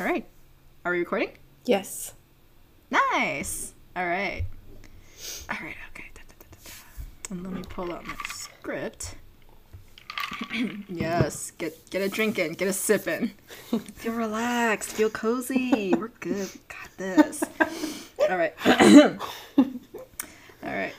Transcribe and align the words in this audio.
All 0.00 0.06
right. 0.06 0.26
Are 0.84 0.90
we 0.90 0.98
recording? 0.98 1.30
Yes. 1.66 2.14
Nice. 2.90 3.74
All 3.94 4.04
right. 4.04 4.44
All 5.48 5.56
right. 5.62 5.76
Okay. 5.90 6.10
Da, 6.14 6.20
da, 6.28 6.34
da. 6.64 6.70
And 7.30 7.44
let 7.44 7.52
me 7.52 7.62
pull 7.68 7.92
out 7.92 8.04
my 8.04 8.16
script. 8.26 9.14
yes. 10.88 11.52
Get 11.52 11.90
get 11.90 12.02
a 12.02 12.08
drink 12.08 12.40
in. 12.40 12.54
Get 12.54 12.66
a 12.66 12.72
sip 12.72 13.06
in. 13.06 13.34
feel 13.94 14.14
relaxed. 14.14 14.90
Feel 14.90 15.10
cozy. 15.10 15.94
We're 15.96 16.08
good. 16.08 16.50
We 16.52 16.60
got 16.68 16.96
this. 16.96 17.44
All 18.28 18.36
right. 18.36 18.54
All 19.56 19.64
right. 20.64 20.92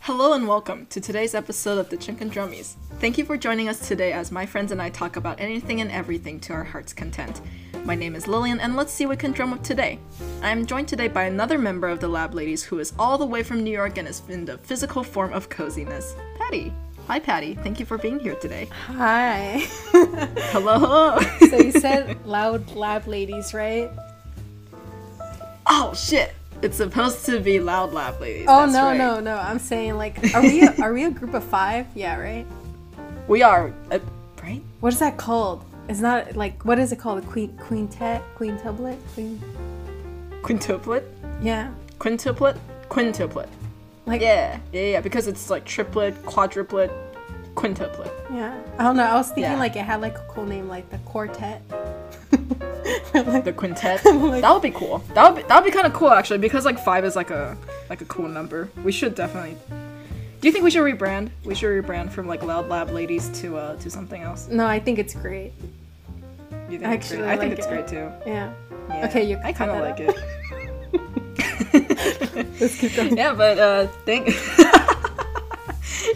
Hello 0.00 0.32
and 0.32 0.48
welcome 0.48 0.86
to 0.86 0.98
today's 0.98 1.34
episode 1.34 1.76
of 1.76 1.90
the 1.90 1.98
Chink 1.98 2.20
Drummies. 2.32 2.76
Thank 3.00 3.18
you 3.18 3.26
for 3.26 3.36
joining 3.36 3.68
us 3.68 3.86
today 3.86 4.14
as 4.14 4.32
my 4.32 4.46
friends 4.46 4.72
and 4.72 4.80
I 4.80 4.88
talk 4.88 5.16
about 5.16 5.38
anything 5.38 5.82
and 5.82 5.90
everything 5.90 6.40
to 6.40 6.54
our 6.54 6.64
heart's 6.64 6.94
content. 6.94 7.42
My 7.84 7.94
name 7.94 8.14
is 8.14 8.28
Lillian, 8.28 8.60
and 8.60 8.76
let's 8.76 8.92
see 8.92 9.06
what 9.06 9.16
we 9.16 9.20
can 9.20 9.32
drum 9.32 9.52
up 9.52 9.62
today. 9.62 9.98
I 10.42 10.50
am 10.50 10.66
joined 10.66 10.88
today 10.88 11.08
by 11.08 11.24
another 11.24 11.58
member 11.58 11.88
of 11.88 11.98
the 11.98 12.08
Lab 12.08 12.34
Ladies 12.34 12.62
who 12.62 12.78
is 12.78 12.92
all 12.98 13.16
the 13.18 13.26
way 13.26 13.42
from 13.42 13.64
New 13.64 13.70
York 13.70 13.98
and 13.98 14.06
is 14.06 14.22
in 14.28 14.44
the 14.44 14.58
physical 14.58 15.02
form 15.02 15.32
of 15.32 15.48
coziness. 15.48 16.14
Patty. 16.38 16.72
Hi, 17.06 17.18
Patty. 17.18 17.54
Thank 17.54 17.80
you 17.80 17.86
for 17.86 17.98
being 17.98 18.20
here 18.20 18.34
today. 18.36 18.68
Hi. 18.86 19.62
Hello. 20.52 21.18
so 21.48 21.58
you 21.58 21.72
said 21.72 22.24
loud 22.26 22.70
lab 22.76 23.06
ladies, 23.06 23.54
right? 23.54 23.90
oh 25.66 25.94
shit! 25.94 26.34
It's 26.62 26.76
supposed 26.76 27.24
to 27.26 27.40
be 27.40 27.58
loud 27.60 27.92
lab 27.92 28.20
ladies. 28.20 28.46
Oh 28.48 28.60
That's 28.60 28.72
no, 28.74 28.84
right. 28.86 28.98
no, 28.98 29.20
no. 29.20 29.36
I'm 29.36 29.58
saying 29.58 29.96
like, 29.96 30.34
are 30.34 30.42
we 30.42 30.62
a, 30.62 30.74
are 30.82 30.92
we 30.92 31.04
a 31.04 31.10
group 31.10 31.34
of 31.34 31.44
five? 31.44 31.86
Yeah, 31.94 32.18
right. 32.18 32.46
We 33.26 33.42
are 33.42 33.72
uh, 33.90 33.98
right. 34.42 34.62
What 34.80 34.92
is 34.92 34.98
that 34.98 35.16
called? 35.16 35.64
It's 35.90 35.98
not 36.00 36.36
like 36.36 36.64
what 36.64 36.78
is 36.78 36.92
it 36.92 37.00
called? 37.00 37.24
A 37.24 37.26
queen 37.26 37.50
quintet, 37.58 38.22
quintuplet, 38.38 38.96
queen. 39.14 39.42
Quintuplet. 40.42 41.02
Yeah. 41.42 41.72
Quintuplet. 41.98 42.56
Quintuplet. 42.88 43.48
Like 44.06 44.20
Yeah, 44.20 44.60
yeah, 44.72 44.82
yeah. 44.82 45.00
Because 45.00 45.26
it's 45.26 45.50
like 45.50 45.64
triplet, 45.64 46.14
quadruplet, 46.22 46.90
quintuplet. 47.56 48.10
yeah. 48.32 48.56
I 48.78 48.84
don't 48.84 48.96
know. 48.96 49.02
I 49.02 49.14
was 49.16 49.26
thinking 49.32 49.44
Yeah. 49.52 49.58
like 49.58 49.74
it 49.74 49.84
had 49.84 50.00
like 50.00 50.16
a 50.16 50.24
cool 50.28 50.46
name, 50.46 50.68
like 50.68 50.88
the 50.90 50.98
quartet. 50.98 51.60
The 53.12 53.52
quintet. 53.56 54.04
Like- 54.04 54.42
that 54.42 54.52
would 54.52 54.62
be 54.62 54.70
cool. 54.70 54.98
That 55.14 55.26
would 55.26 55.42
be 55.42 55.48
that 55.48 55.56
would 55.60 55.64
be 55.68 55.76
kind 55.76 55.86
of 55.88 55.92
cool 55.92 56.10
actually 56.12 56.38
because 56.38 56.64
like 56.64 56.78
five 56.78 57.04
is 57.04 57.16
like 57.16 57.30
a 57.30 57.56
like 57.88 58.00
a 58.00 58.04
cool 58.04 58.28
number. 58.28 58.68
We 58.84 58.92
should 58.92 59.16
definitely. 59.16 59.56
Do 60.40 60.48
you 60.48 60.52
think 60.52 60.64
we 60.64 60.70
should 60.70 60.82
rebrand? 60.82 61.30
We 61.44 61.54
should 61.54 61.84
rebrand 61.84 62.10
from 62.10 62.26
like 62.26 62.42
Loud 62.42 62.68
Lab 62.68 62.90
Ladies 62.90 63.28
to 63.40 63.56
uh 63.58 63.76
to 63.76 63.90
something 63.90 64.22
else. 64.22 64.48
no, 64.48 64.66
I 64.66 64.80
think 64.80 64.98
it's 64.98 65.14
great. 65.14 65.52
You 66.70 66.78
think 66.78 66.82
it's 66.82 66.84
Actually, 66.84 67.16
great? 67.18 67.28
I 67.28 67.32
I 67.32 67.36
think 67.36 67.50
like 67.50 67.58
it's 67.58 67.66
it. 67.66 67.70
great 67.70 67.86
too. 67.88 68.10
Yeah. 68.26 68.52
Yeah. 68.88 69.06
Okay, 69.06 69.24
you 69.24 69.38
I 69.44 69.52
kind 69.52 69.70
of 69.70 69.80
like 69.80 70.00
it. 70.00 70.16
Let's 72.60 72.76
keep 72.78 72.94
going. 72.96 73.16
yeah, 73.16 73.34
but 73.34 73.58
uh, 73.58 73.86
thank. 74.06 74.26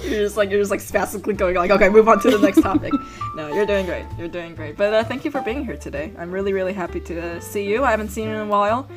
you're 0.04 0.22
just 0.24 0.36
like 0.36 0.50
you're 0.50 0.60
just 0.60 0.70
like 0.70 0.80
spastically 0.80 1.34
going 1.34 1.54
like 1.56 1.70
okay, 1.70 1.88
move 1.88 2.08
on 2.08 2.18
to 2.20 2.30
the 2.30 2.38
next 2.38 2.62
topic. 2.62 2.92
no, 3.36 3.48
you're 3.54 3.66
doing 3.66 3.84
great. 3.86 4.06
You're 4.18 4.28
doing 4.28 4.54
great. 4.54 4.76
But 4.76 4.94
uh, 4.94 5.04
thank 5.04 5.24
you 5.24 5.30
for 5.30 5.40
being 5.42 5.64
here 5.64 5.76
today. 5.76 6.12
I'm 6.18 6.30
really 6.32 6.52
really 6.52 6.72
happy 6.72 7.00
to 7.00 7.36
uh, 7.36 7.40
see 7.40 7.64
you. 7.68 7.84
I 7.84 7.90
haven't 7.90 8.08
seen 8.10 8.28
you 8.28 8.34
in 8.34 8.40
a 8.40 8.46
while. 8.46 8.88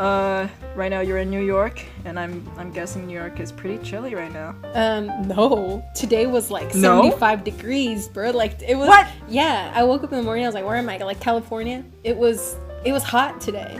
Uh, 0.00 0.48
right 0.74 0.88
now 0.88 1.00
you're 1.00 1.18
in 1.18 1.28
New 1.28 1.42
York, 1.42 1.84
and 2.06 2.18
I'm 2.18 2.50
I'm 2.56 2.72
guessing 2.72 3.06
New 3.06 3.12
York 3.12 3.38
is 3.38 3.52
pretty 3.52 3.76
chilly 3.84 4.14
right 4.14 4.32
now. 4.32 4.54
Um, 4.72 5.28
no. 5.28 5.84
Today 5.94 6.24
was 6.24 6.50
like 6.50 6.74
No? 6.74 7.02
75 7.02 7.44
degrees, 7.44 8.08
bro. 8.08 8.30
Like 8.30 8.62
it 8.62 8.76
was 8.76 8.88
What? 8.88 9.06
Yeah, 9.28 9.70
I 9.74 9.82
woke 9.82 10.02
up 10.02 10.10
in 10.10 10.16
the 10.16 10.24
morning, 10.24 10.44
I 10.44 10.48
was 10.48 10.54
like, 10.54 10.64
where 10.64 10.76
am 10.76 10.88
I? 10.88 10.96
Like 10.96 11.20
California? 11.20 11.84
It 12.02 12.16
was 12.16 12.56
it 12.82 12.92
was 12.92 13.02
hot 13.02 13.42
today. 13.42 13.78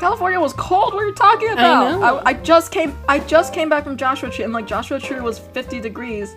California 0.00 0.40
was 0.40 0.52
cold. 0.54 0.94
What 0.94 1.04
are 1.04 1.06
you 1.06 1.14
talking 1.14 1.50
about? 1.50 2.00
know. 2.00 2.02
I, 2.02 2.30
I 2.30 2.32
just 2.32 2.72
came 2.72 2.92
I 3.08 3.20
just 3.20 3.54
came 3.54 3.68
back 3.68 3.84
from 3.84 3.96
Joshua 3.96 4.30
Tree, 4.30 4.42
and 4.42 4.52
like 4.52 4.66
Joshua 4.66 4.98
Tree 4.98 5.20
was 5.20 5.38
50 5.38 5.80
degrees, 5.80 6.34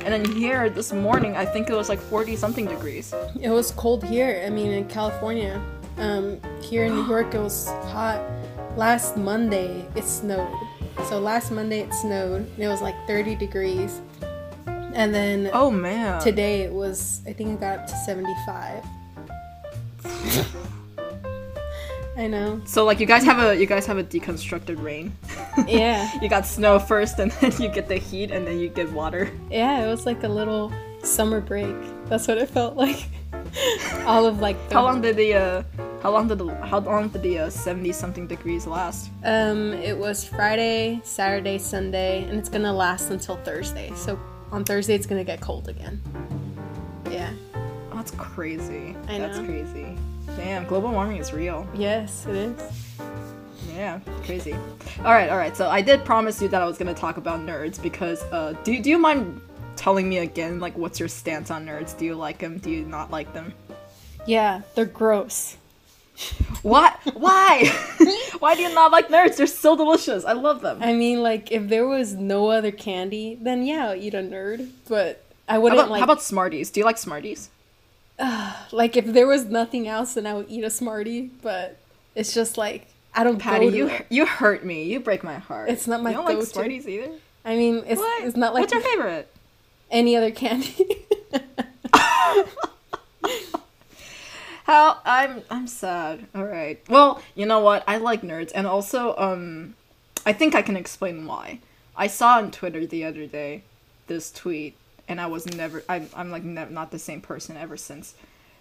and 0.00 0.12
then 0.12 0.24
here 0.24 0.68
this 0.68 0.92
morning 0.92 1.36
I 1.36 1.44
think 1.44 1.70
it 1.70 1.76
was 1.76 1.88
like 1.88 2.00
40 2.00 2.34
something 2.34 2.66
degrees. 2.66 3.14
It 3.40 3.50
was 3.50 3.70
cold 3.70 4.02
here. 4.02 4.42
I 4.44 4.50
mean 4.50 4.72
in 4.72 4.88
California. 4.88 5.62
Um, 5.98 6.40
here 6.60 6.84
in 6.84 6.94
New 6.94 7.06
York 7.06 7.34
it 7.34 7.40
was 7.40 7.66
hot. 7.92 8.20
Last 8.76 9.16
Monday 9.16 9.86
it 9.94 10.04
snowed. 10.04 10.52
So 11.08 11.18
last 11.20 11.50
Monday 11.50 11.80
it 11.80 11.92
snowed. 11.94 12.42
and 12.42 12.58
It 12.58 12.68
was 12.68 12.82
like 12.82 12.94
30 13.06 13.34
degrees. 13.36 14.00
And 14.66 15.12
then 15.14 15.50
Oh 15.52 15.70
man. 15.70 16.20
today 16.20 16.62
it 16.62 16.72
was 16.72 17.20
I 17.26 17.32
think 17.32 17.50
it 17.50 17.60
got 17.60 17.78
up 17.80 17.86
to 17.86 17.96
75. 18.04 18.84
I 22.16 22.28
know. 22.28 22.60
So 22.64 22.84
like 22.84 23.00
you 23.00 23.06
guys 23.06 23.24
have 23.24 23.38
a 23.42 23.56
you 23.56 23.66
guys 23.66 23.86
have 23.86 23.98
a 23.98 24.04
deconstructed 24.04 24.82
rain. 24.82 25.12
Yeah. 25.68 26.10
you 26.20 26.28
got 26.28 26.46
snow 26.46 26.80
first, 26.80 27.20
and 27.20 27.30
then 27.40 27.52
you 27.60 27.68
get 27.68 27.86
the 27.86 27.94
heat, 27.96 28.32
and 28.32 28.44
then 28.44 28.58
you 28.58 28.68
get 28.68 28.90
water. 28.90 29.30
Yeah, 29.52 29.84
it 29.84 29.86
was 29.86 30.04
like 30.04 30.24
a 30.24 30.28
little 30.28 30.72
summer 31.04 31.40
break. 31.40 31.76
That's 32.06 32.26
what 32.26 32.38
it 32.38 32.50
felt 32.50 32.74
like. 32.76 33.06
All 34.06 34.26
of 34.26 34.40
like 34.40 34.56
the, 34.68 34.74
How 34.74 34.82
long 34.82 35.00
did 35.00 35.16
the 35.16 35.34
uh, 35.34 35.62
how 36.02 36.10
long 36.10 36.28
did 36.28 36.38
the 36.38 36.54
how 36.66 36.80
long 36.80 37.08
did 37.08 37.22
the 37.22 37.38
uh, 37.38 37.50
seventy 37.50 37.92
something 37.92 38.26
degrees 38.26 38.66
last? 38.66 39.10
Um, 39.24 39.72
it 39.72 39.96
was 39.96 40.24
Friday, 40.24 41.00
Saturday, 41.02 41.58
Sunday, 41.58 42.24
and 42.24 42.38
it's 42.38 42.48
gonna 42.48 42.72
last 42.72 43.10
until 43.10 43.36
Thursday. 43.36 43.90
So 43.94 44.18
on 44.52 44.64
Thursday, 44.64 44.94
it's 44.94 45.06
gonna 45.06 45.24
get 45.24 45.40
cold 45.40 45.68
again. 45.68 46.02
Yeah. 47.10 47.32
Oh, 47.54 47.96
that's 47.96 48.10
crazy. 48.12 48.94
I 49.08 49.18
know. 49.18 49.28
That's 49.28 49.38
crazy. 49.38 49.96
Damn, 50.36 50.66
global 50.66 50.90
warming 50.90 51.18
is 51.18 51.32
real. 51.32 51.66
Yes, 51.74 52.26
it 52.26 52.34
is. 52.34 52.98
Yeah, 53.74 54.00
crazy. 54.24 54.52
All 54.98 55.12
right, 55.12 55.30
all 55.30 55.38
right. 55.38 55.56
So 55.56 55.68
I 55.68 55.80
did 55.80 56.04
promise 56.04 56.40
you 56.42 56.48
that 56.48 56.60
I 56.60 56.66
was 56.66 56.76
gonna 56.76 56.94
talk 56.94 57.16
about 57.16 57.40
nerds 57.40 57.80
because 57.80 58.22
uh, 58.24 58.54
do 58.62 58.80
do 58.80 58.90
you 58.90 58.98
mind 58.98 59.40
telling 59.76 60.08
me 60.08 60.18
again 60.18 60.60
like 60.60 60.76
what's 60.76 60.98
your 60.98 61.08
stance 61.08 61.50
on 61.50 61.66
nerds? 61.66 61.96
Do 61.96 62.04
you 62.04 62.14
like 62.14 62.38
them? 62.38 62.58
Do 62.58 62.70
you 62.70 62.84
not 62.84 63.10
like 63.10 63.32
them? 63.32 63.52
Yeah, 64.26 64.62
they're 64.74 64.84
gross. 64.84 65.56
What? 66.62 66.98
Why? 67.12 67.66
Why 68.38 68.54
do 68.54 68.62
you 68.62 68.72
not 68.74 68.90
like 68.90 69.08
nerds? 69.08 69.36
They're 69.36 69.46
so 69.46 69.76
delicious. 69.76 70.24
I 70.24 70.32
love 70.32 70.62
them. 70.62 70.78
I 70.82 70.94
mean, 70.94 71.22
like 71.22 71.52
if 71.52 71.68
there 71.68 71.86
was 71.86 72.14
no 72.14 72.48
other 72.48 72.70
candy, 72.70 73.36
then 73.38 73.66
yeah, 73.66 73.88
I'll 73.88 73.94
eat 73.94 74.14
a 74.14 74.18
nerd. 74.18 74.70
But 74.88 75.22
I 75.46 75.58
wouldn't 75.58 75.78
about, 75.78 75.90
like. 75.90 75.98
how 75.98 76.04
about 76.04 76.22
Smarties? 76.22 76.70
Do 76.70 76.80
you 76.80 76.86
like 76.86 76.96
Smarties? 76.96 77.50
like 78.72 78.96
if 78.96 79.04
there 79.06 79.26
was 79.26 79.44
nothing 79.44 79.88
else, 79.88 80.14
then 80.14 80.26
I 80.26 80.32
would 80.34 80.46
eat 80.48 80.64
a 80.64 80.70
Smartie. 80.70 81.30
But 81.42 81.78
it's 82.14 82.32
just 82.32 82.56
like 82.56 82.86
I 83.14 83.24
don't 83.24 83.38
Patty, 83.38 83.66
you 83.66 83.88
it. 83.88 84.06
you 84.08 84.24
hurt 84.24 84.64
me. 84.64 84.84
You 84.84 85.00
break 85.00 85.22
my 85.22 85.36
heart. 85.36 85.68
It's 85.68 85.86
not 85.86 86.02
my 86.02 86.10
You 86.10 86.16
don't 86.16 86.24
like 86.24 86.36
go-to. 86.36 86.46
Smarties 86.46 86.88
either. 86.88 87.10
I 87.44 87.56
mean, 87.56 87.82
it's 87.86 88.00
What? 88.00 88.24
it's 88.24 88.36
not 88.36 88.54
like 88.54 88.62
What's 88.62 88.72
your 88.72 88.82
favorite? 88.82 89.28
Any 89.94 90.16
other 90.16 90.30
candy. 90.30 91.06
How 94.64 94.98
I'm 95.04 95.42
I'm 95.50 95.66
sad. 95.66 96.26
All 96.34 96.44
right. 96.44 96.82
Well, 96.88 97.22
you 97.34 97.46
know 97.46 97.60
what? 97.60 97.84
I 97.86 97.98
like 97.98 98.22
nerds, 98.22 98.50
and 98.54 98.66
also 98.66 99.14
um, 99.16 99.74
I 100.26 100.32
think 100.32 100.54
I 100.54 100.62
can 100.62 100.76
explain 100.76 101.26
why. 101.26 101.60
I 101.96 102.08
saw 102.08 102.38
on 102.38 102.50
Twitter 102.50 102.84
the 102.86 103.04
other 103.04 103.26
day 103.26 103.62
this 104.06 104.32
tweet, 104.32 104.74
and 105.06 105.20
I 105.20 105.26
was 105.26 105.46
never. 105.46 105.84
I'm 105.88 106.08
I'm 106.16 106.30
like 106.30 106.44
nev- 106.44 106.70
not 106.70 106.90
the 106.90 106.98
same 106.98 107.20
person 107.20 107.56
ever 107.56 107.76
since. 107.76 108.14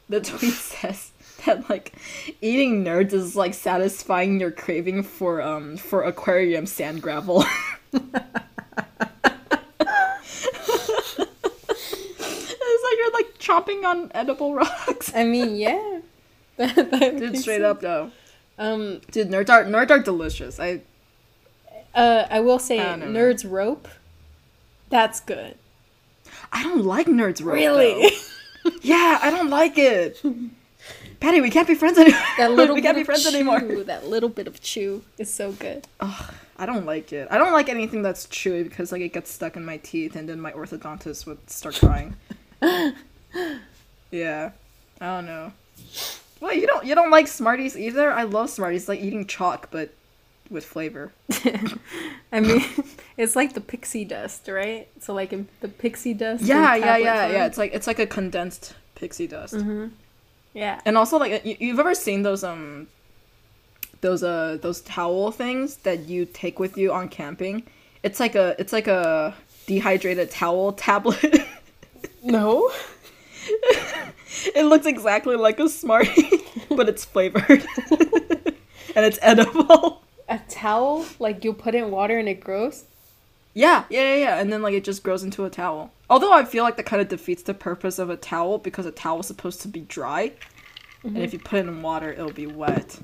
The 0.09 0.19
tweet 0.29 0.53
says 0.53 1.11
that 1.45 1.69
like 1.69 1.93
eating 2.41 2.83
nerds 2.83 3.13
is 3.13 3.35
like 3.37 3.53
satisfying 3.53 4.39
your 4.41 4.51
craving 4.51 5.03
for 5.03 5.41
um 5.41 5.77
for 5.77 6.03
aquarium 6.03 6.65
sand 6.65 7.01
gravel. 7.01 7.45
It's 12.65 12.83
like 12.83 12.92
you're 13.03 13.11
like 13.11 13.37
chomping 13.39 13.83
on 13.85 14.11
edible 14.15 14.53
rocks. 14.61 15.11
I 15.15 15.25
mean, 15.25 15.55
yeah. 15.55 15.99
That- 16.57 16.75
that 16.91 17.17
Dude, 17.17 17.37
straight 17.37 17.55
sense. 17.61 17.63
up 17.63 17.81
though. 17.81 18.11
Um, 18.59 19.01
Dude, 19.11 19.29
nerds 19.29 19.49
are 19.49 19.63
nerds 19.65 19.89
are 19.89 19.99
delicious. 19.99 20.59
I 20.59 20.81
uh, 21.95 22.27
I 22.29 22.39
will 22.41 22.59
say, 22.59 22.79
I 22.79 22.95
don't 22.95 23.11
know. 23.13 23.19
Nerds 23.19 23.49
Rope. 23.49 23.87
That's 24.89 25.19
good. 25.19 25.55
I 26.51 26.61
don't 26.63 26.83
like 26.85 27.07
nerds 27.07 27.43
rope. 27.43 27.55
Really? 27.55 28.11
Yeah, 28.81 29.19
I 29.21 29.29
don't 29.29 29.49
like 29.49 29.77
it. 29.77 30.21
Patty, 31.19 31.41
we 31.41 31.49
can't 31.49 31.67
be 31.67 31.75
friends 31.75 31.97
anymore. 31.97 32.21
that 32.37 32.51
little 32.51 32.75
we 32.75 32.79
bit 32.81 32.85
can't 32.87 32.95
be 32.95 33.01
of 33.01 33.05
friends 33.07 33.23
chew, 33.29 33.35
anymore. 33.35 33.59
That 33.83 34.07
little 34.07 34.29
bit 34.29 34.47
of 34.47 34.61
chew 34.61 35.03
is 35.17 35.33
so 35.33 35.51
good. 35.51 35.85
Ugh, 35.99 36.33
I 36.57 36.65
don't 36.65 36.85
like 36.85 37.11
it. 37.11 37.27
I 37.29 37.37
don't 37.37 37.51
like 37.51 37.67
anything 37.67 38.03
that's 38.03 38.25
chewy 38.27 38.63
because 38.63 38.93
like 38.93 39.01
it 39.01 39.11
gets 39.11 39.29
stuck 39.31 39.57
in 39.57 39.65
my 39.65 39.77
teeth 39.77 40.15
and 40.15 40.29
then 40.29 40.39
my 40.39 40.53
orthodontist 40.53 41.25
would 41.25 41.49
start 41.49 41.75
crying. 41.75 42.15
yeah, 44.11 44.51
I 45.01 45.05
don't 45.05 45.25
know. 45.25 45.53
Well, 46.39 46.53
you 46.53 46.67
don't 46.67 46.85
you 46.85 46.95
don't 46.95 47.11
like 47.11 47.27
Smarties 47.27 47.77
either. 47.77 48.11
I 48.11 48.23
love 48.23 48.49
Smarties, 48.49 48.89
like 48.89 48.99
eating 48.99 49.25
chalk 49.25 49.69
but 49.71 49.93
with 50.49 50.65
flavor. 50.65 51.11
I 52.31 52.39
mean, 52.39 52.63
it's 53.17 53.35
like 53.35 53.53
the 53.53 53.61
pixie 53.61 54.05
dust, 54.05 54.47
right? 54.47 54.87
So 54.99 55.13
like 55.13 55.33
in 55.33 55.47
the 55.61 55.67
pixie 55.67 56.13
dust. 56.13 56.43
Yeah, 56.43 56.75
yeah, 56.75 56.97
yeah, 56.97 57.21
form. 57.21 57.33
yeah. 57.33 57.45
It's 57.45 57.57
like 57.57 57.73
it's 57.73 57.87
like 57.87 57.99
a 57.99 58.07
condensed 58.07 58.75
pixie 58.95 59.27
dust. 59.27 59.55
Mm-hmm. 59.55 59.87
Yeah. 60.53 60.79
And 60.85 60.97
also, 60.97 61.17
like, 61.17 61.43
you, 61.45 61.57
you've 61.59 61.79
ever 61.79 61.95
seen 61.95 62.21
those 62.21 62.43
um, 62.43 62.87
those 64.01 64.23
uh, 64.23 64.57
those 64.61 64.81
towel 64.81 65.31
things 65.31 65.77
that 65.77 66.01
you 66.01 66.25
take 66.25 66.59
with 66.59 66.77
you 66.77 66.93
on 66.93 67.09
camping? 67.09 67.63
It's 68.03 68.19
like 68.19 68.35
a, 68.35 68.55
it's 68.59 68.73
like 68.73 68.87
a 68.87 69.33
dehydrated 69.65 70.29
towel 70.29 70.73
tablet. 70.73 71.41
No. 72.23 72.71
it 74.55 74.65
looks 74.65 74.85
exactly 74.85 75.35
like 75.35 75.59
a 75.59 75.67
Smartie, 75.67 76.41
but 76.69 76.87
it's 76.87 77.03
flavored 77.03 77.65
and 78.95 79.05
it's 79.05 79.19
edible. 79.21 80.01
A 80.29 80.39
towel? 80.47 81.05
Like 81.19 81.43
you'll 81.43 81.53
put 81.53 81.75
in 81.75 81.91
water 81.91 82.17
and 82.17 82.29
it 82.29 82.39
grows? 82.39 82.85
Yeah, 83.53 83.83
yeah, 83.89 84.15
yeah, 84.15 84.15
yeah, 84.15 84.39
and 84.39 84.51
then 84.51 84.61
like 84.61 84.73
it 84.73 84.83
just 84.83 85.03
grows 85.03 85.23
into 85.23 85.45
a 85.45 85.49
towel. 85.49 85.91
Although 86.09 86.33
I 86.33 86.45
feel 86.45 86.63
like 86.63 86.77
that 86.77 86.85
kind 86.85 87.01
of 87.01 87.09
defeats 87.09 87.43
the 87.43 87.53
purpose 87.53 87.99
of 87.99 88.09
a 88.09 88.17
towel 88.17 88.57
because 88.57 88.85
a 88.85 88.91
towel 88.91 89.19
is 89.19 89.27
supposed 89.27 89.61
to 89.61 89.67
be 89.67 89.81
dry, 89.81 90.31
and 91.03 91.13
mm-hmm. 91.13 91.21
if 91.21 91.33
you 91.33 91.39
put 91.39 91.59
it 91.59 91.67
in 91.67 91.81
water, 91.81 92.11
it'll 92.11 92.31
be 92.31 92.47
wet. 92.47 92.99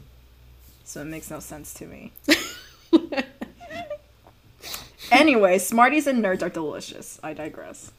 So 0.85 1.01
it 1.01 1.05
makes 1.05 1.29
no 1.29 1.39
sense 1.39 1.71
to 1.75 1.85
me. 1.85 2.13
anyway, 5.11 5.59
Smarties 5.59 6.07
and 6.07 6.23
nerds 6.23 6.41
are 6.41 6.49
delicious. 6.49 7.19
I 7.21 7.33
digress. 7.33 7.91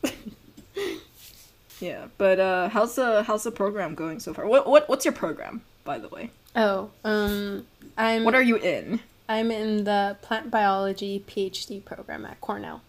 Yeah, 1.81 2.07
but 2.19 2.39
uh, 2.39 2.69
how's 2.69 2.95
the 2.95 3.23
how's 3.23 3.43
the 3.43 3.51
program 3.51 3.95
going 3.95 4.21
so 4.21 4.33
far? 4.35 4.47
What 4.47 4.67
what 4.67 4.89
what's 4.89 5.05
your 5.05 5.15
program, 5.15 5.63
by 5.85 5.99
the 5.99 6.09
way? 6.09 6.31
Oh, 6.57 6.91
um, 7.05 7.67
I'm 7.97 8.25
What 8.25 8.35
are 8.35 8.43
you 8.43 8.57
in? 8.57 9.01
I'm 9.29 9.51
in 9.51 9.85
the 9.85 10.17
plant 10.23 10.51
biology 10.51 11.25
PhD 11.27 11.85
program 11.85 12.27
at 12.27 12.41
Cornell. 12.41 12.83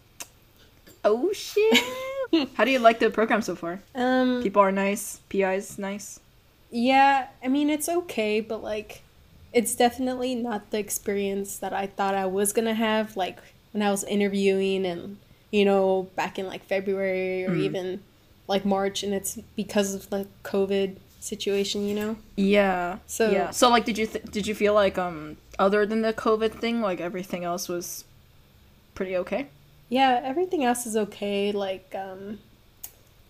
Oh 1.05 1.31
shit! 1.33 1.83
How 2.55 2.65
do 2.65 2.71
you 2.71 2.79
like 2.79 2.99
the 2.99 3.09
program 3.09 3.41
so 3.41 3.55
far? 3.55 3.79
Um, 3.95 4.41
People 4.43 4.61
are 4.61 4.71
nice. 4.71 5.19
PI's 5.29 5.77
nice. 5.77 6.19
yeah, 6.69 7.27
I 7.43 7.47
mean 7.47 7.69
it's 7.69 7.89
okay, 7.89 8.39
but 8.41 8.63
like, 8.63 9.01
it's 9.53 9.75
definitely 9.75 10.35
not 10.35 10.71
the 10.71 10.79
experience 10.79 11.57
that 11.57 11.73
I 11.73 11.87
thought 11.87 12.15
I 12.15 12.25
was 12.25 12.53
gonna 12.53 12.73
have. 12.73 13.15
Like 13.17 13.39
when 13.71 13.81
I 13.83 13.91
was 13.91 14.03
interviewing, 14.03 14.85
and 14.85 15.17
you 15.51 15.65
know, 15.65 16.09
back 16.15 16.37
in 16.39 16.47
like 16.47 16.63
February 16.63 17.45
or 17.45 17.53
even 17.55 18.01
like 18.53 18.63
March, 18.65 18.97
and 19.03 19.13
it's 19.13 19.31
because 19.55 19.89
of 19.95 20.09
the 20.09 20.27
COVID 20.43 20.97
situation, 21.19 21.87
you 21.87 21.95
know. 21.95 22.11
Yeah. 22.35 22.97
So- 23.07 23.31
yeah. 23.31 23.49
So 23.51 23.69
like, 23.69 23.85
did 23.85 23.97
you 23.97 24.07
th- 24.07 24.25
did 24.35 24.45
you 24.49 24.55
feel 24.55 24.73
like 24.83 24.97
um 24.97 25.37
other 25.65 25.85
than 25.85 26.01
the 26.01 26.13
COVID 26.13 26.51
thing, 26.63 26.81
like 26.81 26.99
everything 27.01 27.43
else 27.51 27.67
was 27.67 28.03
pretty 28.95 29.15
okay? 29.23 29.47
Yeah, 29.89 30.21
everything 30.23 30.63
else 30.63 30.85
is 30.85 30.95
okay. 30.95 31.51
Like, 31.51 31.93
um, 32.05 32.39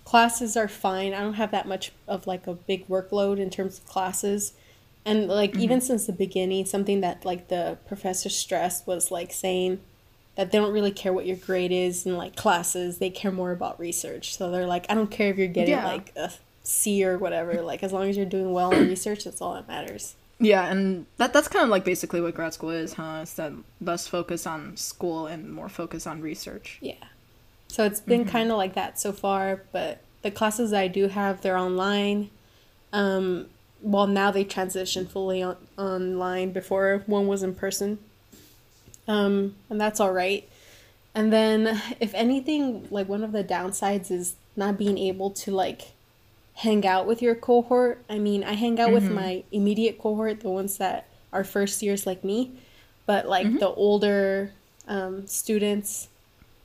classes 0.06 0.56
are 0.58 0.68
fine. 0.68 1.14
I 1.14 1.22
don't 1.22 1.34
have 1.44 1.52
that 1.52 1.68
much 1.68 1.92
of 2.08 2.28
like 2.28 2.46
a 2.48 2.54
big 2.54 2.88
workload 2.88 3.40
in 3.40 3.50
terms 3.50 3.78
of 3.80 3.86
classes. 3.86 4.54
And 5.06 5.28
like 5.28 5.56
even 5.58 5.82
since 5.82 6.06
the 6.06 6.14
beginning, 6.14 6.66
something 6.66 7.02
that 7.02 7.26
like 7.26 7.48
the 7.48 7.78
professor 7.88 8.30
stressed 8.30 8.86
was 8.86 9.10
like 9.12 9.32
saying 9.34 9.80
that 10.36 10.52
they 10.52 10.58
don't 10.58 10.72
really 10.74 10.92
care 10.92 11.12
what 11.14 11.26
your 11.26 11.38
grade 11.38 11.72
is 11.72 12.06
in 12.06 12.16
like 12.18 12.36
classes. 12.36 12.98
They 13.00 13.10
care 13.10 13.32
more 13.32 13.52
about 13.52 13.80
research. 13.80 14.38
So 14.38 14.50
they're 14.52 14.66
like, 14.68 14.86
I 14.90 14.94
don't 14.96 15.12
care 15.12 15.30
if 15.30 15.38
you're 15.38 15.48
getting 15.48 15.74
Yeah. 15.76 15.86
like 15.86 16.12
a 16.16 16.32
C 16.64 17.04
or 17.04 17.18
whatever. 17.18 17.62
Like 17.62 17.84
as 17.84 17.92
long 17.92 18.10
as 18.10 18.16
you're 18.18 18.26
doing 18.26 18.54
well 18.54 18.72
in 18.72 18.88
research, 18.88 19.24
that's 19.26 19.42
all 19.42 19.54
that 19.56 19.68
matters. 19.68 20.16
Yeah, 20.40 20.66
and 20.72 21.06
that 21.18 21.34
that's 21.34 21.48
kind 21.48 21.64
of 21.64 21.70
like 21.70 21.86
basically 21.86 22.20
what 22.20 22.34
grad 22.34 22.54
school 22.54 22.72
is, 22.72 22.94
huh? 22.94 23.20
It's 23.22 23.34
that 23.36 23.52
less 23.80 24.08
focus 24.08 24.48
on 24.48 24.76
school 24.76 25.28
and 25.28 25.54
more 25.54 25.70
focus 25.70 26.08
on 26.08 26.20
research. 26.22 26.80
Yeah. 26.82 26.96
So 27.68 27.86
it's 27.86 28.00
been 28.00 28.26
kind 28.26 28.52
of 28.52 28.58
like 28.58 28.74
that 28.74 29.00
so 29.00 29.12
far, 29.14 29.64
but 29.72 30.00
the 30.24 30.32
classes 30.32 30.74
I 30.74 30.88
do 30.88 31.08
have, 31.10 31.42
they're 31.42 31.58
online. 31.58 32.32
Um, 32.92 33.48
well, 33.82 34.08
now 34.08 34.32
they 34.32 34.44
transition 34.44 35.06
fully 35.08 35.42
on- 35.42 35.58
online. 35.78 36.52
Before 36.52 37.04
one 37.06 37.28
was 37.28 37.44
in 37.44 37.54
person. 37.56 38.00
Um, 39.08 39.56
and 39.70 39.80
that's 39.80 40.00
all 40.00 40.14
right. 40.14 40.48
And 41.14 41.32
then, 41.34 41.82
if 42.00 42.14
anything, 42.14 42.88
like 42.90 43.10
one 43.10 43.24
of 43.24 43.32
the 43.32 43.44
downsides 43.44 44.12
is 44.12 44.36
not 44.56 44.78
being 44.78 44.98
able 44.98 45.32
to 45.32 45.52
like 45.52 45.94
hang 46.54 46.86
out 46.86 47.06
with 47.08 47.22
your 47.22 47.36
cohort. 47.36 48.04
I 48.10 48.20
mean, 48.20 48.44
I 48.44 48.54
hang 48.54 48.80
out 48.80 48.92
with 48.94 49.10
my 49.10 49.44
immediate 49.52 49.98
cohort, 50.00 50.42
the 50.42 50.50
ones 50.50 50.78
that 50.78 51.08
are 51.34 51.44
first 51.44 51.82
years 51.82 52.06
like 52.06 52.24
me, 52.24 52.52
but 53.06 53.28
like 53.28 53.60
the 53.60 53.70
older 53.70 54.52
um, 54.88 55.26
students, 55.28 56.08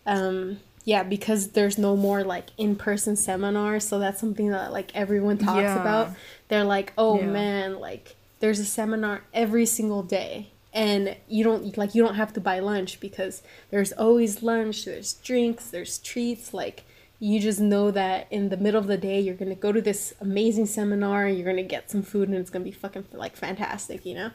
um, 0.04 0.58
yeah, 0.84 1.02
because 1.02 1.48
there's 1.48 1.78
no 1.78 1.96
more 1.96 2.22
like 2.24 2.46
in 2.58 2.76
person 2.76 3.16
seminars, 3.16 3.86
so 3.86 3.98
that's 3.98 4.20
something 4.20 4.50
that 4.50 4.72
like 4.72 4.94
everyone 4.94 5.38
talks 5.38 5.62
Yeah. 5.62 5.80
about. 5.80 6.10
They're 6.48 6.64
like, 6.64 6.92
oh 6.98 7.18
Yeah. 7.20 7.26
man, 7.30 7.80
like 7.80 8.16
there's 8.40 8.58
a 8.60 8.64
seminar 8.64 9.22
every 9.34 9.66
single 9.66 10.02
day. 10.02 10.50
And 10.76 11.16
you 11.26 11.42
don't 11.42 11.76
like 11.78 11.94
you 11.94 12.02
don't 12.04 12.16
have 12.16 12.32
to 12.34 12.40
buy 12.40 12.58
lunch 12.60 13.00
because 13.00 13.42
there's 13.70 13.92
always 13.92 14.42
lunch, 14.42 14.84
there's 14.84 15.14
drinks, 15.14 15.70
there's 15.70 15.96
treats, 15.98 16.52
like 16.52 16.84
you 17.18 17.40
just 17.40 17.58
know 17.60 17.90
that 17.90 18.26
in 18.30 18.50
the 18.50 18.58
middle 18.58 18.78
of 18.78 18.86
the 18.86 18.98
day 18.98 19.18
you're 19.18 19.34
gonna 19.34 19.54
go 19.54 19.72
to 19.72 19.80
this 19.80 20.12
amazing 20.20 20.66
seminar 20.66 21.26
you're 21.26 21.46
gonna 21.46 21.62
get 21.62 21.90
some 21.90 22.02
food 22.02 22.28
and 22.28 22.36
it's 22.36 22.50
gonna 22.50 22.62
be 22.62 22.70
fucking 22.70 23.06
like 23.14 23.34
fantastic 23.34 24.04
you 24.04 24.14
know? 24.14 24.30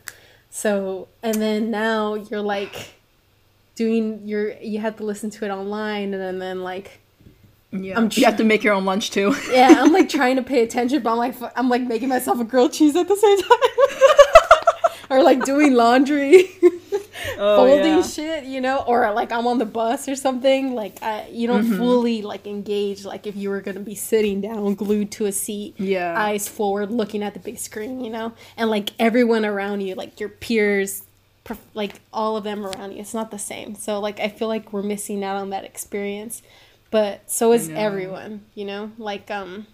So 0.50 1.08
and 1.22 1.36
then 1.36 1.70
now 1.70 2.16
you're 2.16 2.42
like 2.42 2.96
doing 3.76 4.28
your 4.28 4.54
you 4.60 4.80
have 4.80 4.98
to 4.98 5.04
listen 5.06 5.30
to 5.30 5.46
it 5.46 5.50
online 5.52 6.12
and 6.16 6.22
then, 6.24 6.40
then 6.40 6.64
like 6.64 7.00
Yeah, 7.72 7.98
I'm 8.00 8.10
you 8.14 8.26
have 8.26 8.38
to 8.38 8.44
make 8.44 8.64
your 8.64 8.74
own 8.74 8.86
lunch 8.86 9.12
too. 9.12 9.36
yeah 9.52 9.76
i'm 9.78 9.94
like 9.94 10.10
trying 10.18 10.38
to 10.38 10.44
pay 10.44 10.64
attention 10.64 11.04
but 11.04 11.12
i'm 11.12 11.18
like 11.20 11.36
i'm 11.56 11.70
like 11.70 11.84
making 11.84 12.10
myself 12.10 12.40
a 12.40 12.44
grilled 12.44 12.74
cheese 12.74 12.96
at 12.96 13.08
the 13.08 13.16
same 13.16 13.38
time 13.38 13.60
or 15.18 15.22
like 15.24 15.44
doing 15.46 15.74
laundry 15.74 16.50
oh, 17.38 17.56
folding 17.58 17.98
yeah. 17.98 18.02
shit, 18.02 18.44
you 18.46 18.62
know, 18.62 18.78
or 18.88 19.12
like 19.14 19.32
I'm 19.32 19.46
on 19.46 19.58
the 19.58 19.66
bus 19.66 20.08
or 20.08 20.16
something. 20.16 20.74
Like 20.74 21.02
I, 21.04 21.28
you 21.32 21.48
don't 21.48 21.62
Mm-hmm. 21.66 21.78
fully 21.78 22.22
like 22.22 22.48
engage 22.48 23.06
like 23.06 23.28
if 23.28 23.36
you 23.36 23.50
were 23.50 23.62
gonna 23.62 23.80
be 23.82 23.96
sitting 23.96 24.42
down, 24.42 24.74
glued 24.76 25.12
to 25.14 25.26
a 25.26 25.32
seat, 25.32 25.76
Yeah. 25.78 26.16
eyes 26.18 26.48
forward, 26.48 26.92
looking 26.92 27.22
at 27.24 27.34
the 27.34 27.40
big 27.40 27.58
screen, 27.60 28.04
you 28.04 28.10
know, 28.10 28.34
and 28.58 28.70
like 28.70 28.92
everyone 28.98 29.46
around 29.46 29.82
you, 29.82 29.96
like 29.96 30.20
your 30.20 30.30
peers, 30.30 31.04
like 31.74 32.00
all 32.14 32.38
of 32.38 32.44
them 32.44 32.66
around 32.66 32.94
you, 32.94 33.00
it's 33.00 33.14
not 33.14 33.30
the 33.32 33.40
same. 33.40 33.76
So 33.76 34.00
like 34.00 34.20
I 34.20 34.30
feel 34.30 34.48
like 34.48 34.72
we're 34.74 34.84
missing 34.84 35.24
out 35.24 35.36
on 35.38 35.50
that 35.50 35.66
experience, 35.66 36.42
but 36.90 37.30
so 37.30 37.52
is 37.52 37.70
everyone, 37.70 38.46
you 38.56 38.64
know. 38.66 38.92
Like 38.98 39.30
um, 39.32 39.68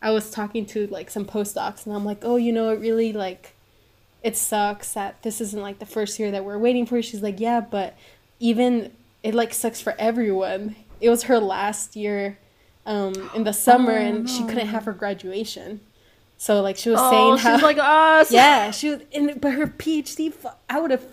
I 0.00 0.10
was 0.10 0.30
talking 0.30 0.64
to 0.66 0.86
like 0.88 1.10
some 1.10 1.24
postdocs, 1.24 1.86
and 1.86 1.94
I'm 1.94 2.04
like, 2.04 2.18
oh, 2.22 2.36
you 2.36 2.52
know, 2.52 2.70
it 2.70 2.80
really 2.80 3.12
like 3.12 3.54
it 4.22 4.36
sucks 4.36 4.92
that 4.94 5.22
this 5.22 5.40
isn't 5.40 5.60
like 5.62 5.78
the 5.78 5.86
first 5.86 6.18
year 6.18 6.30
that 6.30 6.44
we're 6.44 6.58
waiting 6.58 6.86
for. 6.86 7.00
She's 7.02 7.22
like, 7.22 7.38
yeah, 7.40 7.60
but 7.60 7.96
even 8.40 8.92
it 9.22 9.34
like 9.34 9.54
sucks 9.54 9.80
for 9.80 9.94
everyone. 9.98 10.76
It 11.00 11.10
was 11.10 11.24
her 11.24 11.38
last 11.38 11.94
year 11.96 12.38
um, 12.86 13.30
in 13.34 13.44
the 13.44 13.52
summer, 13.52 13.92
and 13.92 14.28
she 14.28 14.44
couldn't 14.44 14.66
have 14.68 14.84
her 14.84 14.92
graduation. 14.92 15.80
So 16.36 16.62
like 16.62 16.76
she 16.76 16.90
was 16.90 17.00
Oh, 17.02 17.10
saying 17.10 17.36
she's 17.36 17.60
how 17.60 17.66
like 17.66 17.78
us. 17.80 18.30
yeah, 18.32 18.70
she 18.70 18.90
was, 18.90 19.00
and, 19.12 19.40
but 19.40 19.52
her 19.52 19.66
PhD, 19.66 20.32
I 20.68 20.80
would 20.80 20.90
have, 20.92 21.04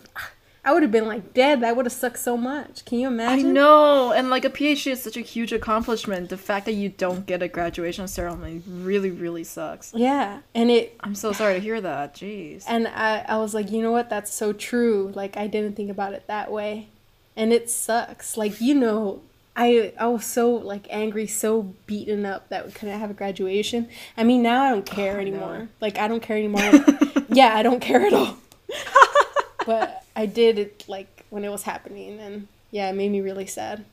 I 0.65 0.73
would 0.73 0.81
have 0.81 0.91
been 0.91 1.05
like 1.05 1.33
dead. 1.33 1.61
That 1.61 1.75
would 1.77 1.85
have 1.85 1.93
sucked 1.93 2.17
so 2.19 2.35
much. 2.35 2.83
Can 2.85 2.97
you 2.99 3.07
imagine? 3.07 3.49
I 3.49 3.51
know, 3.51 4.11
and 4.11 4.29
like 4.31 4.43
a 4.45 4.49
PhD 4.49 4.91
is 4.91 5.01
such 5.03 5.15
a 5.15 5.21
huge 5.21 5.53
accomplishment. 5.53 6.29
The 6.29 6.37
fact 6.37 6.65
that 6.65 6.73
you 6.73 6.89
don't 6.89 7.25
get 7.27 7.43
a 7.43 7.47
graduation 7.47 8.07
ceremony 8.07 8.63
really, 8.67 9.11
really 9.11 9.43
sucks. 9.43 9.93
Yeah, 9.93 10.39
and 10.55 10.71
it 10.71 10.97
I'm 11.01 11.13
so 11.15 11.31
sorry 11.33 11.53
to 11.53 11.59
hear 11.59 11.79
that. 11.81 12.15
Jeez. 12.15 12.63
And 12.67 12.87
I, 12.87 13.23
I 13.27 13.37
was 13.37 13.53
like, 13.53 13.71
you 13.71 13.81
know 13.83 13.91
what? 13.91 14.09
That's 14.09 14.33
so 14.33 14.51
true. 14.53 15.11
Like, 15.15 15.37
I 15.37 15.45
didn't 15.47 15.75
think 15.75 15.91
about 15.91 16.13
it 16.13 16.25
that 16.27 16.51
way. 16.51 16.87
And 17.35 17.53
it 17.53 17.69
sucks. 17.69 18.35
Like, 18.37 18.59
you 18.59 18.73
know, 18.73 19.21
I, 19.57 19.93
I 19.99 20.07
was 20.07 20.25
so, 20.25 20.49
like, 20.51 20.87
angry, 20.89 21.27
so 21.27 21.73
beaten 21.85 22.25
up 22.25 22.49
that 22.49 22.65
we 22.65 22.71
couldn't 22.71 22.97
have 22.99 23.11
a 23.11 23.13
graduation. 23.13 23.89
I 24.17 24.23
mean, 24.23 24.41
now 24.41 24.63
I 24.63 24.69
don't 24.71 24.85
care 24.85 25.11
Oh, 25.11 25.15
no. 25.15 25.19
anymore. 25.21 25.69
Like, 25.81 25.97
I 25.99 26.07
don't 26.07 26.21
care 26.23 26.37
anymore. 26.37 26.61
yeah, 27.29 27.53
I 27.55 27.61
don't 27.61 27.81
care 27.81 28.01
at 28.07 28.13
all. 28.13 28.37
but 29.65 30.04
I 30.15 30.25
did 30.25 30.57
it, 30.59 30.85
like, 30.87 31.25
when 31.29 31.43
it 31.43 31.49
was 31.49 31.63
happening. 31.63 32.19
And 32.19 32.47
yeah, 32.71 32.89
it 32.89 32.93
made 32.93 33.11
me 33.11 33.21
really 33.21 33.45
sad. 33.47 33.85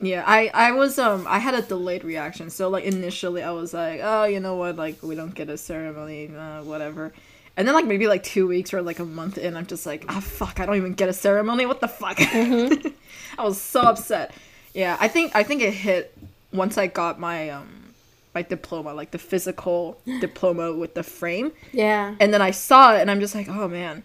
Yeah, 0.00 0.24
I 0.26 0.50
I 0.52 0.72
was 0.72 0.98
um 0.98 1.24
I 1.28 1.38
had 1.38 1.54
a 1.54 1.62
delayed 1.62 2.04
reaction. 2.04 2.50
So 2.50 2.68
like 2.68 2.84
initially 2.84 3.42
I 3.42 3.52
was 3.52 3.72
like, 3.72 4.00
oh, 4.02 4.24
you 4.24 4.40
know 4.40 4.56
what, 4.56 4.76
like 4.76 5.02
we 5.02 5.14
don't 5.14 5.34
get 5.34 5.48
a 5.48 5.56
ceremony, 5.56 6.30
uh, 6.36 6.62
whatever. 6.64 7.12
And 7.56 7.66
then 7.66 7.74
like 7.74 7.86
maybe 7.86 8.08
like 8.08 8.24
two 8.24 8.46
weeks 8.48 8.74
or 8.74 8.82
like 8.82 8.98
a 8.98 9.04
month 9.04 9.38
in, 9.38 9.56
I'm 9.56 9.66
just 9.66 9.86
like, 9.86 10.04
ah, 10.08 10.18
fuck, 10.20 10.58
I 10.58 10.66
don't 10.66 10.76
even 10.76 10.94
get 10.94 11.08
a 11.08 11.12
ceremony. 11.12 11.64
What 11.64 11.80
the 11.80 11.88
fuck? 11.88 12.16
I 13.38 13.44
was 13.44 13.58
so 13.60 13.82
upset. 13.82 14.34
Yeah, 14.74 14.96
I 15.00 15.08
think 15.08 15.34
I 15.34 15.44
think 15.44 15.62
it 15.62 15.72
hit 15.72 16.12
once 16.52 16.76
I 16.76 16.88
got 16.88 17.18
my 17.20 17.50
um 17.50 17.94
my 18.34 18.42
diploma, 18.42 18.92
like 18.92 19.12
the 19.12 19.18
physical 19.18 19.96
diploma 20.20 20.72
with 20.72 20.94
the 20.94 21.04
frame, 21.04 21.52
Yeah. 21.72 22.16
and 22.18 22.34
then 22.34 22.42
I 22.42 22.50
saw 22.50 22.94
it, 22.94 23.00
and 23.00 23.10
I'm 23.10 23.20
just 23.20 23.34
like, 23.34 23.48
oh 23.48 23.68
man, 23.68 24.02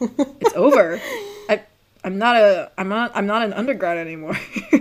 it's 0.00 0.54
over. 0.54 1.00
I 1.48 1.62
I'm 2.04 2.18
not 2.18 2.36
a 2.36 2.70
I'm 2.78 2.88
not 2.88 3.12
I'm 3.14 3.26
not 3.26 3.42
an 3.42 3.52
undergrad 3.52 3.98
anymore. 3.98 4.36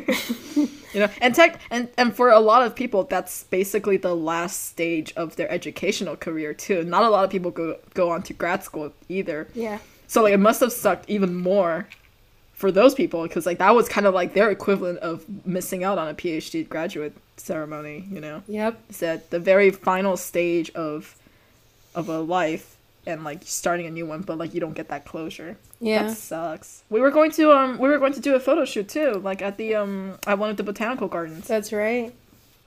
you 0.96 1.02
know, 1.02 1.10
and 1.22 1.34
tech, 1.36 1.60
and 1.72 1.90
and 1.98 2.16
for 2.16 2.30
a 2.30 2.40
lot 2.40 2.66
of 2.66 2.76
people, 2.76 3.04
that's 3.04 3.44
basically 3.46 3.98
the 3.98 4.16
last 4.16 4.68
stage 4.70 5.14
of 5.16 5.36
their 5.36 5.50
educational 5.52 6.16
career 6.16 6.54
too. 6.54 6.84
Not 6.84 7.04
a 7.04 7.10
lot 7.10 7.24
of 7.24 7.30
people 7.30 7.52
go 7.52 7.78
go 7.94 8.12
on 8.12 8.24
to 8.24 8.34
grad 8.34 8.64
school 8.64 8.94
either. 9.10 9.48
Yeah. 9.54 9.80
So 10.08 10.24
like, 10.24 10.34
it 10.34 10.40
must 10.40 10.60
have 10.62 10.72
sucked 10.72 11.10
even 11.10 11.34
more 11.36 11.88
for 12.54 12.72
those 12.72 12.94
people 12.96 13.24
because 13.24 13.46
like 13.46 13.58
that 13.58 13.76
was 13.76 13.90
kind 13.90 14.08
of 14.08 14.14
like 14.14 14.34
their 14.34 14.50
equivalent 14.50 15.00
of 15.00 15.26
missing 15.46 15.84
out 15.84 15.98
on 15.98 16.08
a 16.08 16.14
PhD 16.14 16.68
graduate 16.68 17.14
ceremony. 17.38 18.06
You 18.10 18.22
know, 18.22 18.44
Yep. 18.48 18.80
it's 18.90 19.04
at 19.04 19.30
the 19.32 19.40
very 19.40 19.72
final 19.72 20.16
stage 20.16 20.70
of 20.72 21.16
of 21.96 22.08
a 22.08 22.20
life 22.20 22.75
and 23.06 23.24
like 23.24 23.42
starting 23.44 23.86
a 23.86 23.92
new 23.92 24.06
one, 24.06 24.22
but 24.22 24.38
like 24.38 24.54
you 24.54 24.60
don't 24.60 24.74
get 24.74 24.90
that 24.90 25.06
closure. 25.06 25.58
Yeah. 25.80 26.04
That 26.04 26.18
sucks. 26.18 26.84
We 26.90 27.00
were 27.02 27.12
going 27.12 27.32
to 27.32 27.52
um 27.52 27.78
we 27.78 27.90
were 27.90 28.00
going 28.00 28.14
to 28.14 28.20
do 28.20 28.36
a 28.36 28.40
photo 28.40 28.66
shoot 28.66 28.90
too, 28.90 29.14
like 29.24 29.42
at 29.42 29.58
the 29.58 29.76
um 29.76 30.18
at 30.28 30.40
one 30.40 30.50
of 30.50 30.58
the 30.58 30.64
botanical 30.64 31.08
gardens. 31.08 31.48
That's 31.48 31.72
right. 31.74 32.14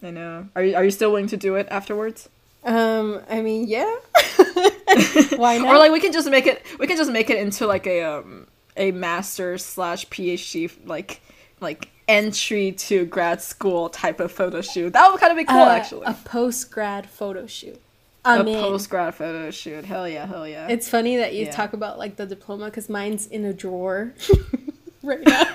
I 0.03 0.11
know. 0.11 0.49
Are 0.55 0.63
you 0.63 0.75
are 0.77 0.85
you 0.85 0.91
still 0.91 1.11
willing 1.11 1.27
to 1.29 1.37
do 1.37 1.57
it 1.57 1.67
afterwards? 1.71 2.29
Um, 2.65 3.21
I 3.31 3.41
mean, 3.41 3.67
yeah. 3.69 3.83
Why 5.37 5.59
not? 5.59 5.69
Or 5.75 5.79
like 5.79 5.93
we 5.93 6.01
can 6.01 6.13
just 6.13 6.29
make 6.31 6.47
it 6.47 6.63
we 6.79 6.87
can 6.87 6.97
just 6.97 7.11
make 7.11 7.31
it 7.31 7.39
into 7.39 7.67
like 7.67 7.87
a 7.87 8.03
um 8.03 8.47
a 8.77 8.93
master 8.93 9.59
slash 9.59 10.07
PhD 10.09 10.71
like 10.85 11.21
like 11.61 11.89
entry 12.07 12.73
to 12.73 13.05
grad 13.07 13.43
school 13.43 13.89
type 13.91 14.21
of 14.21 14.33
photo 14.33 14.61
shoot. 14.61 14.93
That 14.93 15.11
would 15.11 15.21
kind 15.21 15.33
of 15.33 15.37
be 15.37 15.45
cool 15.45 15.59
Uh, 15.59 15.71
actually. 15.71 16.07
A 16.07 16.15
post 16.15 16.71
grad 16.71 17.09
photo 17.09 17.47
shoot. 17.47 17.81
A 18.25 18.31
I 18.31 18.43
mean, 18.43 18.59
post 18.59 18.91
grad 18.91 19.15
photo 19.15 19.51
shoot. 19.51 19.85
Hell 19.85 20.09
yeah, 20.09 20.27
hell 20.27 20.47
yeah. 20.47 20.69
it's 20.69 20.89
funny 20.89 21.17
that 21.19 21.35
you 21.35 21.47
Yeah. 21.47 21.51
talk 21.53 21.73
about 21.73 21.99
like 21.99 22.17
the 22.17 22.27
diploma 22.27 22.67
because 22.67 22.89
mine's 22.89 23.27
in 23.27 23.45
a 23.45 23.53
drawer 23.53 24.13
right 25.03 25.21
now. 25.27 25.47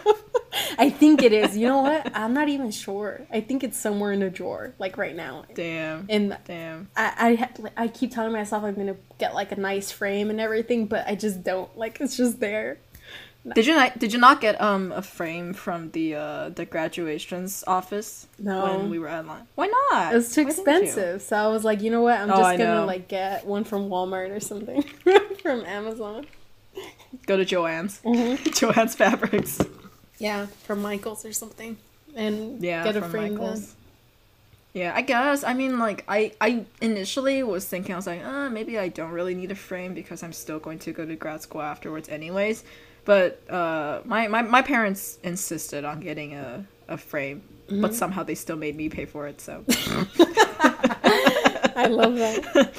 I 0.78 0.90
think 0.90 1.22
it 1.22 1.34
is. 1.34 1.58
You 1.58 1.68
know 1.68 1.82
what? 1.82 2.12
I'm 2.16 2.34
not 2.34 2.48
even 2.50 2.72
sure. 2.72 3.22
I 3.32 3.42
think 3.42 3.64
it's 3.64 3.78
somewhere 3.78 4.12
in 4.12 4.22
a 4.22 4.30
drawer, 4.30 4.74
like 4.80 4.98
right 4.98 5.16
now. 5.16 5.46
Damn. 5.54 6.06
And 6.10 6.38
Damn. 6.46 6.90
I, 6.96 7.50
I, 7.76 7.84
I 7.84 7.88
keep 7.90 8.12
telling 8.14 8.32
myself 8.32 8.64
I'm 8.64 8.74
gonna 8.76 8.96
get 9.20 9.34
like 9.36 9.52
a 9.52 9.56
nice 9.56 9.92
frame 9.92 10.30
and 10.30 10.40
everything, 10.40 10.86
but 10.88 11.08
I 11.08 11.16
just 11.16 11.44
don't. 11.44 11.76
Like 11.78 12.00
it's 12.02 12.16
just 12.18 12.40
there. 12.40 12.78
Did 13.56 13.66
you 13.66 13.74
not 13.76 14.00
did 14.00 14.14
you 14.14 14.20
not 14.20 14.40
get 14.40 14.60
um 14.62 14.92
a 14.94 15.02
frame 15.02 15.54
from 15.54 15.92
the 15.92 16.16
uh 16.16 16.50
the 16.50 16.64
graduations 16.66 17.64
office 17.68 18.28
No. 18.40 18.64
when 18.64 18.90
we 18.90 19.00
were 19.00 19.10
at 19.10 19.28
line? 19.28 19.48
Why 19.56 19.68
not? 19.92 20.14
It 20.14 20.16
was 20.16 20.34
too 20.34 20.44
Why 20.46 20.50
expensive, 20.52 21.22
so 21.22 21.36
I 21.36 21.48
was 21.48 21.66
like, 21.66 21.82
you 21.82 21.92
know 21.92 22.02
what? 22.02 22.20
I'm 22.20 22.32
Oh, 22.32 22.38
just 22.38 22.46
I 22.46 22.58
gonna 22.58 22.76
know. 22.82 22.86
like 22.86 23.08
get 23.10 23.46
one 23.46 23.66
from 23.66 23.90
Walmart 23.90 24.32
or 24.36 24.40
something 24.40 24.82
from 25.42 25.66
Amazon. 25.66 26.26
Go 27.28 27.38
to 27.38 27.46
Jo-Ann's. 27.46 28.00
Mm-hmm. 28.02 28.50
Jo-Ann's 28.54 28.96
Fabrics. 28.96 29.60
Yeah, 30.20 30.46
from 30.64 30.82
Michaels 30.82 31.26
or 31.26 31.34
something, 31.34 31.78
and 32.16 32.62
Yeah, 32.64 32.84
get 32.84 32.96
a 32.96 33.02
from 33.02 33.12
frame 33.12 33.34
Michaels. 33.34 33.76
Yeah, 34.74 34.92
I 34.96 35.02
guess. 35.04 35.44
I 35.44 35.54
mean, 35.54 35.78
like, 35.78 36.04
I, 36.08 36.32
I 36.42 36.66
initially 36.82 37.44
was 37.44 37.66
thinking, 37.66 37.94
I 37.94 37.96
was 37.98 38.08
like, 38.08 38.24
uh, 38.26 38.50
maybe 38.50 38.80
I 38.80 38.88
don't 38.88 39.12
really 39.12 39.36
need 39.36 39.52
a 39.52 39.56
frame 39.56 39.94
because 39.94 40.24
I'm 40.24 40.34
still 40.34 40.58
going 40.58 40.80
to 40.80 40.92
go 40.92 41.06
to 41.06 41.16
grad 41.16 41.44
school 41.44 41.62
afterwards, 41.62 42.10
anyways. 42.10 42.64
But 43.06 43.42
uh, 43.50 44.02
my, 44.06 44.28
my, 44.28 44.42
my 44.44 44.62
parents 44.62 45.20
insisted 45.24 45.86
on 45.86 46.00
getting 46.00 46.36
a, 46.36 46.66
a 46.88 46.98
frame, 46.98 47.44
Mm-hmm. 47.70 47.82
but 47.82 47.96
somehow 47.96 48.24
they 48.24 48.36
still 48.36 48.58
made 48.58 48.76
me 48.76 48.90
pay 48.90 49.06
for 49.06 49.26
it, 49.26 49.40
so. 49.40 49.64
I 51.76 51.88
love 51.90 52.16
that. 52.16 52.72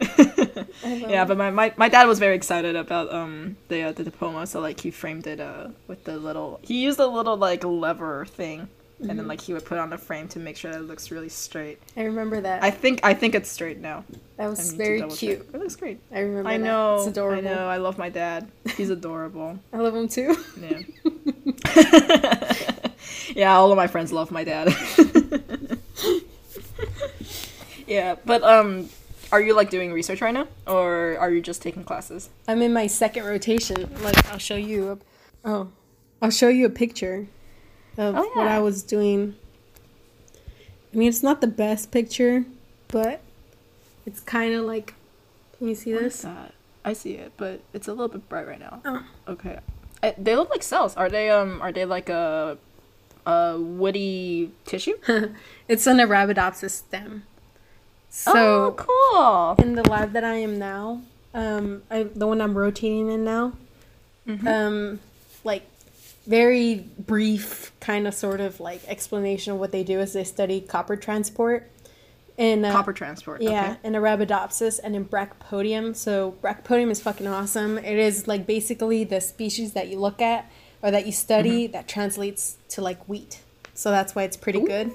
I 0.82 0.94
love 0.94 1.10
yeah, 1.10 1.24
it. 1.24 1.28
but 1.28 1.36
my, 1.36 1.50
my, 1.50 1.72
my 1.76 1.88
dad 1.88 2.06
was 2.06 2.18
very 2.18 2.36
excited 2.36 2.76
about 2.76 3.12
um 3.12 3.56
the 3.68 3.82
uh, 3.82 3.92
the 3.92 4.04
diploma, 4.04 4.46
so 4.46 4.60
like 4.60 4.80
he 4.80 4.90
framed 4.90 5.26
it 5.26 5.40
uh 5.40 5.68
with 5.88 6.04
the 6.04 6.18
little 6.18 6.60
he 6.62 6.82
used 6.82 7.00
a 7.00 7.06
little 7.06 7.36
like 7.36 7.64
lever 7.64 8.26
thing, 8.26 8.68
and 9.00 9.18
then 9.18 9.28
like 9.28 9.40
he 9.40 9.52
would 9.52 9.64
put 9.64 9.78
on 9.78 9.90
the 9.90 9.98
frame 9.98 10.26
to 10.28 10.38
make 10.38 10.56
sure 10.56 10.72
that 10.72 10.78
it 10.78 10.84
looks 10.84 11.10
really 11.10 11.28
straight. 11.28 11.80
I 11.96 12.02
remember 12.02 12.40
that. 12.40 12.62
I 12.62 12.70
think 12.70 13.00
I 13.04 13.14
think 13.14 13.34
it's 13.34 13.48
straight 13.48 13.78
now. 13.78 14.04
that 14.36 14.48
was 14.48 14.72
very 14.72 15.00
check. 15.02 15.10
cute. 15.10 15.48
It 15.52 15.58
looks 15.58 15.76
great. 15.76 16.00
I 16.12 16.20
remember. 16.20 16.48
I 16.48 16.58
that. 16.58 16.64
know. 16.64 16.96
It's 16.96 17.06
adorable. 17.06 17.48
I 17.48 17.54
know. 17.54 17.68
I 17.68 17.76
love 17.76 17.98
my 17.98 18.08
dad. 18.08 18.50
He's 18.76 18.90
adorable. 18.98 19.58
I 19.72 19.78
love 19.78 19.94
him 19.94 20.08
too. 20.08 20.36
Yeah. 20.60 20.80
yeah, 23.34 23.56
all 23.56 23.70
of 23.70 23.76
my 23.76 23.86
friends 23.86 24.12
love 24.12 24.30
my 24.30 24.42
dad. 24.44 24.74
yeah, 27.86 28.16
but 28.24 28.42
um 28.42 28.88
are 29.30 29.40
you 29.40 29.54
like 29.54 29.70
doing 29.70 29.92
research 29.92 30.22
right 30.22 30.34
now 30.34 30.48
or 30.66 31.16
are 31.18 31.30
you 31.30 31.40
just 31.40 31.62
taking 31.62 31.84
classes? 31.84 32.30
I'm 32.48 32.62
in 32.62 32.72
my 32.72 32.88
second 32.88 33.24
rotation. 33.26 33.88
Like 34.02 34.26
I'll 34.32 34.38
show 34.38 34.56
you. 34.56 34.90
A, 34.90 34.98
oh, 35.48 35.68
I'll 36.20 36.30
show 36.30 36.48
you 36.48 36.66
a 36.66 36.70
picture 36.70 37.28
of 37.98 38.16
Oh, 38.16 38.30
what. 38.34 38.46
I 38.46 38.60
was 38.60 38.82
doing. 38.82 39.34
I 40.92 40.96
mean, 40.96 41.08
it's 41.08 41.22
not 41.22 41.42
the 41.42 41.46
best 41.46 41.90
picture, 41.90 42.46
but 42.88 43.20
it's 44.06 44.20
kind 44.20 44.54
of 44.54 44.64
like. 44.64 44.94
Can 45.58 45.68
you 45.68 45.74
see 45.74 45.92
What 45.92 46.04
is 46.04 46.22
this? 46.22 46.30
I 46.84 46.92
see 46.94 47.14
it, 47.14 47.32
but 47.36 47.60
it's 47.74 47.88
a 47.88 47.90
little 47.92 48.08
bit 48.08 48.28
bright 48.28 48.46
right 48.46 48.60
now. 48.60 48.80
Oh. 48.84 49.04
Okay. 49.28 49.58
I, 50.02 50.14
they 50.16 50.36
look 50.36 50.48
like 50.50 50.62
cells. 50.62 50.96
Are 50.96 51.10
they 51.10 51.28
um 51.30 51.60
are 51.60 51.72
they 51.72 51.84
like 51.84 52.08
a 52.08 52.56
a 53.26 53.58
woody 53.58 54.52
tissue? 54.64 54.94
it's 55.68 55.86
an 55.86 55.98
Arabidopsis 55.98 56.70
stem. 56.70 57.24
So 58.08 58.32
oh, 58.34 59.54
cool. 59.56 59.66
in 59.66 59.74
the 59.74 59.82
lab 59.82 60.12
that 60.12 60.24
I 60.24 60.36
am 60.36 60.58
now, 60.58 61.02
um, 61.34 61.82
I, 61.90 62.04
the 62.04 62.26
one 62.26 62.40
I'm 62.40 62.56
rotating 62.56 63.10
in 63.10 63.22
now, 63.22 63.52
um, 64.46 65.00
like 65.44 65.64
very 66.28 66.86
brief 66.98 67.72
kind 67.80 68.06
of 68.06 68.14
sort 68.14 68.40
of 68.40 68.60
like 68.60 68.82
explanation 68.86 69.54
of 69.54 69.58
what 69.58 69.72
they 69.72 69.82
do 69.82 69.98
is 69.98 70.12
they 70.12 70.22
study 70.24 70.60
copper 70.60 70.94
transport 70.94 71.70
in 72.36 72.64
uh, 72.64 72.70
Copper 72.70 72.92
transport. 72.92 73.42
yeah, 73.42 73.70
Okay. 73.72 73.76
in 73.88 73.94
Arabidopsis 73.94 74.78
and 74.84 74.94
in 74.94 75.04
Brachypodium. 75.06 75.96
So 75.96 76.36
Brachypodium 76.40 76.90
is 76.90 77.00
fucking 77.00 77.26
awesome. 77.26 77.78
It 77.78 77.98
is 77.98 78.28
like 78.28 78.46
basically 78.46 79.02
the 79.02 79.20
species 79.20 79.72
that 79.72 79.88
you 79.88 79.98
look 79.98 80.22
at 80.22 80.48
or 80.80 80.92
that 80.92 81.04
you 81.06 81.10
study 81.12 81.64
Mm-hmm. 81.64 81.72
that 81.72 81.88
translates 81.88 82.58
to 82.68 82.80
like 82.80 83.02
wheat. 83.08 83.40
So 83.74 83.90
that's 83.90 84.14
why 84.14 84.22
it's 84.22 84.36
pretty 84.36 84.60
good. 84.60 84.92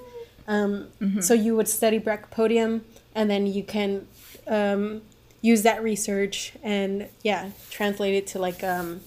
Um, 0.48 0.88
Mm-hmm. 1.02 1.20
So 1.20 1.34
you 1.34 1.56
would 1.58 1.68
study 1.68 2.00
Brachypodium 2.00 2.82
and 3.14 3.30
then 3.30 3.46
you 3.48 3.64
can 3.64 4.08
um, 4.48 5.02
use 5.42 5.64
that 5.64 5.84
research 5.84 6.54
and 6.64 7.10
yeah, 7.24 7.50
translate 7.70 8.14
it 8.14 8.28
to 8.28 8.40
like 8.40 8.64
um, 8.64 9.02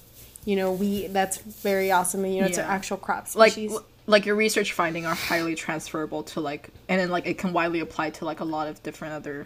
you 0.47 0.55
know 0.55 0.71
wheat. 0.71 1.11
That's 1.11 1.37
very 1.37 1.91
awesome. 1.91 2.23
And 2.23 2.33
you 2.33 2.41
know 2.41 2.47
it's 2.47 2.57
an 2.57 2.63
actual 2.65 2.95
crop 2.95 3.27
like 3.35 3.51
species. 3.51 3.77
like 4.05 4.25
your 4.25 4.35
research 4.35 4.71
finding 4.71 5.05
are 5.05 5.13
highly 5.13 5.55
transferable 5.55 6.23
to 6.23 6.39
like 6.39 6.69
and 6.87 7.01
then 7.01 7.09
like 7.09 7.27
it 7.27 7.37
can 7.37 7.51
widely 7.51 7.81
apply 7.81 8.11
to 8.11 8.25
like 8.25 8.39
a 8.39 8.45
lot 8.45 8.69
of 8.69 8.81
different 8.81 9.13
other 9.13 9.45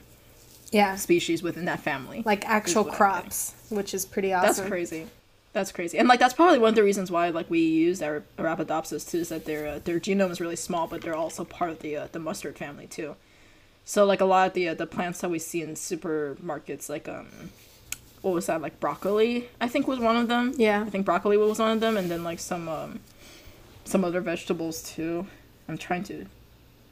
yeah, 0.72 0.96
species 0.96 1.42
within 1.42 1.66
that 1.66 1.80
family. 1.80 2.22
like 2.24 2.48
actual 2.48 2.84
what 2.84 2.90
I 2.90 2.92
think. 2.92 2.98
crops, 2.98 3.56
which 3.70 3.96
is 3.96 4.06
pretty 4.06 4.32
awesome. 4.32 4.56
That's 4.56 4.70
crazy. 4.70 5.08
That's 5.54 5.72
crazy, 5.72 5.98
and 5.98 6.08
like 6.08 6.20
that's 6.20 6.36
probably 6.36 6.60
one 6.60 6.70
of 6.70 6.76
the 6.76 6.84
reasons 6.84 7.12
why 7.12 7.30
like 7.30 7.50
we 7.50 7.60
use 7.60 8.02
our 8.04 8.24
Arabidopsis 8.38 9.10
too 9.10 9.18
is 9.18 9.30
that 9.30 9.46
their 9.46 9.68
uh, 9.68 9.80
their 9.84 10.00
genome 10.00 10.30
is 10.30 10.40
really 10.40 10.56
small, 10.56 10.86
but 10.86 11.02
they're 11.02 11.16
also 11.16 11.44
part 11.44 11.72
of 11.72 11.80
the 11.80 11.98
uh, 11.98 12.08
the 12.12 12.20
mustard 12.20 12.58
family 12.58 12.86
too. 12.86 13.16
So 13.86 14.06
like 14.06 14.22
a 14.22 14.26
lot 14.26 14.48
of 14.50 14.54
the 14.54 14.70
uh, 14.70 14.74
the 14.76 14.86
plants 14.86 15.20
that 15.22 15.32
we 15.32 15.40
see 15.40 15.64
in 15.64 15.74
supermarkets, 15.74 16.90
like 16.90 17.10
um, 17.10 17.50
what 18.22 18.34
was 18.34 18.46
that 18.48 18.62
like 18.62 18.80
broccoli? 18.80 19.50
I 19.60 19.68
think 19.68 19.88
was 19.88 20.00
one 20.00 20.16
of 20.16 20.28
them. 20.28 20.54
Yeah. 20.58 20.84
I 20.86 20.90
think 20.90 21.06
broccoli 21.06 21.38
was 21.38 21.60
one 21.60 21.72
of 21.72 21.80
them, 21.80 21.98
and 21.98 22.10
then 22.10 22.24
like 22.24 22.40
some 22.40 22.70
um, 22.70 23.00
some 23.84 24.04
other 24.06 24.22
vegetables 24.22 24.82
too. 24.84 25.28
I'm 25.68 25.78
trying 25.78 26.04
to, 26.06 26.26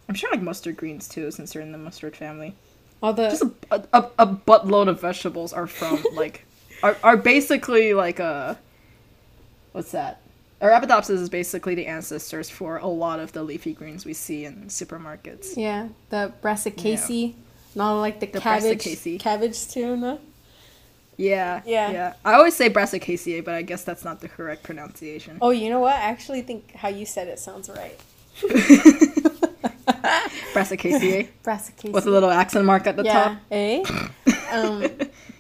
I'm 0.08 0.16
sure 0.16 0.30
like 0.32 0.42
mustard 0.42 0.78
greens 0.78 1.08
too, 1.08 1.32
since 1.32 1.54
they're 1.54 1.62
in 1.62 1.72
the 1.72 1.78
mustard 1.78 2.16
family 2.16 2.56
All 3.04 3.14
the 3.14 3.30
just 3.30 3.44
a, 3.72 3.84
a, 3.94 4.10
a 4.20 4.28
buttload 4.28 4.88
of 4.88 5.02
vegetables 5.02 5.54
are 5.54 5.68
from 5.68 6.04
like 6.16 6.46
are, 6.84 6.98
are 7.04 7.18
basically 7.18 7.94
like 7.94 8.20
a 8.20 8.58
what's 9.72 9.92
that 9.92 10.22
arabidopsis 10.62 11.12
is 11.12 11.30
basically 11.30 11.76
the 11.76 11.86
ancestors 11.88 12.50
for 12.50 12.78
a 12.78 12.88
lot 12.88 13.20
of 13.20 13.32
the 13.32 13.44
leafy 13.44 13.74
greens 13.74 14.06
we 14.06 14.14
see 14.14 14.46
in 14.46 14.66
supermarkets 14.66 15.56
Yeah, 15.56 15.90
the 16.10 16.34
brassicaceae, 16.42 17.36
not 17.76 18.00
like 18.00 18.20
the, 18.20 18.28
The 18.28 18.40
cabbage, 18.40 18.80
brassicaceae. 18.84 19.20
cabbage 19.20 19.68
too, 19.68 19.96
no? 19.96 20.20
Yeah 21.20 21.62
Yeah. 21.66 21.92
yeah 21.92 22.14
i 22.24 22.34
always 22.34 22.56
say 22.56 22.70
brassicaceae 22.70 23.44
but 23.44 23.54
i 23.54 23.62
guess 23.62 23.84
that's 23.84 24.06
not 24.06 24.22
the 24.22 24.30
correct 24.30 24.64
pronunciation 24.64 25.38
Oh, 25.42 25.50
you 25.52 25.70
know 25.70 25.80
what? 25.82 25.96
I 25.96 26.06
actually 26.14 26.42
think 26.42 26.74
how 26.76 26.88
you 27.00 27.06
said 27.06 27.28
it 27.28 27.40
sounds 27.40 27.70
right. 27.70 28.00
brassicaceae 30.54 31.28
Brassicaceae. 31.44 31.92
with 31.92 32.06
a 32.06 32.10
little 32.10 32.30
accent 32.32 32.66
mark 32.66 32.88
at 32.88 32.96
the 32.96 33.04
yeah, 33.04 33.24
top 33.24 33.38
eh? 33.52 33.84
um, 34.52 34.86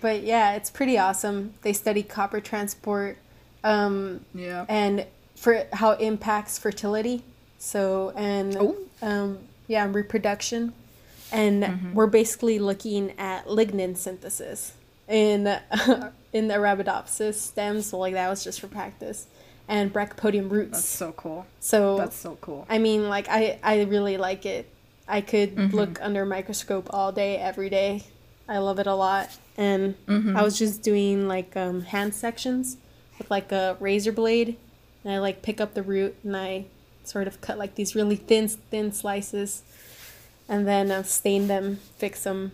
but 0.02 0.24
yeah, 0.24 0.56
it's 0.56 0.70
pretty 0.70 0.98
awesome. 0.98 1.54
They 1.62 1.74
study 1.74 2.04
copper 2.04 2.40
transport 2.42 3.18
um, 3.64 4.26
yeah 4.34 4.66
and 4.70 5.06
for 5.36 5.66
how 5.74 5.92
it 5.92 6.02
impacts 6.02 6.58
fertility. 6.60 7.24
So 7.58 8.12
and 8.16 8.56
Oh. 8.58 8.76
um, 9.02 9.40
yeah, 9.68 9.88
reproduction, 9.90 10.74
and 11.32 11.64
Mm-hmm. 11.64 11.94
we're 11.94 12.08
basically 12.08 12.58
looking 12.60 13.14
at 13.18 13.46
lignin 13.48 13.96
synthesis 13.98 14.74
in 15.10 15.48
in 16.34 16.48
the 16.48 16.54
Arabidopsis 16.54 17.34
stem, 17.34 17.82
So 17.82 17.98
like 17.98 18.14
that 18.14 18.30
was 18.30 18.44
just 18.44 18.62
for 18.62 18.68
practice, 18.68 19.28
and 19.68 19.92
Brachypodium 19.92 20.50
roots. 20.50 20.72
That's 20.74 20.86
so 20.86 21.12
cool. 21.14 21.46
so 21.60 21.98
That's 21.98 22.16
so 22.16 22.38
cool. 22.40 22.66
I 22.70 22.78
mean, 22.78 23.10
like 23.10 23.28
I 23.30 23.60
I 23.64 23.82
really 23.84 24.18
like 24.18 24.46
it. 24.46 24.70
I 25.08 25.22
could 25.22 25.56
Mm-hmm. 25.56 25.76
look 25.76 26.00
under 26.02 26.26
microscope 26.26 26.88
all 26.92 27.12
day, 27.12 27.38
every 27.38 27.70
day. 27.70 28.04
I 28.48 28.60
love 28.60 28.80
it 28.80 28.88
a 28.88 28.94
lot. 28.96 29.30
And 29.58 29.96
Mm-hmm. 30.08 30.38
I 30.38 30.44
was 30.44 30.58
just 30.58 30.82
doing 30.84 31.28
like 31.28 31.58
um, 31.58 31.82
hand 31.82 32.14
sections 32.14 32.78
with 33.18 33.30
like 33.32 33.52
a 33.52 33.76
razor 33.80 34.12
blade, 34.12 34.56
and 35.04 35.12
I 35.14 35.18
like 35.20 35.42
pick 35.42 35.60
up 35.60 35.74
the 35.74 35.84
root 35.84 36.16
and 36.24 36.38
I 36.38 36.66
sort 37.04 37.26
of 37.28 37.42
cut 37.42 37.58
like 37.58 37.74
these 37.74 37.96
really 37.96 38.16
thin 38.16 38.48
thin 38.48 38.92
slices, 38.92 39.64
and 40.48 40.68
then 40.68 40.92
uh, 40.92 41.02
stain 41.04 41.48
them, 41.48 41.80
fix 41.98 42.24
them, 42.24 42.52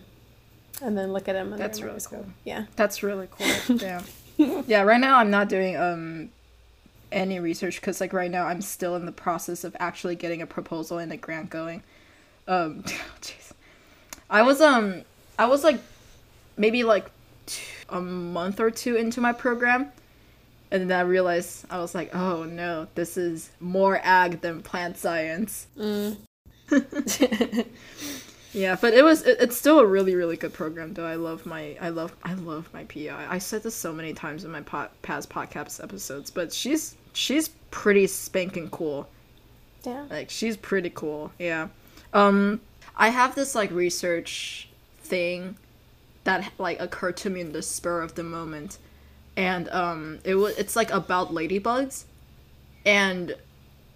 and 0.82 0.96
then 0.96 1.12
look 1.12 1.28
at 1.28 1.32
them. 1.32 1.56
That's 1.56 1.80
really 1.80 2.00
cool. 2.04 2.26
Yeah. 2.44 2.66
That's 2.76 3.02
really 3.02 3.28
cool. 3.30 3.76
yeah. 3.76 4.02
Yeah, 4.66 4.82
right 4.82 5.00
now 5.00 5.18
I'm 5.18 5.30
not 5.30 5.48
doing 5.48 5.76
um 5.76 6.30
any 7.12 7.38
research 7.38 7.80
cuz 7.80 8.00
like 8.00 8.12
right 8.12 8.30
now 8.30 8.46
I'm 8.46 8.60
still 8.60 8.96
in 8.96 9.06
the 9.06 9.12
process 9.12 9.64
of 9.64 9.76
actually 9.80 10.16
getting 10.16 10.42
a 10.42 10.46
proposal 10.46 10.98
and 10.98 11.12
a 11.12 11.16
grant 11.16 11.50
going. 11.50 11.82
Um 12.46 12.82
jeez. 13.20 13.52
I 14.28 14.42
was 14.42 14.60
um 14.60 15.02
I 15.38 15.46
was 15.46 15.64
like 15.64 15.80
maybe 16.56 16.84
like 16.84 17.10
t- 17.46 17.62
a 17.88 18.00
month 18.00 18.60
or 18.60 18.70
two 18.70 18.96
into 18.96 19.20
my 19.20 19.32
program 19.32 19.92
and 20.70 20.90
then 20.90 20.98
I 20.98 21.02
realized 21.02 21.64
I 21.70 21.78
was 21.78 21.94
like, 21.94 22.14
"Oh 22.14 22.44
no, 22.44 22.88
this 22.96 23.16
is 23.16 23.50
more 23.60 24.00
ag 24.02 24.40
than 24.40 24.62
plant 24.62 24.98
science." 24.98 25.66
Mm. 25.78 26.16
Yeah, 28.56 28.74
but 28.80 28.94
it 28.94 29.04
was 29.04 29.22
it, 29.22 29.36
it's 29.38 29.56
still 29.56 29.80
a 29.80 29.86
really 29.86 30.14
really 30.14 30.38
good 30.38 30.54
program 30.54 30.94
though. 30.94 31.04
I 31.04 31.16
love 31.16 31.44
my 31.44 31.76
I 31.78 31.90
love 31.90 32.16
I 32.22 32.32
love 32.32 32.70
my 32.72 32.84
PI. 32.84 33.26
I 33.28 33.36
said 33.36 33.62
this 33.62 33.74
so 33.74 33.92
many 33.92 34.14
times 34.14 34.44
in 34.44 34.50
my 34.50 34.62
pot, 34.62 34.92
past 35.02 35.28
podcast 35.28 35.84
episodes, 35.84 36.30
but 36.30 36.54
she's 36.54 36.96
she's 37.12 37.48
pretty 37.70 38.06
spanking 38.06 38.70
cool. 38.70 39.10
Yeah. 39.84 40.06
Like 40.08 40.30
she's 40.30 40.56
pretty 40.56 40.88
cool. 40.88 41.32
Yeah. 41.38 41.68
Um 42.14 42.62
I 42.96 43.10
have 43.10 43.34
this 43.34 43.54
like 43.54 43.70
research 43.72 44.70
thing 45.00 45.56
that 46.24 46.50
like 46.56 46.80
occurred 46.80 47.18
to 47.18 47.30
me 47.30 47.42
in 47.42 47.52
the 47.52 47.60
spur 47.60 48.00
of 48.00 48.14
the 48.14 48.22
moment. 48.22 48.78
And 49.36 49.68
um 49.68 50.20
it 50.24 50.36
was 50.36 50.56
it's 50.56 50.74
like 50.74 50.90
about 50.90 51.28
ladybugs 51.28 52.04
and 52.86 53.36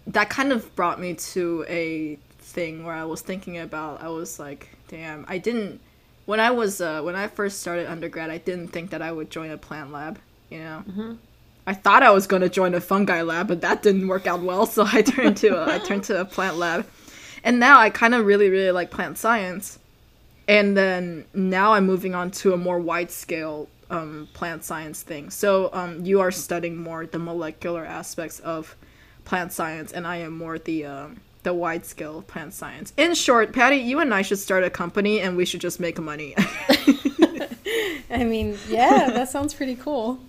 that 0.05 0.29
kind 0.29 0.51
of 0.51 0.75
brought 0.75 0.99
me 0.99 1.15
to 1.15 1.65
a 1.67 2.19
thing 2.51 2.83
where 2.83 2.93
I 2.95 3.05
was 3.05 3.21
thinking 3.21 3.57
about 3.57 4.01
I 4.01 4.09
was 4.09 4.39
like, 4.39 4.69
damn, 4.87 5.25
I 5.27 5.37
didn't 5.37 5.81
when 6.25 6.39
I 6.39 6.51
was 6.51 6.81
uh 6.81 7.01
when 7.01 7.15
I 7.15 7.27
first 7.27 7.59
started 7.61 7.87
undergrad, 7.87 8.29
I 8.29 8.37
didn't 8.37 8.69
think 8.69 8.91
that 8.91 9.01
I 9.01 9.11
would 9.11 9.29
join 9.29 9.51
a 9.51 9.57
plant 9.57 9.91
lab, 9.91 10.19
you 10.49 10.59
know. 10.59 10.83
I 11.67 11.73
thought 11.73 12.03
I 12.03 12.11
was 12.11 12.25
going 12.25 12.41
to 12.41 12.49
join 12.49 12.73
a 12.73 12.81
fungi 12.81 13.21
lab, 13.21 13.47
but 13.47 13.61
that 13.61 13.83
didn't 13.83 14.07
work 14.07 14.25
out 14.25 14.41
well, 14.41 14.65
so 14.65 14.83
I 14.85 15.01
turned 15.13 15.37
to 15.37 15.49
a, 15.49 15.75
I 15.75 15.79
turned 15.79 16.03
to 16.05 16.19
a 16.19 16.25
plant 16.25 16.57
lab. 16.57 16.87
And 17.43 17.59
now 17.59 17.79
I 17.79 17.89
kind 17.89 18.13
of 18.15 18.25
really 18.25 18.49
really 18.49 18.71
like 18.71 18.91
plant 18.91 19.17
science. 19.17 19.79
And 20.47 20.75
then 20.75 21.25
now 21.33 21.73
I'm 21.73 21.85
moving 21.85 22.15
on 22.15 22.31
to 22.31 22.53
a 22.53 22.57
more 22.57 22.79
wide 22.79 23.11
scale 23.11 23.69
um, 23.89 24.27
plant 24.33 24.63
science 24.63 25.03
thing. 25.03 25.29
So 25.29 25.69
um, 25.73 26.03
you 26.05 26.19
are 26.21 26.31
studying 26.31 26.77
more 26.77 27.05
the 27.05 27.19
molecular 27.19 27.85
aspects 27.85 28.39
of 28.39 28.75
plant 29.25 29.53
science, 29.53 29.91
and 29.91 30.07
I 30.07 30.17
am 30.17 30.37
more 30.37 30.57
the 30.57 30.85
um, 30.85 31.21
the 31.43 31.53
wide 31.53 31.85
scale 31.85 32.21
plant 32.21 32.53
science. 32.53 32.93
In 32.97 33.15
short, 33.15 33.53
Patty, 33.53 33.77
you 33.77 33.99
and 33.99 34.13
I 34.13 34.21
should 34.21 34.39
start 34.39 34.63
a 34.63 34.69
company, 34.69 35.19
and 35.19 35.35
we 35.35 35.45
should 35.45 35.61
just 35.61 35.79
make 35.79 35.99
money. 35.99 36.35
I 38.09 38.23
mean, 38.23 38.57
yeah, 38.67 39.09
that 39.11 39.29
sounds 39.29 39.53
pretty 39.53 39.75
cool. 39.75 40.19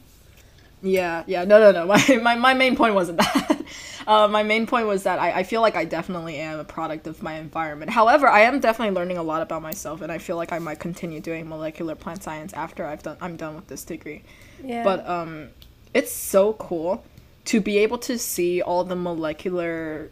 Yeah, 0.82 1.22
yeah, 1.26 1.44
no, 1.44 1.60
no, 1.60 1.72
no. 1.72 1.86
My 1.86 2.18
my, 2.22 2.34
my 2.36 2.54
main 2.54 2.76
point 2.76 2.94
wasn't 2.94 3.18
that. 3.18 3.62
Uh, 4.04 4.26
my 4.26 4.42
main 4.42 4.66
point 4.66 4.88
was 4.88 5.04
that 5.04 5.20
I, 5.20 5.30
I 5.30 5.42
feel 5.44 5.60
like 5.60 5.76
I 5.76 5.84
definitely 5.84 6.36
am 6.36 6.58
a 6.58 6.64
product 6.64 7.06
of 7.06 7.22
my 7.22 7.34
environment. 7.34 7.90
However, 7.92 8.26
I 8.26 8.40
am 8.40 8.58
definitely 8.58 8.94
learning 8.94 9.16
a 9.16 9.22
lot 9.22 9.42
about 9.42 9.62
myself, 9.62 10.00
and 10.00 10.10
I 10.10 10.18
feel 10.18 10.36
like 10.36 10.52
I 10.52 10.58
might 10.58 10.80
continue 10.80 11.20
doing 11.20 11.48
molecular 11.48 11.94
plant 11.94 12.22
science 12.24 12.52
after 12.52 12.84
I've 12.84 13.02
done 13.04 13.16
I'm 13.20 13.36
done 13.36 13.54
with 13.54 13.68
this 13.68 13.84
degree. 13.84 14.24
Yeah. 14.64 14.82
But 14.82 15.06
um, 15.08 15.50
it's 15.94 16.10
so 16.10 16.54
cool 16.54 17.04
to 17.44 17.60
be 17.60 17.78
able 17.78 17.98
to 17.98 18.18
see 18.18 18.60
all 18.60 18.82
the 18.84 18.96
molecular 18.96 20.10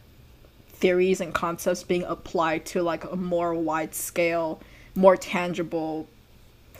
theories 0.81 1.21
and 1.21 1.33
concepts 1.35 1.83
being 1.83 2.05
applied 2.05 2.64
to 2.66 2.83
like 2.83 3.05
a 3.05 3.16
more 3.16 3.55
wide 3.55 3.95
scale, 3.95 4.61
more 4.95 5.16
tangible 5.16 6.09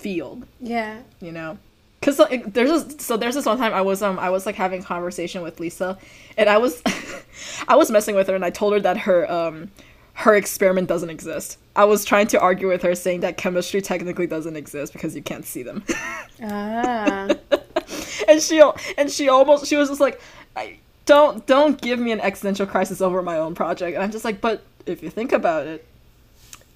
field 0.01 0.47
yeah. 0.61 1.01
you 1.21 1.31
know 1.31 1.59
because 2.01 2.19
like, 2.19 2.53
there's 2.55 2.85
this, 2.85 3.07
so 3.07 3.17
there's 3.17 3.35
this 3.35 3.45
one 3.45 3.59
time 3.59 3.73
i 3.75 3.81
was 3.81 4.03
um 4.03 4.19
i 4.19 4.31
was 4.31 4.47
like 4.47 4.55
having 4.55 4.81
a 4.81 4.85
conversation 4.85 5.43
with 5.43 5.61
lisa 5.61 5.99
and 6.39 6.49
i 6.49 6.57
was 6.57 6.83
i 7.69 7.77
was 7.77 7.91
messing 7.91 8.15
with 8.15 8.27
her 8.27 8.35
and 8.35 8.45
i 8.45 8.51
told 8.51 8.73
her 8.73 8.81
that 8.81 8.97
her 8.97 9.31
um 9.31 9.71
her 10.15 10.35
experiment 10.35 10.89
doesn't 10.89 11.11
exist 11.11 11.59
i 11.77 11.85
was 11.85 12.05
trying 12.05 12.27
to 12.27 12.41
argue 12.41 12.69
with 12.69 12.83
her 12.83 12.95
saying 12.95 13.21
that 13.21 13.37
chemistry 13.37 13.83
technically 13.83 14.27
doesn't 14.27 14.57
exist 14.57 14.93
because 14.93 15.15
you 15.15 15.23
can't 15.23 15.45
see 15.45 15.63
them 15.63 15.85
Ah. 16.43 17.29
and 18.29 18.41
she 18.41 18.63
and 18.97 19.11
she 19.11 19.29
almost 19.29 19.67
she 19.67 19.77
was 19.77 19.91
just 19.91 20.01
like 20.01 20.19
I, 20.57 20.79
don't 21.07 21.47
don't 21.47 21.81
give 21.81 21.99
me 21.99 22.13
an 22.13 22.21
existential 22.21 22.67
crisis 22.67 23.01
over 23.01 23.23
my 23.23 23.37
own 23.39 23.55
project 23.55 23.95
and 23.95 24.03
i'm 24.03 24.11
just 24.11 24.25
like 24.25 24.41
but 24.41 24.63
if 24.87 25.03
you 25.03 25.11
think 25.11 25.33
about 25.33 25.67
it 25.67 25.87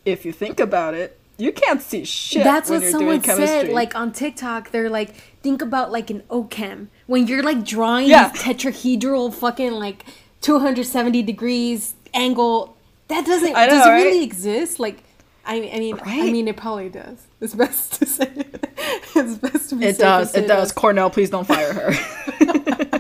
if 0.05 0.25
you 0.25 0.33
think 0.33 0.61
about 0.61 0.95
it 0.95 1.19
you 1.37 1.53
can't 1.53 1.83
see 1.83 2.05
shit 2.05 2.45
That's 2.45 2.71
what 2.71 2.83
someone 2.85 3.23
said. 3.23 3.69
Like 3.71 3.95
on 3.95 4.13
TikTok, 4.13 4.71
they're 4.71 4.91
like, 4.91 5.15
think 5.43 5.63
about 5.63 5.91
like 5.91 6.11
an 6.11 6.23
OChem 6.31 6.89
when 7.07 7.27
you're 7.27 7.43
like 7.43 7.65
drawing 7.65 8.09
Yeah. 8.09 8.31
tetrahedral 8.31 9.35
fucking 9.35 9.73
like 9.73 10.05
270 10.43 11.23
degrees 11.23 11.95
angle. 12.13 12.77
That 13.09 13.27
doesn't 13.27 13.53
know, 13.53 13.67
does 13.67 13.87
it 13.87 13.91
right? 13.91 14.05
really 14.05 14.25
exist? 14.25 14.79
Like, 14.79 15.03
I, 15.45 15.57
I 15.57 15.79
mean, 15.79 15.99
I 16.05 16.31
mean, 16.31 16.49
it 16.49 16.57
probably 16.57 16.89
does. 16.89 17.27
It's 17.41 17.55
best 17.55 17.95
to 17.95 18.07
say. 18.07 18.31
it. 18.35 18.73
it's 19.17 19.35
best 19.37 19.71
to 19.71 19.77
be 19.77 19.87
It 19.87 19.99
does. 19.99 20.35
It 20.35 20.47
does. 20.47 20.73
Cornell, 20.73 21.11
please 21.11 21.31
don't 21.31 21.47
fire 21.47 21.73
her. 21.73 21.93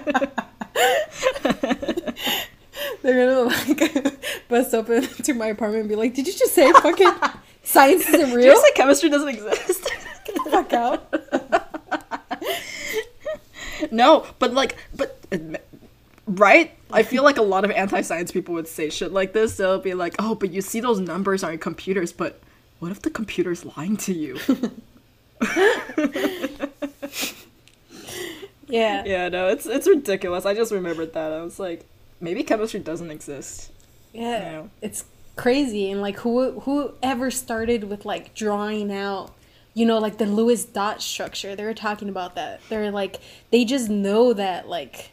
They're 3.04 3.26
gonna 3.26 3.42
like 3.68 4.48
bust 4.48 4.72
open 4.72 5.02
to 5.02 5.34
my 5.34 5.48
apartment 5.48 5.80
and 5.80 5.90
be 5.90 5.94
like, 5.94 6.14
"Did 6.14 6.26
you 6.26 6.32
just 6.32 6.54
say 6.54 6.72
fucking 6.72 7.12
science 7.62 8.08
isn't 8.08 8.32
real? 8.32 8.46
Did 8.46 8.56
you 8.56 8.62
say 8.62 8.72
chemistry 8.74 9.10
doesn't 9.10 9.28
exist? 9.28 9.84
Get 10.24 10.34
the 10.42 10.50
fuck 10.50 10.72
out!" 10.72 11.12
no, 13.92 14.26
but 14.38 14.54
like, 14.54 14.76
but 14.96 15.22
right? 16.26 16.72
I 16.90 17.02
feel 17.02 17.24
like 17.24 17.36
a 17.36 17.42
lot 17.42 17.66
of 17.66 17.70
anti-science 17.72 18.32
people 18.32 18.54
would 18.54 18.68
say 18.68 18.88
shit 18.88 19.12
like 19.12 19.34
this. 19.34 19.58
They'll 19.58 19.78
be 19.78 19.92
like, 19.92 20.14
"Oh, 20.18 20.34
but 20.34 20.50
you 20.50 20.62
see 20.62 20.80
those 20.80 20.98
numbers 20.98 21.44
on 21.44 21.50
your 21.52 21.58
computers, 21.58 22.10
but 22.10 22.40
what 22.78 22.90
if 22.90 23.02
the 23.02 23.10
computer's 23.10 23.66
lying 23.76 23.98
to 23.98 24.14
you?" 24.14 24.40
Yeah. 28.66 29.04
yeah, 29.04 29.28
no, 29.28 29.48
it's 29.48 29.66
it's 29.66 29.86
ridiculous. 29.86 30.46
I 30.46 30.54
just 30.54 30.72
remembered 30.72 31.12
that. 31.12 31.32
I 31.32 31.42
was 31.42 31.60
like, 31.60 31.86
maybe 32.20 32.42
chemistry 32.42 32.80
doesn't 32.80 33.10
exist. 33.10 33.70
Yeah, 34.12 34.22
Yeah. 34.38 34.62
it's 34.80 35.04
crazy, 35.36 35.90
and 35.90 36.00
like 36.00 36.18
who 36.20 36.60
who 36.60 36.92
ever 37.02 37.30
started 37.30 37.84
with 37.84 38.04
like 38.04 38.34
drawing 38.34 38.92
out, 38.92 39.32
you 39.74 39.84
know, 39.86 39.98
like 39.98 40.18
the 40.18 40.26
Lewis 40.26 40.64
dot 40.64 41.02
structure. 41.02 41.56
They 41.56 41.64
were 41.64 41.74
talking 41.74 42.08
about 42.08 42.34
that. 42.36 42.60
They're 42.68 42.90
like 42.92 43.20
they 43.50 43.64
just 43.64 43.88
know 43.90 44.32
that 44.32 44.68
like 44.68 45.10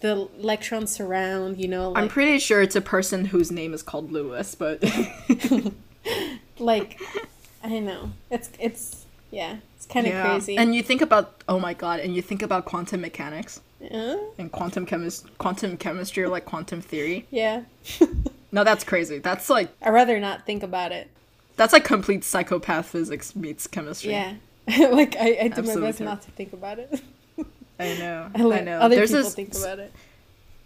the 0.00 0.28
electrons 0.38 0.90
surround. 0.92 1.58
You 1.60 1.68
know, 1.68 1.92
I'm 1.94 2.08
pretty 2.08 2.38
sure 2.38 2.62
it's 2.62 2.76
a 2.76 2.80
person 2.80 3.26
whose 3.26 3.50
name 3.50 3.74
is 3.74 3.82
called 3.82 4.10
Lewis, 4.10 4.54
but 4.54 4.82
like 6.58 7.00
I 7.62 7.78
know. 7.80 8.12
It's 8.30 8.50
it's 8.58 9.04
yeah, 9.30 9.56
it's 9.76 9.86
kind 9.86 10.06
of 10.06 10.14
crazy. 10.24 10.56
And 10.56 10.74
you 10.74 10.82
think 10.82 11.02
about 11.02 11.42
oh 11.48 11.58
my 11.60 11.74
god, 11.74 12.00
and 12.00 12.14
you 12.16 12.22
think 12.22 12.42
about 12.42 12.64
quantum 12.64 13.00
mechanics 13.02 13.60
Uh, 13.80 14.16
and 14.38 14.50
quantum 14.50 14.84
chemist 14.84 15.26
quantum 15.38 15.76
chemistry 15.76 16.24
or 16.24 16.28
like 16.28 16.44
quantum 16.44 16.80
theory. 16.80 17.26
yeah, 17.30 17.62
No, 18.52 18.64
that's 18.64 18.82
crazy. 18.82 19.18
That's 19.18 19.48
like 19.50 19.68
I'd 19.82 19.90
rather 19.90 20.18
not 20.18 20.46
think 20.46 20.62
about 20.62 20.90
it. 20.92 21.08
that's 21.56 21.72
like 21.72 21.84
complete 21.84 22.24
psychopath 22.24 22.86
physics 22.86 23.36
meets 23.36 23.66
chemistry. 23.66 24.10
Yeah, 24.12 24.34
like 24.90 25.16
I, 25.16 25.38
I 25.42 25.48
do 25.48 25.62
my 25.62 25.76
best 25.76 26.00
not 26.00 26.22
to 26.22 26.30
think 26.32 26.52
about 26.52 26.78
it. 26.78 27.00
I 27.78 27.94
know. 27.98 28.30
I 28.34 28.58
I 28.58 28.60
know. 28.62 28.78
other 28.80 28.96
There's 28.96 29.10
people 29.10 29.22
this 29.22 29.34
think 29.34 29.54
about 29.54 29.78
it. 29.78 29.92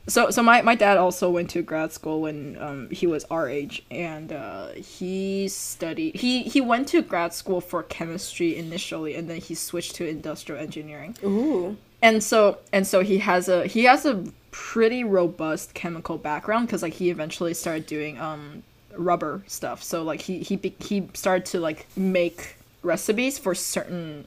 so 0.08 0.30
so 0.30 0.42
my, 0.42 0.62
my 0.62 0.74
dad 0.74 0.96
also 0.96 1.28
went 1.30 1.50
to 1.50 1.62
grad 1.62 1.92
school 1.92 2.22
when 2.22 2.56
um, 2.60 2.88
he 2.90 3.06
was 3.06 3.24
our 3.30 3.48
age 3.48 3.84
and 3.90 4.32
uh, 4.32 4.68
he 4.72 5.48
studied 5.48 6.16
he 6.16 6.42
he 6.44 6.60
went 6.60 6.88
to 6.88 7.02
grad 7.02 7.34
school 7.34 7.60
for 7.60 7.82
chemistry 7.82 8.56
initially 8.56 9.14
and 9.14 9.28
then 9.28 9.38
he 9.40 9.54
switched 9.54 9.94
to 9.96 10.08
industrial 10.08 10.60
engineering 10.60 11.16
Ooh, 11.24 11.76
and 12.02 12.22
so 12.22 12.58
and 12.72 12.86
so 12.86 13.00
he 13.00 13.18
has 13.18 13.48
a 13.48 13.66
he 13.66 13.84
has 13.84 14.04
a 14.04 14.24
pretty 14.50 15.02
robust 15.02 15.72
chemical 15.72 16.18
background 16.18 16.66
because 16.66 16.82
like 16.82 16.92
he 16.94 17.08
eventually 17.08 17.54
started 17.54 17.86
doing 17.86 18.20
um 18.20 18.62
rubber 18.96 19.42
stuff 19.46 19.82
so 19.82 20.02
like 20.02 20.20
he 20.20 20.40
he 20.40 20.74
he 20.78 21.08
started 21.14 21.46
to 21.46 21.58
like 21.58 21.86
make 21.96 22.56
recipes 22.82 23.38
for 23.38 23.54
certain 23.54 24.26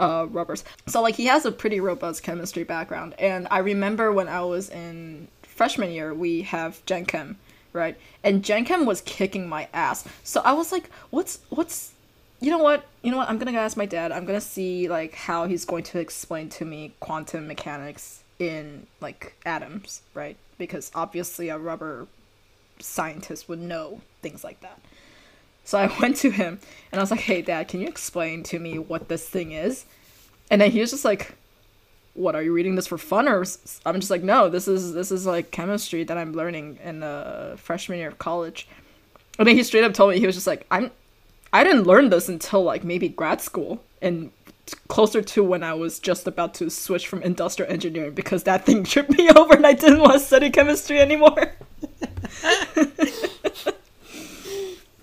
uh, 0.00 0.26
rubbers. 0.30 0.64
So 0.86 1.02
like 1.02 1.14
he 1.14 1.26
has 1.26 1.44
a 1.44 1.52
pretty 1.52 1.78
robust 1.78 2.22
chemistry 2.22 2.64
background, 2.64 3.14
and 3.18 3.46
I 3.50 3.58
remember 3.58 4.10
when 4.10 4.28
I 4.28 4.40
was 4.40 4.70
in 4.70 5.28
freshman 5.42 5.90
year, 5.90 6.14
we 6.14 6.42
have 6.42 6.84
Gen 6.86 7.04
Chem, 7.04 7.38
right? 7.72 7.96
And 8.24 8.42
Gen 8.42 8.64
Chem 8.64 8.86
was 8.86 9.02
kicking 9.02 9.48
my 9.48 9.68
ass. 9.74 10.04
So 10.24 10.40
I 10.40 10.54
was 10.54 10.72
like, 10.72 10.90
what's 11.10 11.40
what's 11.50 11.92
you 12.40 12.50
know 12.50 12.58
what? 12.58 12.84
You 13.02 13.10
know 13.10 13.18
what? 13.18 13.28
I'm 13.28 13.38
gonna 13.38 13.52
go 13.52 13.58
ask 13.58 13.76
my 13.76 13.86
dad. 13.86 14.12
I'm 14.12 14.24
gonna 14.24 14.40
see 14.40 14.88
like 14.88 15.14
how 15.14 15.46
he's 15.46 15.64
going 15.64 15.84
to 15.84 15.98
explain 15.98 16.48
to 16.50 16.64
me 16.64 16.94
quantum 17.00 17.46
mechanics 17.46 18.22
in 18.38 18.86
like 19.00 19.34
atoms, 19.44 20.02
right? 20.14 20.36
Because 20.58 20.90
obviously 20.94 21.50
a 21.50 21.58
rubber 21.58 22.06
scientist 22.78 23.48
would 23.48 23.60
know 23.60 24.00
things 24.22 24.42
like 24.42 24.60
that. 24.60 24.80
So 25.64 25.78
I 25.78 25.94
went 26.00 26.16
to 26.18 26.30
him 26.30 26.58
and 26.90 26.98
I 26.98 27.02
was 27.02 27.10
like, 27.10 27.20
"Hey, 27.20 27.42
Dad, 27.42 27.68
can 27.68 27.80
you 27.80 27.86
explain 27.88 28.42
to 28.44 28.58
me 28.58 28.78
what 28.78 29.08
this 29.08 29.28
thing 29.28 29.52
is?" 29.52 29.84
And 30.50 30.60
then 30.60 30.70
he 30.70 30.80
was 30.80 30.90
just 30.90 31.04
like, 31.04 31.34
"What 32.14 32.34
are 32.34 32.42
you 32.42 32.54
reading 32.54 32.74
this 32.74 32.86
for 32.86 32.96
fun?" 32.96 33.28
Or 33.28 33.44
I'm 33.84 34.00
just 34.00 34.10
like, 34.10 34.22
"No, 34.22 34.48
this 34.48 34.66
is 34.66 34.94
this 34.94 35.12
is 35.12 35.26
like 35.26 35.50
chemistry 35.50 36.04
that 36.04 36.16
I'm 36.16 36.32
learning 36.32 36.78
in 36.82 37.00
the 37.00 37.54
freshman 37.58 37.98
year 37.98 38.08
of 38.08 38.18
college." 38.18 38.66
And 39.38 39.46
then 39.46 39.56
he 39.56 39.62
straight 39.62 39.84
up 39.84 39.92
told 39.92 40.10
me 40.10 40.18
he 40.18 40.26
was 40.26 40.34
just 40.34 40.46
like, 40.46 40.66
"I'm, 40.70 40.90
I 41.52 41.64
didn't 41.64 41.84
learn 41.86 42.10
this 42.10 42.28
until 42.28 42.62
like 42.62 42.84
maybe 42.84 43.08
grad 43.08 43.40
school 43.40 43.82
and 44.00 44.30
closer 44.88 45.20
to 45.20 45.42
when 45.42 45.64
I 45.64 45.74
was 45.74 45.98
just 45.98 46.26
about 46.28 46.54
to 46.54 46.70
switch 46.70 47.08
from 47.08 47.22
industrial 47.22 47.70
engineering 47.72 48.14
because 48.14 48.44
that 48.44 48.64
thing 48.66 48.84
tripped 48.84 49.10
me 49.16 49.30
over 49.30 49.54
and 49.54 49.66
I 49.66 49.72
didn't 49.72 50.00
want 50.00 50.14
to 50.14 50.20
study 50.20 50.50
chemistry 50.50 51.00
anymore." 51.00 51.52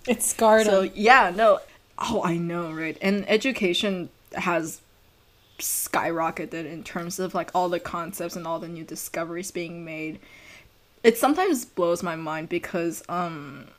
It's 0.06 0.26
scarred 0.26 0.66
So 0.66 0.82
him. 0.82 0.92
yeah, 0.94 1.32
no. 1.34 1.60
Oh, 1.98 2.22
I 2.24 2.38
know, 2.38 2.72
right? 2.72 2.98
And 3.02 3.28
education 3.30 4.10
has 4.34 4.82
skyrocketed 5.60 6.66
in 6.66 6.84
terms 6.84 7.20
of 7.20 7.34
like 7.36 7.52
all 7.56 7.70
the 7.70 7.80
concepts 7.80 8.36
and 8.36 8.48
all 8.48 8.60
the 8.60 8.68
new 8.68 8.84
discoveries 8.84 9.52
being 9.52 9.86
made. 9.86 10.20
It 11.04 11.18
sometimes 11.18 11.66
blows 11.66 12.04
my 12.04 12.16
mind 12.16 12.50
because 12.50 13.04
um 13.10 13.70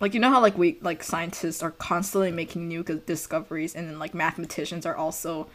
like 0.00 0.14
you 0.14 0.20
know 0.20 0.30
how 0.30 0.40
like 0.40 0.58
we 0.58 0.78
like 0.80 1.02
scientists 1.02 1.62
are 1.62 1.70
constantly 1.70 2.30
making 2.30 2.68
new 2.68 2.82
discoveries 2.82 3.74
and 3.74 3.88
then 3.88 3.98
like 3.98 4.14
mathematicians 4.14 4.84
are 4.84 4.96
also 4.96 5.48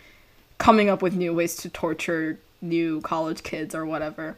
coming 0.57 0.89
up 0.89 1.01
with 1.01 1.15
new 1.15 1.33
ways 1.33 1.55
to 1.57 1.69
torture 1.69 2.39
new 2.61 3.01
college 3.01 3.43
kids 3.43 3.73
or 3.73 3.85
whatever. 3.85 4.35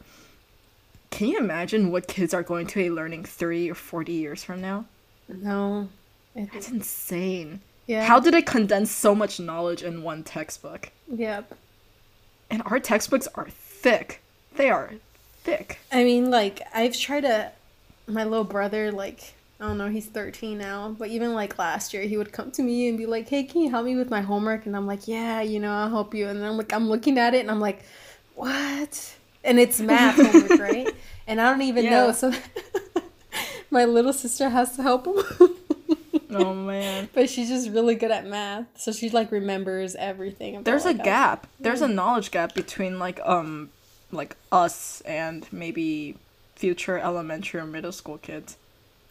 Can 1.10 1.28
you 1.28 1.38
imagine 1.38 1.92
what 1.92 2.08
kids 2.08 2.34
are 2.34 2.42
going 2.42 2.66
to 2.66 2.74
be 2.74 2.90
learning 2.90 3.24
30 3.24 3.70
or 3.70 3.74
40 3.74 4.12
years 4.12 4.42
from 4.42 4.60
now? 4.60 4.86
No. 5.28 5.88
it's... 6.34 6.52
That's 6.52 6.70
insane. 6.70 7.60
yeah. 7.86 8.04
How 8.04 8.18
did 8.18 8.34
it 8.34 8.46
condense 8.46 8.90
so 8.90 9.14
much 9.14 9.38
knowledge 9.38 9.82
in 9.82 10.02
one 10.02 10.24
textbook? 10.24 10.90
Yep. 11.08 11.54
And 12.50 12.62
our 12.66 12.80
textbooks 12.80 13.28
are 13.34 13.48
thick. 13.48 14.22
They 14.56 14.70
are 14.70 14.94
thick. 15.42 15.78
I 15.92 16.04
mean, 16.04 16.30
like, 16.30 16.60
I've 16.74 16.96
tried 16.96 17.22
to. 17.22 17.52
My 18.06 18.24
little 18.24 18.44
brother, 18.44 18.92
like, 18.92 19.34
I 19.64 19.68
don't 19.68 19.78
know, 19.78 19.88
he's 19.88 20.06
13 20.06 20.58
now, 20.58 20.94
but 20.98 21.08
even 21.08 21.32
like 21.32 21.58
last 21.58 21.94
year, 21.94 22.02
he 22.02 22.18
would 22.18 22.32
come 22.32 22.50
to 22.50 22.62
me 22.62 22.86
and 22.86 22.98
be 22.98 23.06
like, 23.06 23.30
hey, 23.30 23.44
can 23.44 23.62
you 23.62 23.70
help 23.70 23.86
me 23.86 23.96
with 23.96 24.10
my 24.10 24.20
homework? 24.20 24.66
And 24.66 24.76
I'm 24.76 24.86
like, 24.86 25.08
yeah, 25.08 25.40
you 25.40 25.58
know, 25.58 25.72
I'll 25.72 25.88
help 25.88 26.14
you. 26.14 26.28
And 26.28 26.38
then 26.38 26.46
I'm 26.46 26.58
like, 26.58 26.72
I'm 26.74 26.90
looking 26.90 27.16
at 27.16 27.32
it 27.32 27.40
and 27.40 27.50
I'm 27.50 27.60
like, 27.60 27.82
what? 28.34 29.14
And 29.42 29.58
it's 29.58 29.80
math 29.80 30.16
homework, 30.16 30.50
right? 30.60 30.94
And 31.26 31.40
I 31.40 31.50
don't 31.50 31.62
even 31.62 31.86
know. 31.86 32.12
So 32.12 32.30
my 33.70 33.86
little 33.86 34.12
sister 34.12 34.50
has 34.50 34.76
to 34.76 34.82
help 34.82 35.06
him. 35.06 35.16
Oh 36.30 36.52
man. 36.52 37.08
but 37.14 37.30
she's 37.30 37.48
just 37.48 37.70
really 37.70 37.94
good 37.94 38.10
at 38.10 38.26
math. 38.26 38.66
So 38.76 38.92
she 38.92 39.08
like 39.08 39.32
remembers 39.32 39.94
everything. 39.94 40.56
about, 40.56 40.66
There's 40.66 40.84
a 40.84 40.88
like, 40.88 41.00
us. 41.00 41.04
gap. 41.06 41.46
There's 41.58 41.80
a 41.80 41.88
knowledge 41.88 42.30
gap 42.30 42.54
between 42.54 42.98
like 42.98 43.18
um 43.24 43.70
like 44.12 44.36
us 44.52 45.00
and 45.06 45.46
maybe 45.50 46.16
future 46.54 46.98
elementary 46.98 47.60
or 47.60 47.66
middle 47.66 47.92
school 47.92 48.18
kids. 48.18 48.58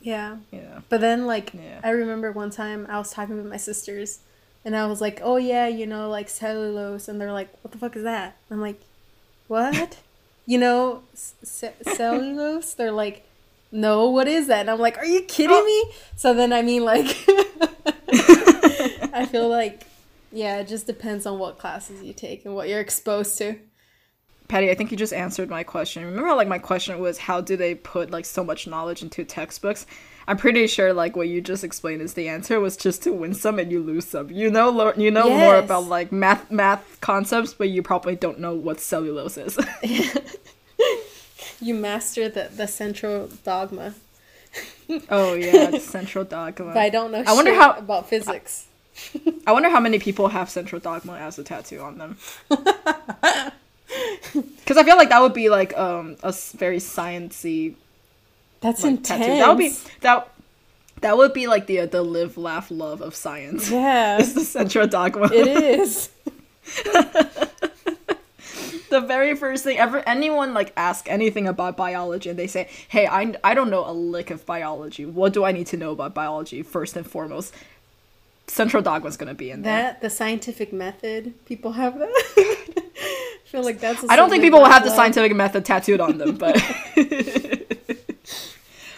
Yeah. 0.03 0.37
Yeah. 0.51 0.81
But 0.89 1.01
then, 1.01 1.25
like, 1.25 1.53
Yeah. 1.53 1.79
I 1.83 1.89
remember 1.91 2.31
one 2.31 2.51
time 2.51 2.85
I 2.89 2.97
was 2.99 3.11
talking 3.11 3.35
with 3.37 3.45
my 3.47 3.57
sisters, 3.57 4.19
and 4.65 4.75
I 4.75 4.85
was 4.85 5.01
like, 5.01 5.19
"Oh 5.23 5.37
yeah, 5.37 5.67
you 5.67 5.87
know, 5.87 6.09
like 6.09 6.29
cellulose," 6.29 7.07
and 7.07 7.19
they're 7.19 7.31
like, 7.31 7.49
"What 7.63 7.71
the 7.71 7.77
fuck 7.79 7.95
is 7.95 8.03
that?" 8.03 8.35
I'm 8.51 8.61
like, 8.61 8.79
"What? 9.47 9.97
you 10.45 10.57
know, 10.57 11.01
c- 11.15 11.33
c- 11.43 11.93
cellulose?" 11.95 12.73
They're 12.73 12.91
like, 12.91 13.25
"No, 13.71 14.09
what 14.09 14.27
is 14.27 14.47
that?" 14.47 14.59
And 14.61 14.69
I'm 14.69 14.79
like, 14.79 14.97
"Are 14.97 15.05
you 15.05 15.21
kidding 15.23 15.55
Oh. 15.57 15.65
me?" 15.65 15.95
So 16.17 16.33
then, 16.33 16.51
I 16.53 16.61
mean, 16.61 16.83
like, 16.85 17.07
I 19.13 19.25
feel 19.29 19.47
like, 19.49 19.83
yeah, 20.31 20.57
it 20.59 20.67
just 20.67 20.85
depends 20.87 21.25
on 21.25 21.39
what 21.39 21.57
classes 21.59 22.01
you 22.03 22.13
take 22.13 22.45
and 22.45 22.55
what 22.55 22.67
you're 22.69 22.79
exposed 22.81 23.37
to. 23.39 23.55
Patty, 24.47 24.69
I 24.69 24.75
think 24.75 24.91
you 24.91 24.97
just 24.97 25.13
answered 25.13 25.49
my 25.49 25.63
question. 25.63 26.03
Remember 26.05 26.27
how 26.27 26.35
like 26.35 26.47
my 26.47 26.59
question 26.59 26.99
was 26.99 27.17
how 27.17 27.41
do 27.41 27.55
they 27.57 27.75
put 27.75 28.11
like 28.11 28.25
so 28.25 28.43
much 28.43 28.67
knowledge 28.67 29.01
into 29.01 29.23
textbooks? 29.23 29.85
I'm 30.27 30.37
pretty 30.37 30.67
sure 30.67 30.93
like 30.93 31.15
what 31.15 31.27
you 31.27 31.41
just 31.41 31.63
explained 31.63 32.01
is 32.01 32.13
the 32.13 32.29
answer 32.29 32.59
was 32.59 32.77
just 32.77 33.03
to 33.03 33.11
win 33.11 33.33
some 33.33 33.57
and 33.59 33.71
you 33.71 33.81
lose 33.81 34.05
some. 34.05 34.29
You 34.29 34.49
know 34.51 34.69
lo- 34.69 34.93
you 34.95 35.11
know 35.11 35.29
more 35.29 35.55
about 35.57 35.85
like 35.85 36.11
math 36.11 36.49
math 36.51 36.99
concepts, 37.01 37.53
but 37.53 37.69
you 37.69 37.81
probably 37.81 38.15
don't 38.15 38.39
know 38.39 38.53
what 38.53 38.79
cellulose 38.79 39.37
is. 39.37 39.57
You 41.61 41.73
master 41.75 42.27
the 42.27 42.49
the 42.53 42.67
central 42.67 43.29
dogma, 43.45 43.93
oh 45.09 45.33
yeah, 45.33 45.77
central 45.79 46.25
dogma. 46.25 46.67
but 46.73 46.77
I 46.77 46.89
don't 46.89 47.11
know. 47.11 47.23
I 47.25 47.33
wonder 47.33 47.53
how- 47.53 47.73
about 47.73 48.09
physics. 48.09 48.67
I 49.47 49.51
wonder 49.53 49.69
how 49.69 49.79
many 49.79 49.97
people 49.97 50.27
have 50.27 50.49
central 50.49 50.79
dogma 50.81 51.13
as 51.13 51.39
a 51.39 51.43
tattoo 51.43 51.79
on 51.79 51.97
them. 51.97 52.17
Because 54.33 54.77
I 54.77 54.83
feel 54.83 54.95
like 54.97 55.09
that 55.09 55.21
would 55.21 55.33
be 55.33 55.49
like 55.49 55.77
um 55.77 56.15
a 56.23 56.31
very 56.55 56.77
sciency 56.77 57.75
That's 58.61 58.83
like, 58.83 58.91
intense. 58.91 59.25
tattoo. 59.25 59.37
That 59.39 59.49
would 59.49 59.57
be 59.57 59.73
that 60.01 60.29
that 61.01 61.17
would 61.17 61.33
be 61.33 61.47
like 61.47 61.67
the 61.67 61.85
the 61.85 62.01
live 62.01 62.37
laugh 62.37 62.71
love 62.71 63.01
of 63.01 63.13
science. 63.15 63.69
Yeah, 63.69 64.17
It's 64.21 64.33
the 64.33 64.41
central 64.45 64.87
dogma. 64.87 65.29
it 65.33 65.47
is. 65.79 66.09
the 68.89 69.01
very 69.01 69.35
first 69.35 69.63
thing 69.63 69.77
ever 69.77 70.03
anyone 70.07 70.53
like 70.53 70.71
ask 70.77 71.09
anything 71.09 71.47
about 71.47 71.75
biology 71.75 72.29
and 72.29 72.37
they 72.39 72.47
say, 72.47 72.69
"Hey, 72.87 73.05
I 73.07 73.35
I 73.43 73.53
don't 73.53 73.69
know 73.69 73.85
a 73.89 73.91
lick 73.91 74.29
of 74.31 74.45
biology. 74.45 75.05
What 75.05 75.33
do 75.33 75.43
I 75.43 75.51
need 75.51 75.67
to 75.67 75.77
know 75.77 75.91
about 75.91 76.13
biology 76.13 76.61
first 76.63 76.95
and 76.95 77.05
foremost?" 77.05 77.53
Central 78.47 78.83
dogma's 78.83 79.17
gonna 79.17 79.33
be 79.33 79.51
in 79.51 79.61
there. 79.61 79.81
That 79.83 80.01
the 80.01 80.09
scientific 80.09 80.73
method. 80.73 81.33
People 81.45 81.71
have 81.73 81.97
that. 81.99 82.09
I 82.37 83.39
feel 83.45 83.63
like 83.63 83.79
that's. 83.79 84.03
I 84.09 84.15
don't 84.15 84.29
think 84.29 84.43
people 84.43 84.59
will 84.59 84.69
have 84.69 84.83
the 84.83 84.89
scientific 84.89 85.35
method 85.35 85.63
tattooed 85.65 85.99
on 86.01 86.17
them, 86.17 86.35
but 86.37 86.61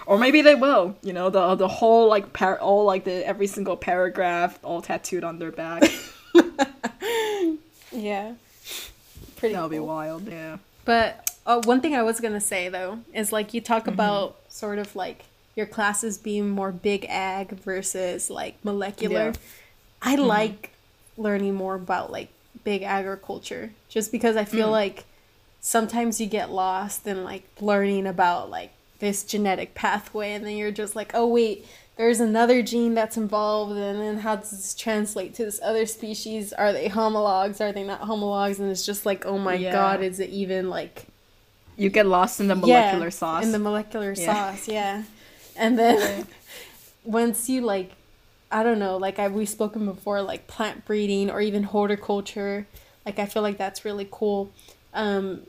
or 0.08 0.17
maybe 0.17 0.41
they 0.41 0.55
will. 0.55 0.95
You 1.03 1.13
know, 1.13 1.29
the 1.29 1.55
the 1.55 1.67
whole 1.67 2.08
like 2.10 2.34
par- 2.34 2.60
all 2.60 2.86
like 2.86 3.03
the 3.03 3.25
every 3.25 3.47
single 3.47 3.77
paragraph 3.77 4.58
all 4.63 4.81
tattooed 4.81 5.23
on 5.23 5.39
their 5.39 5.51
back. 5.51 5.84
Yeah, 7.91 8.34
pretty. 9.38 9.53
That'll 9.55 9.69
be 9.69 9.77
cool. 9.77 9.88
wild. 9.88 10.27
Yeah. 10.27 10.58
But 10.84 11.31
uh, 11.45 11.62
one 11.63 11.79
thing 11.79 11.95
I 11.95 12.03
was 12.03 12.19
gonna 12.19 12.41
say 12.41 12.67
though 12.67 12.99
is 13.13 13.31
like 13.31 13.53
you 13.53 13.62
talk 13.62 13.84
Mm-hmm. 13.84 13.93
about 13.93 14.36
sort 14.49 14.79
of 14.79 14.93
like 14.97 15.23
your 15.56 15.65
classes 15.65 16.18
being 16.18 16.50
more 16.50 16.72
big 16.72 17.06
ag 17.10 17.52
versus 17.52 18.30
like 18.30 18.56
molecular. 18.63 19.26
Yeah. 19.26 19.32
Mm-hmm. 19.32 20.10
I 20.10 20.15
like 20.15 20.72
learning 21.18 21.56
more 21.56 21.76
about 21.76 22.12
like 22.12 22.30
big 22.63 22.84
agriculture 22.84 23.72
just 23.89 24.12
because 24.12 24.36
I 24.36 24.44
Mm. 24.44 24.50
feel 24.50 24.70
like 24.72 25.06
sometimes 25.62 26.20
you 26.22 26.28
get 26.28 26.52
lost 26.52 27.08
in 27.08 27.24
like 27.24 27.44
learning 27.60 28.06
about 28.08 28.50
like 28.50 28.72
this 29.00 29.24
genetic 29.24 29.74
pathway 29.74 30.34
and 30.34 30.46
then 30.46 30.56
you're 30.58 30.72
just 30.72 30.96
like, 30.96 31.12
oh 31.13 31.28
wait, 31.28 31.65
there's 31.98 32.20
another 32.20 32.62
gene 32.62 32.94
that's 32.94 33.15
involved 33.18 33.72
and 33.72 34.00
then 34.02 34.18
how 34.20 34.36
does 34.36 34.52
this 34.52 34.74
translate 34.76 35.34
to 35.36 35.46
this 35.46 35.60
other 35.63 35.86
species? 35.86 36.52
Are 36.54 36.74
they 36.74 36.89
homologs? 36.89 37.62
Are 37.62 37.72
they 37.72 37.84
not 37.84 38.02
homologs? 38.02 38.60
And 38.60 38.70
it's 38.70 38.86
just 38.86 39.06
like, 39.06 39.26
oh 39.26 39.38
my 39.38 39.56
Yeah. 39.56 39.72
god, 39.72 40.02
is 40.04 40.20
it 40.20 40.30
even 40.30 40.70
like 40.70 41.06
You 41.78 41.89
get 41.89 42.06
lost 42.06 42.39
in 42.39 42.48
the 42.48 42.56
molecular 42.56 43.06
yeah, 43.06 43.10
sauce. 43.10 43.44
In 43.46 43.52
the 43.52 43.60
molecular 43.60 44.13
Yeah. 44.18 44.52
sauce, 44.52 44.68
yeah. 44.68 45.04
And 45.56 45.78
then 45.80 46.28
once 47.04 47.50
you 47.50 47.62
like 47.62 47.98
I 48.52 48.63
don't 48.63 48.80
know, 48.80 48.98
like 48.98 49.20
I 49.20 49.28
we've 49.28 49.50
spoken 49.50 49.86
before, 49.86 50.22
like 50.22 50.48
plant 50.48 50.86
breeding 50.86 51.30
or 51.32 51.41
even 51.41 51.63
horticulture, 51.63 52.70
like 53.06 53.20
I 53.20 53.26
feel 53.26 53.41
like 53.41 53.58
that's 53.58 53.86
really 53.86 54.08
cool. 54.12 54.54
Um 54.94 55.48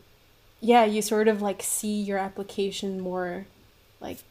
yeah, 0.61 0.85
you 0.85 1.03
sort 1.03 1.29
of 1.29 1.43
like 1.43 1.63
see 1.63 2.03
your 2.03 2.19
application 2.19 3.01
more 3.01 3.49
like 4.01 4.25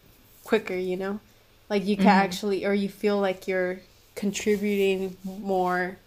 quicker, 0.44 0.76
you 0.76 0.98
know? 0.98 1.22
Like 1.70 1.86
you 1.86 1.98
can 1.98 2.12
Mm-hmm. 2.12 2.20
actually 2.20 2.66
or 2.66 2.74
you 2.74 2.90
feel 2.90 3.20
like 3.20 3.48
you're 3.48 3.82
contributing 4.16 5.18
more 5.24 6.00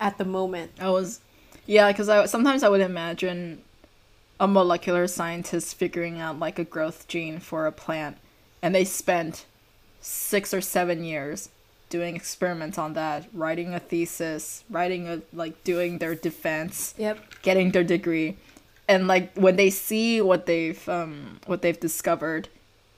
at 0.00 0.18
the 0.18 0.24
moment. 0.24 0.72
I 0.80 0.90
was, 0.90 1.20
yeah, 1.66 1.90
because 1.92 2.08
I 2.08 2.26
sometimes 2.26 2.62
I 2.62 2.68
would 2.68 2.80
imagine 2.80 3.64
a 4.40 4.48
molecular 4.48 5.06
scientist 5.08 5.76
figuring 5.76 6.20
out 6.20 6.38
like 6.38 6.58
a 6.58 6.64
growth 6.64 7.08
gene 7.08 7.40
for 7.40 7.66
a 7.66 7.72
plant, 7.72 8.18
and 8.62 8.74
they 8.74 8.84
spent 8.84 9.44
six 10.00 10.54
or 10.54 10.60
seven 10.60 11.04
years 11.04 11.48
doing 11.90 12.16
experiments 12.16 12.78
on 12.78 12.94
that, 12.94 13.26
writing 13.34 13.74
a 13.74 13.80
thesis, 13.80 14.64
writing 14.70 15.06
a 15.08 15.20
like 15.32 15.62
doing 15.64 15.98
their 15.98 16.14
defense, 16.14 16.94
Yep. 16.96 17.18
getting 17.42 17.72
their 17.72 17.84
degree, 17.84 18.36
and 18.88 19.06
like 19.06 19.36
when 19.36 19.56
they 19.56 19.68
see 19.70 20.20
what 20.22 20.46
they've 20.46 20.88
um 20.88 21.38
what 21.46 21.60
they've 21.62 21.78
discovered 21.78 22.48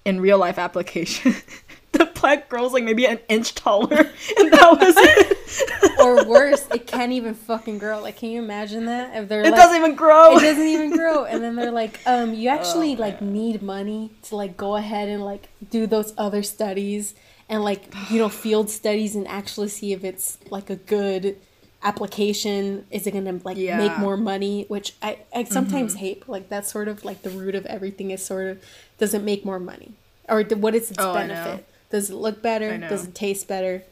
in 0.04 0.20
real 0.20 0.38
life 0.38 0.58
application, 0.58 1.34
the 1.98 2.06
black 2.20 2.48
girl's 2.48 2.72
like 2.72 2.84
maybe 2.84 3.06
an 3.06 3.18
inch 3.28 3.54
taller, 3.54 3.96
and 4.38 4.52
that 4.52 4.76
was 4.80 4.94
it. 4.96 6.00
Or 6.00 6.24
worse, 6.26 6.66
it 6.72 6.86
can't 6.86 7.12
even 7.12 7.34
fucking 7.34 7.78
grow. 7.78 8.00
Like, 8.00 8.16
can 8.16 8.30
you 8.30 8.42
imagine 8.42 8.86
that? 8.86 9.16
If 9.16 9.28
they're 9.28 9.40
It 9.42 9.50
like, 9.50 9.54
doesn't 9.56 9.76
even 9.76 9.94
grow. 9.94 10.36
it 10.36 10.40
doesn't 10.40 10.66
even 10.66 10.90
grow 10.96 11.24
and 11.24 11.42
then 11.42 11.56
they're 11.56 11.70
like 11.70 12.00
um 12.06 12.34
you 12.34 12.48
actually 12.48 12.94
Oh, 12.96 13.00
like 13.00 13.20
need 13.22 13.62
money 13.62 14.10
to 14.24 14.36
like 14.36 14.56
go 14.56 14.76
ahead 14.76 15.08
and 15.08 15.24
like 15.24 15.48
do 15.70 15.86
those 15.86 16.12
other 16.18 16.42
studies 16.42 17.14
and 17.48 17.62
like 17.64 17.82
you 18.10 18.18
know 18.18 18.28
field 18.28 18.68
studies 18.70 19.14
and 19.14 19.26
actually 19.28 19.68
see 19.68 19.92
if 19.92 20.02
it's 20.04 20.38
like 20.50 20.70
a 20.70 20.76
good 20.76 21.36
application 21.82 22.86
is 22.90 23.06
it 23.06 23.12
gonna 23.12 23.38
like 23.44 23.56
Yeah. 23.56 23.76
make 23.78 23.96
more 23.98 24.16
money 24.16 24.64
which 24.68 24.94
i 25.02 25.18
i 25.34 25.44
sometimes 25.44 25.94
hate 25.94 26.28
like 26.28 26.48
that's 26.48 26.70
sort 26.72 26.88
of 26.88 27.04
like 27.04 27.22
the 27.22 27.30
root 27.30 27.54
of 27.54 27.64
everything 27.66 28.10
is 28.10 28.24
sort 28.24 28.46
of 28.48 28.62
does 28.98 29.14
it 29.14 29.22
make 29.22 29.44
more 29.44 29.60
money 29.60 29.92
or 30.28 30.42
what 30.56 30.74
is 30.74 30.90
its 30.90 30.98
Oh, 30.98 31.12
benefit 31.14 31.66
does 31.94 32.10
it 32.10 32.16
look 32.16 32.42
better 32.42 32.76
does 32.76 33.04
it 33.04 33.14
taste 33.14 33.46
better 33.46 33.84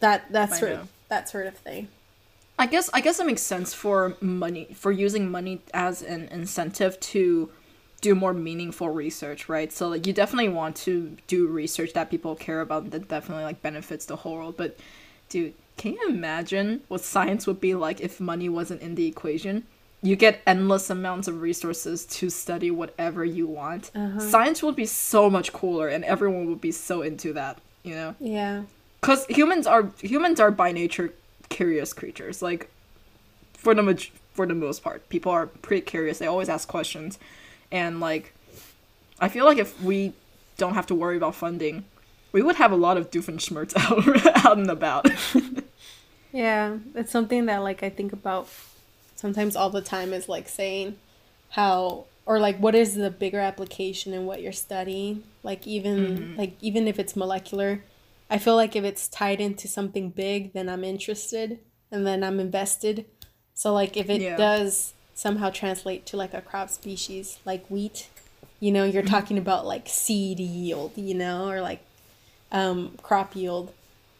that 0.00 0.30
that 0.32 0.52
sort 0.52 0.72
of 0.72 0.88
that 1.08 1.28
sort 1.28 1.46
of 1.46 1.54
thing 1.54 1.86
I 2.58 2.66
guess 2.66 2.90
I 2.92 3.00
guess 3.00 3.20
it 3.20 3.26
makes 3.26 3.42
sense 3.42 3.72
for 3.72 4.16
money 4.20 4.66
for 4.74 4.90
using 4.90 5.30
money 5.30 5.60
as 5.72 6.02
an 6.02 6.26
incentive 6.32 6.98
to 7.12 7.50
do 8.00 8.14
more 8.14 8.32
meaningful 8.32 8.88
research, 8.88 9.48
right? 9.48 9.72
So 9.72 9.88
like 9.88 10.06
you 10.08 10.12
definitely 10.12 10.48
want 10.48 10.74
to 10.88 11.16
do 11.28 11.46
research 11.46 11.92
that 11.92 12.10
people 12.10 12.34
care 12.34 12.60
about 12.62 12.90
that 12.90 13.06
definitely 13.06 13.44
like 13.44 13.62
benefits 13.62 14.06
the 14.06 14.16
whole 14.16 14.34
world. 14.34 14.56
But 14.56 14.76
dude, 15.28 15.54
can 15.76 15.92
you 15.92 16.08
imagine 16.08 16.82
what 16.88 17.02
science 17.02 17.46
would 17.46 17.60
be 17.60 17.74
like 17.74 18.00
if 18.00 18.18
money 18.18 18.48
wasn't 18.48 18.80
in 18.80 18.96
the 18.96 19.06
equation? 19.06 19.64
You 20.02 20.14
get 20.14 20.40
endless 20.46 20.90
amounts 20.90 21.26
of 21.26 21.40
resources 21.40 22.04
to 22.06 22.30
study 22.30 22.70
whatever 22.70 23.24
you 23.24 23.46
want. 23.46 23.90
Uh-huh. 23.94 24.20
Science 24.20 24.62
would 24.62 24.76
be 24.76 24.86
so 24.86 25.28
much 25.30 25.52
cooler 25.52 25.88
and 25.88 26.04
everyone 26.04 26.46
would 26.46 26.60
be 26.60 26.70
so 26.72 27.02
into 27.02 27.32
that, 27.32 27.58
you 27.82 27.94
know? 27.94 28.14
yeah 28.20 28.62
because 29.00 29.24
humans 29.26 29.66
are 29.66 29.90
humans 30.00 30.40
are 30.40 30.50
by 30.50 30.72
nature 30.72 31.12
curious 31.48 31.92
creatures 31.92 32.42
like 32.42 32.68
for 33.52 33.74
the 33.74 34.08
for 34.32 34.46
the 34.46 34.54
most 34.54 34.82
part 34.82 35.08
people 35.08 35.30
are 35.30 35.46
pretty 35.46 35.82
curious 35.82 36.18
they 36.18 36.26
always 36.26 36.48
ask 36.48 36.66
questions 36.66 37.18
and 37.70 38.00
like 38.00 38.32
i 39.20 39.28
feel 39.28 39.44
like 39.44 39.58
if 39.58 39.80
we 39.82 40.12
don't 40.56 40.74
have 40.74 40.86
to 40.86 40.94
worry 40.94 41.16
about 41.16 41.34
funding 41.34 41.84
we 42.32 42.42
would 42.42 42.56
have 42.56 42.72
a 42.72 42.76
lot 42.76 42.96
of 42.96 43.10
doofenshmirtz 43.10 43.74
out 43.76 44.44
out 44.44 44.58
and 44.58 44.70
about 44.70 45.06
Yeah, 46.32 46.76
it's 46.94 47.10
something 47.12 47.46
that 47.46 47.58
like 47.62 47.82
I 47.82 47.88
think 47.88 48.12
about 48.12 48.48
sometimes 49.16 49.56
all 49.56 49.70
the 49.70 49.80
time 49.82 50.12
is 50.12 50.28
like 50.28 50.48
saying 50.48 50.96
how 51.50 52.04
or 52.24 52.38
like 52.38 52.58
what 52.58 52.74
is 52.74 52.94
the 52.94 53.10
bigger 53.10 53.40
application 53.40 54.12
in 54.14 54.26
what 54.26 54.42
you're 54.42 54.52
studying? 54.52 55.24
Like 55.42 55.66
even 55.66 56.34
like 56.36 56.54
even 56.60 56.86
if 56.86 56.98
it's 56.98 57.16
molecular, 57.16 57.82
I 58.30 58.38
feel 58.38 58.56
like 58.56 58.76
if 58.76 58.84
it's 58.84 59.08
tied 59.08 59.40
into 59.40 59.66
something 59.68 60.10
big, 60.10 60.52
then 60.52 60.68
I'm 60.68 60.84
interested 60.84 61.58
and 61.90 62.06
then 62.06 62.22
I'm 62.22 62.38
invested. 62.40 63.06
So 63.54 63.72
like 63.72 63.96
if 63.96 64.08
it 64.10 64.22
Yeah. 64.22 64.36
does 64.36 64.94
somehow 65.14 65.50
translate 65.50 66.04
to 66.06 66.16
like 66.16 66.34
a 66.34 66.42
crop 66.42 66.68
species 66.70 67.38
like 67.44 67.66
wheat, 67.68 68.08
you 68.60 68.70
know, 68.70 68.84
you're 68.84 69.02
talking 69.02 69.38
about 69.38 69.66
like 69.66 69.88
seed 69.88 70.38
yield, 70.40 70.92
you 70.96 71.14
know, 71.14 71.48
or 71.48 71.60
like 71.60 71.80
um 72.52 72.96
crop 73.02 73.34
yield 73.34 73.72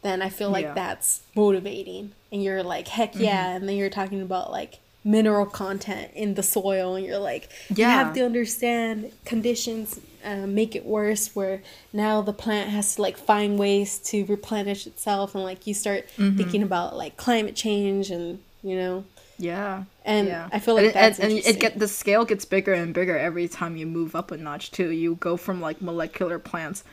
then 0.02 0.22
I 0.22 0.28
feel 0.28 0.50
like 0.50 0.66
Yeah. 0.66 0.74
that's 0.74 1.22
motivating. 1.34 2.12
And 2.30 2.40
you're 2.42 2.62
like, 2.62 2.86
heck 2.86 3.14
Mm-hmm. 3.14 3.22
yeah. 3.24 3.56
And 3.56 3.68
then 3.68 3.74
you're 3.76 3.90
talking 3.90 4.20
about 4.22 4.52
like 4.52 4.78
mineral 5.06 5.46
content 5.46 6.10
in 6.14 6.34
the 6.34 6.42
soil. 6.42 6.96
And 6.96 7.06
you're 7.06 7.18
like, 7.18 7.50
you 7.78 7.90
have 7.90 8.12
to 8.14 8.22
understand 8.24 9.12
conditions 9.24 10.00
uh, 10.24 10.46
make 10.46 10.74
it 10.74 10.84
worse 10.84 11.36
where 11.36 11.62
now 11.92 12.20
the 12.22 12.32
plant 12.32 12.70
has 12.70 12.96
to 12.96 13.02
like 13.02 13.16
find 13.18 13.58
ways 13.58 13.98
to 14.00 14.24
replenish 14.26 14.86
itself. 14.86 15.34
And 15.34 15.44
like 15.44 15.66
you 15.66 15.74
start 15.74 16.06
Mm-hmm. 16.18 16.36
thinking 16.36 16.62
about 16.62 16.96
like 16.96 17.16
climate 17.16 17.56
change 17.56 18.10
and, 18.10 18.40
you 18.62 18.76
know, 18.76 19.04
yeah 19.38 19.84
and 20.04 20.28
yeah 20.28 20.48
I 20.52 20.60
feel 20.60 20.76
like 20.76 20.86
and, 20.86 20.94
that's 20.94 21.18
and, 21.18 21.32
and 21.44 21.46
it 21.46 21.60
get 21.60 21.78
the 21.78 21.88
scale 21.88 22.24
gets 22.24 22.44
bigger 22.46 22.72
and 22.72 22.94
bigger 22.94 23.18
every 23.18 23.48
time 23.48 23.76
you 23.76 23.86
move 23.86 24.16
up 24.16 24.30
a 24.30 24.36
notch 24.38 24.70
too 24.70 24.90
you 24.90 25.16
go 25.16 25.36
from 25.36 25.60
like 25.60 25.82
molecular 25.82 26.38
plants 26.38 26.84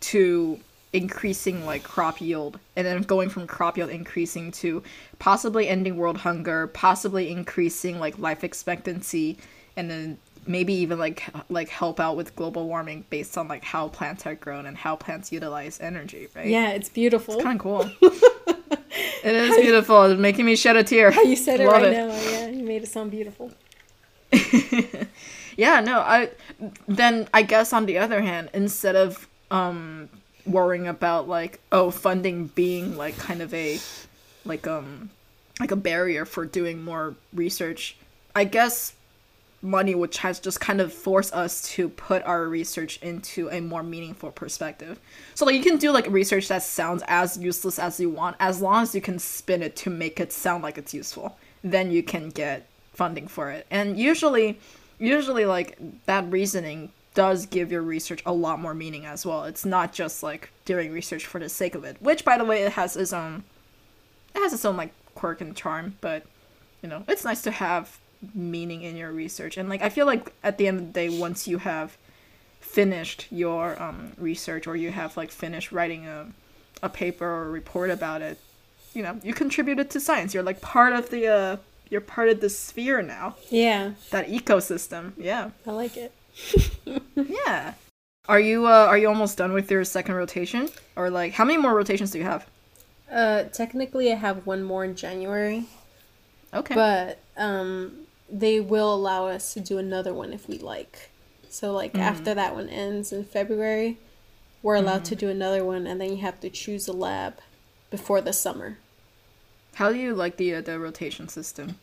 to 0.00 0.60
increasing 0.92 1.64
like 1.64 1.82
crop 1.84 2.20
yield 2.20 2.58
and 2.74 2.86
then 2.86 3.02
going 3.02 3.28
from 3.28 3.46
crop 3.46 3.76
yield 3.76 3.90
increasing 3.90 4.50
to 4.50 4.82
possibly 5.20 5.68
ending 5.68 5.96
world 5.96 6.18
hunger 6.18 6.66
possibly 6.66 7.30
increasing 7.30 8.00
like 8.00 8.18
life 8.18 8.42
expectancy 8.42 9.38
and 9.76 9.88
then 9.88 10.18
maybe 10.46 10.72
even 10.72 10.98
like 10.98 11.22
like 11.48 11.68
help 11.68 12.00
out 12.00 12.16
with 12.16 12.34
global 12.34 12.66
warming 12.66 13.04
based 13.08 13.38
on 13.38 13.46
like 13.46 13.62
how 13.62 13.86
plants 13.88 14.26
are 14.26 14.34
grown 14.34 14.66
and 14.66 14.76
how 14.76 14.96
plants 14.96 15.30
utilize 15.30 15.78
energy 15.80 16.26
right 16.34 16.48
yeah, 16.48 16.70
it's 16.70 16.88
beautiful. 16.88 17.40
kind 17.40 17.60
of 17.60 17.62
cool 17.62 17.82
it 19.22 19.34
is 19.36 19.56
beautiful 19.58 20.02
it's 20.04 20.20
making 20.20 20.44
me 20.44 20.56
shed 20.56 20.76
a 20.76 20.82
tear 20.82 21.12
How 21.12 21.22
you 21.22 21.36
said 21.36 21.60
it 21.60 21.66
Love 21.66 21.82
right 21.82 21.92
it. 21.92 21.92
now. 21.92 22.06
Yeah, 22.30 22.48
you 22.48 22.64
made 22.64 22.82
it 22.82 22.88
sound 22.88 23.10
beautiful. 23.12 23.52
Yeah, 25.56 25.80
no, 25.80 26.00
I 26.00 26.30
then 26.88 27.28
I 27.34 27.42
guess 27.42 27.72
on 27.74 27.84
the 27.84 27.98
other 27.98 28.22
hand, 28.22 28.48
instead 28.54 28.96
of 28.96 29.28
um 29.50 30.08
worrying 30.46 30.86
about 30.86 31.28
like 31.28 31.60
oh 31.72 31.90
funding 31.90 32.46
being 32.46 32.96
like 32.96 33.16
kind 33.18 33.42
of 33.42 33.52
a 33.54 33.78
like 34.44 34.66
um 34.66 35.10
like 35.58 35.70
a 35.70 35.76
barrier 35.76 36.24
for 36.24 36.44
doing 36.46 36.82
more 36.82 37.14
research, 37.34 37.96
I 38.34 38.44
guess 38.44 38.94
money 39.62 39.94
which 39.94 40.18
has 40.18 40.40
just 40.40 40.58
kind 40.58 40.80
of 40.80 40.92
forced 40.92 41.34
us 41.34 41.60
to 41.62 41.88
put 41.90 42.22
our 42.24 42.44
research 42.46 42.98
into 43.02 43.50
a 43.50 43.60
more 43.60 43.82
meaningful 43.82 44.30
perspective. 44.30 44.98
So 45.34 45.44
like 45.44 45.54
you 45.54 45.62
can 45.62 45.76
do 45.76 45.92
like 45.92 46.06
research 46.08 46.48
that 46.48 46.62
sounds 46.62 47.02
as 47.06 47.36
useless 47.36 47.78
as 47.78 48.00
you 48.00 48.08
want 48.08 48.36
as 48.40 48.62
long 48.62 48.82
as 48.82 48.94
you 48.94 49.00
can 49.00 49.18
spin 49.18 49.62
it 49.62 49.76
to 49.76 49.90
make 49.90 50.18
it 50.18 50.32
sound 50.32 50.62
like 50.62 50.78
it's 50.78 50.94
useful. 50.94 51.36
Then 51.62 51.90
you 51.90 52.02
can 52.02 52.30
get 52.30 52.66
funding 52.94 53.28
for 53.28 53.50
it. 53.50 53.66
And 53.70 53.98
usually 53.98 54.58
usually 54.98 55.44
like 55.44 55.78
that 56.06 56.30
reasoning 56.30 56.90
does 57.14 57.46
give 57.46 57.72
your 57.72 57.82
research 57.82 58.22
a 58.24 58.32
lot 58.32 58.60
more 58.60 58.74
meaning 58.74 59.04
as 59.04 59.26
well. 59.26 59.44
It's 59.44 59.64
not 59.64 59.92
just 59.92 60.22
like 60.22 60.50
doing 60.64 60.92
research 60.92 61.26
for 61.26 61.40
the 61.40 61.48
sake 61.48 61.74
of 61.74 61.84
it, 61.84 61.96
which 62.00 62.24
by 62.24 62.38
the 62.38 62.44
way 62.44 62.62
it 62.62 62.72
has 62.72 62.96
its 62.96 63.12
own 63.12 63.44
it 64.34 64.38
has 64.40 64.52
its 64.52 64.64
own 64.64 64.76
like 64.76 64.92
quirk 65.14 65.40
and 65.40 65.56
charm, 65.56 65.96
but 66.00 66.24
you 66.82 66.88
know, 66.88 67.04
it's 67.08 67.24
nice 67.24 67.42
to 67.42 67.50
have 67.50 67.98
meaning 68.34 68.82
in 68.82 68.96
your 68.96 69.10
research. 69.12 69.56
And 69.56 69.68
like 69.68 69.82
I 69.82 69.88
feel 69.88 70.06
like 70.06 70.32
at 70.42 70.56
the 70.58 70.66
end 70.68 70.78
of 70.78 70.86
the 70.86 70.92
day 70.92 71.08
once 71.08 71.48
you 71.48 71.58
have 71.58 71.96
finished 72.60 73.26
your 73.30 73.80
um 73.82 74.12
research 74.16 74.66
or 74.66 74.76
you 74.76 74.90
have 74.92 75.16
like 75.16 75.30
finished 75.30 75.72
writing 75.72 76.06
a 76.06 76.28
a 76.82 76.88
paper 76.88 77.26
or 77.26 77.46
a 77.46 77.50
report 77.50 77.90
about 77.90 78.22
it, 78.22 78.38
you 78.94 79.02
know, 79.02 79.18
you 79.22 79.34
contributed 79.34 79.90
to 79.90 80.00
science. 80.00 80.32
You're 80.32 80.42
like 80.42 80.60
part 80.60 80.92
of 80.92 81.10
the 81.10 81.26
uh 81.26 81.56
you're 81.90 82.00
part 82.00 82.28
of 82.28 82.40
the 82.40 82.48
sphere 82.48 83.02
now. 83.02 83.34
Yeah, 83.50 83.92
That 84.10 84.28
ecosystem. 84.28 85.12
Yeah. 85.16 85.50
I 85.66 85.72
like 85.72 85.96
it. 85.96 86.12
Yeah. 87.16 87.74
Are 88.28 88.40
you 88.40 88.66
uh 88.66 88.86
are 88.86 88.98
you 88.98 89.08
almost 89.08 89.36
done 89.38 89.52
with 89.52 89.70
your 89.70 89.84
second 89.84 90.14
rotation? 90.14 90.68
Or 90.96 91.10
like 91.10 91.32
how 91.34 91.44
many 91.44 91.58
more 91.58 91.74
rotations 91.74 92.10
do 92.10 92.18
you 92.18 92.24
have? 92.24 92.46
Uh, 93.10 93.44
technically, 93.44 94.12
I 94.12 94.16
have 94.16 94.46
one 94.46 94.62
more 94.62 94.84
in 94.84 94.94
January. 94.94 95.64
Okay. 96.54 96.74
but 96.74 97.18
um 97.36 98.06
they 98.28 98.60
will 98.60 98.92
allow 98.94 99.26
us 99.28 99.54
to 99.54 99.60
do 99.60 99.78
another 99.78 100.12
one 100.14 100.32
if 100.32 100.48
we 100.48 100.58
like 100.58 101.10
so 101.48 101.72
like 101.72 101.96
Mm-hmm. 101.96 102.02
after 102.02 102.34
that 102.34 102.54
one 102.54 102.68
ends 102.68 103.12
in 103.12 103.24
february 103.24 103.98
we're 104.62 104.76
allowed 104.76 105.04
Mm-hmm. 105.04 105.04
to 105.04 105.16
do 105.16 105.28
another 105.28 105.64
one 105.64 105.86
and 105.86 106.00
then 106.00 106.10
you 106.10 106.18
have 106.18 106.40
to 106.40 106.50
choose 106.50 106.88
a 106.88 106.92
lab 106.92 107.38
before 107.90 108.20
the 108.20 108.32
summer 108.32 108.78
how 109.74 109.92
do 109.92 109.98
you 109.98 110.14
like 110.14 110.36
the 110.36 110.54
uh, 110.54 110.60
the 110.60 110.78
rotation 110.78 111.28
system? 111.28 111.76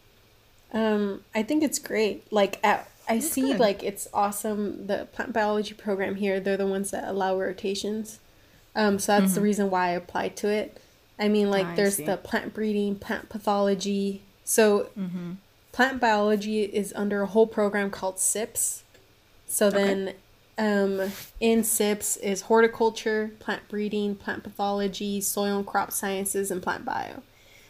um 0.74 1.22
i 1.34 1.42
think 1.44 1.64
it's 1.64 1.80
great 1.80 2.32
like 2.32 2.60
at, 2.64 2.90
i 3.08 3.20
see 3.20 3.42
good. 3.52 3.60
like 3.60 3.84
it's 3.84 4.08
awesome 4.14 4.88
the 4.88 5.08
plant 5.14 5.34
biology 5.34 5.74
program 5.74 6.16
here 6.16 6.40
they're 6.40 6.58
the 6.58 6.68
ones 6.68 6.92
that 6.92 7.08
allow 7.08 7.38
rotations 7.40 8.20
um 8.76 9.00
so 9.00 9.18
that's 9.20 9.36
the 9.36 9.42
reason 9.42 9.70
why 9.70 9.88
i 9.88 9.92
applied 9.92 10.36
to 10.36 10.48
it 10.50 10.78
i 11.20 11.28
mean 11.28 11.50
like 11.50 11.64
Mm-hmm. 11.64 11.72
I 11.74 11.76
there's 11.76 11.96
see. 11.96 12.06
the 12.06 12.18
plant 12.18 12.54
breeding 12.54 12.96
plant 12.96 13.30
pathology 13.30 14.22
so 14.44 14.90
Mm-hmm. 14.98 15.34
plant 15.72 16.00
biology 16.00 16.64
is 16.64 16.94
under 16.96 17.22
a 17.22 17.28
whole 17.28 17.48
program 17.48 17.90
called 17.90 18.20
SIPS 18.20 18.84
so 19.48 19.70
then 19.70 20.14
um 20.58 21.12
in 21.40 21.64
SIPS 21.64 22.18
is 22.18 22.42
horticulture 22.42 23.32
plant 23.40 23.68
breeding 23.70 24.16
plant 24.16 24.44
pathology 24.44 25.22
soil 25.22 25.58
and 25.58 25.68
crop 25.68 25.92
sciences 25.92 26.50
and 26.52 26.62
plant 26.64 26.84
bio 26.84 27.22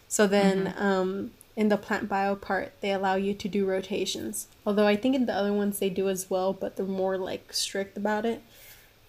so 0.08 0.26
then 0.26 0.74
um 0.78 1.32
in 1.58 1.68
the 1.70 1.78
plant 1.78 2.08
bio 2.08 2.36
part 2.36 2.72
they 2.82 2.92
allow 2.94 3.16
you 3.16 3.34
to 3.34 3.48
do 3.50 3.66
rotations. 3.66 4.48
Although 4.66 4.88
i 4.88 4.96
think 4.96 5.16
in 5.16 5.26
the 5.26 5.34
other 5.34 5.52
ones 5.62 5.80
they 5.80 5.90
do 5.90 6.08
as 6.08 6.30
well 6.30 6.54
but 6.54 6.76
they're 6.76 6.86
more 7.04 7.18
like 7.18 7.52
strict 7.52 7.98
about 7.98 8.26
it. 8.26 8.42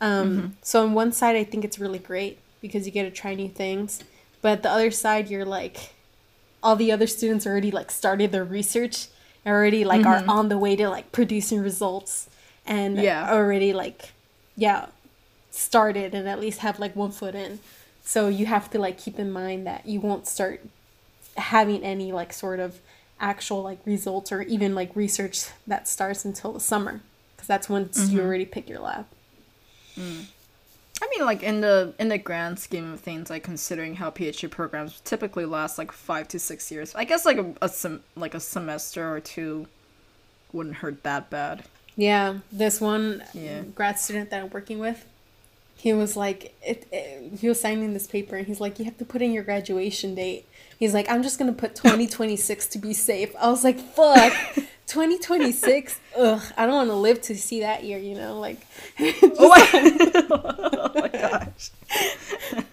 Um 0.01 0.57
so 0.63 0.83
on 0.85 0.95
one 0.95 1.13
side 1.13 1.37
i 1.37 1.45
think 1.45 1.65
it's 1.65 1.79
really 1.79 1.99
great 1.99 2.39
because 2.61 2.87
you 2.87 2.93
get 2.93 3.05
to 3.05 3.11
try 3.11 3.35
new 3.35 3.49
things 3.49 4.03
but 4.43 4.63
the 4.63 4.71
other 4.71 4.91
side 4.91 5.29
you're 5.29 5.45
like 5.45 5.95
all 6.63 6.77
the 6.77 6.91
other 6.93 7.07
students 7.07 7.47
already 7.47 7.71
like 7.71 7.91
started 7.91 8.33
their 8.33 8.45
research 8.45 9.09
already 9.47 9.85
like 9.85 10.05
are 10.07 10.23
on 10.29 10.49
the 10.49 10.59
way 10.59 10.75
to 10.77 10.89
like 10.89 11.11
producing 11.13 11.61
results 11.61 12.29
and 12.67 12.97
Yeah. 12.97 13.33
already 13.33 13.73
like 13.73 14.13
yeah 14.57 14.87
started 15.51 16.15
and 16.15 16.29
at 16.29 16.39
least 16.41 16.61
have 16.61 16.79
like 16.79 16.95
one 16.95 17.11
foot 17.11 17.35
in. 17.35 17.59
So 18.03 18.29
you 18.29 18.47
have 18.47 18.71
to 18.71 18.79
like 18.79 18.97
keep 18.99 19.19
in 19.19 19.31
mind 19.31 19.67
that 19.67 19.87
you 19.87 20.01
won't 20.01 20.27
start 20.27 20.61
having 21.39 21.83
any 21.85 22.13
like 22.13 22.33
sort 22.33 22.61
of 22.61 22.81
actual 23.21 23.63
like 23.63 23.79
results 23.85 24.31
or 24.31 24.43
even 24.43 24.75
like 24.75 24.95
research 24.95 25.47
that 25.67 25.89
starts 25.89 26.25
until 26.25 26.53
the 26.53 26.61
summer 26.61 27.01
because 27.37 27.49
that's 27.49 27.69
when 27.69 27.83
you 27.83 27.89
mm-hmm. 27.89 28.21
already 28.21 28.45
pick 28.45 28.69
your 28.69 28.81
lab 28.81 29.07
mm. 29.97 30.25
I 31.01 31.09
mean, 31.11 31.25
like 31.25 31.43
in 31.43 31.61
the 31.61 31.95
in 31.99 32.09
the 32.09 32.19
grand 32.19 32.59
scheme 32.59 32.93
of 32.93 33.01
things, 33.01 33.31
like 33.31 33.45
considering 33.45 33.95
how 33.95 34.11
PhD 34.11 34.51
programs 34.51 35.01
typically 35.01 35.45
last 35.45 35.79
like 35.79 35.93
five 35.93 36.27
to 36.29 36.39
six 36.39 36.71
years, 36.73 36.95
I 36.95 37.05
guess 37.05 37.25
like 37.25 37.39
a, 37.39 37.55
a 37.63 37.69
sem- 37.69 38.03
like 38.17 38.35
a 38.35 38.41
semester 38.41 39.15
or 39.15 39.21
two 39.21 39.69
wouldn't 40.53 40.77
hurt 40.77 41.03
that 41.05 41.31
bad. 41.31 41.65
Yeah, 41.97 42.39
this 42.51 42.81
one 42.81 43.23
Yeah. 43.33 43.63
grad 43.75 43.99
student 43.99 44.31
that 44.31 44.43
I'm 44.43 44.51
working 44.51 44.79
with, 44.79 45.05
he 45.79 45.93
was 45.95 46.17
like, 46.17 46.55
it, 46.63 46.87
it- 46.93 47.39
he 47.41 47.49
was 47.49 47.61
signing 47.61 47.95
this 47.95 48.07
paper 48.07 48.37
and 48.37 48.47
he's 48.47 48.61
like, 48.61 48.79
you 48.79 48.85
have 48.85 48.99
to 48.99 49.05
put 49.05 49.23
in 49.23 49.33
your 49.33 49.45
graduation 49.45 50.15
date. 50.15 50.45
He's 50.79 50.93
like, 50.95 51.09
I'm 51.11 51.23
just 51.23 51.39
gonna 51.39 51.53
put 51.53 51.75
2026 51.77 52.67
to 52.69 52.79
be 52.79 52.93
safe. 52.93 53.35
I 53.41 53.49
was 53.51 53.65
like, 53.65 53.79
fuck, 53.81 54.33
2026. 54.87 56.01
Ugh, 56.17 56.43
I 56.57 56.67
don't 56.67 56.75
want 56.75 56.91
to 56.91 56.95
live 56.97 57.21
to 57.23 57.37
see 57.37 57.61
that 57.61 57.85
year. 57.85 57.99
You 57.99 58.15
know, 58.17 58.39
like, 58.41 58.59
Oh 59.01 59.49
my, 59.49 60.27
oh 60.31 60.91
my 61.01 61.09
gosh, 61.09 61.71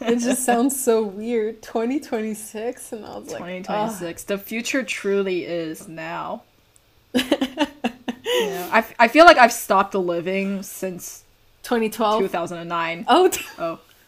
it 0.01 0.19
just 0.19 0.43
sounds 0.45 0.81
so 0.81 1.03
weird. 1.03 1.61
2026, 1.61 2.93
and 2.93 3.05
I 3.05 3.17
was 3.17 3.27
like, 3.31 3.35
ah. 3.35 3.37
twenty 3.39 3.57
ugh. 3.59 3.65
twenty 3.65 3.93
six. 3.93 4.23
The 4.23 4.37
future 4.37 4.83
truly 4.83 5.43
is 5.45 5.87
now. 5.87 6.43
Yeah, 7.13 8.69
I, 8.71 8.79
f- 8.79 8.95
I 8.97 9.07
feel 9.07 9.25
like 9.25 9.37
I've 9.37 9.53
stopped 9.53 9.93
living 9.95 10.63
since 10.63 11.23
2012. 11.65 12.21
two 12.21 12.27
thousand 12.27 12.59
and 12.59 12.69
nine. 12.69 13.05
Oh, 13.07 13.27
t- 13.27 13.43
Oh. 13.59 13.79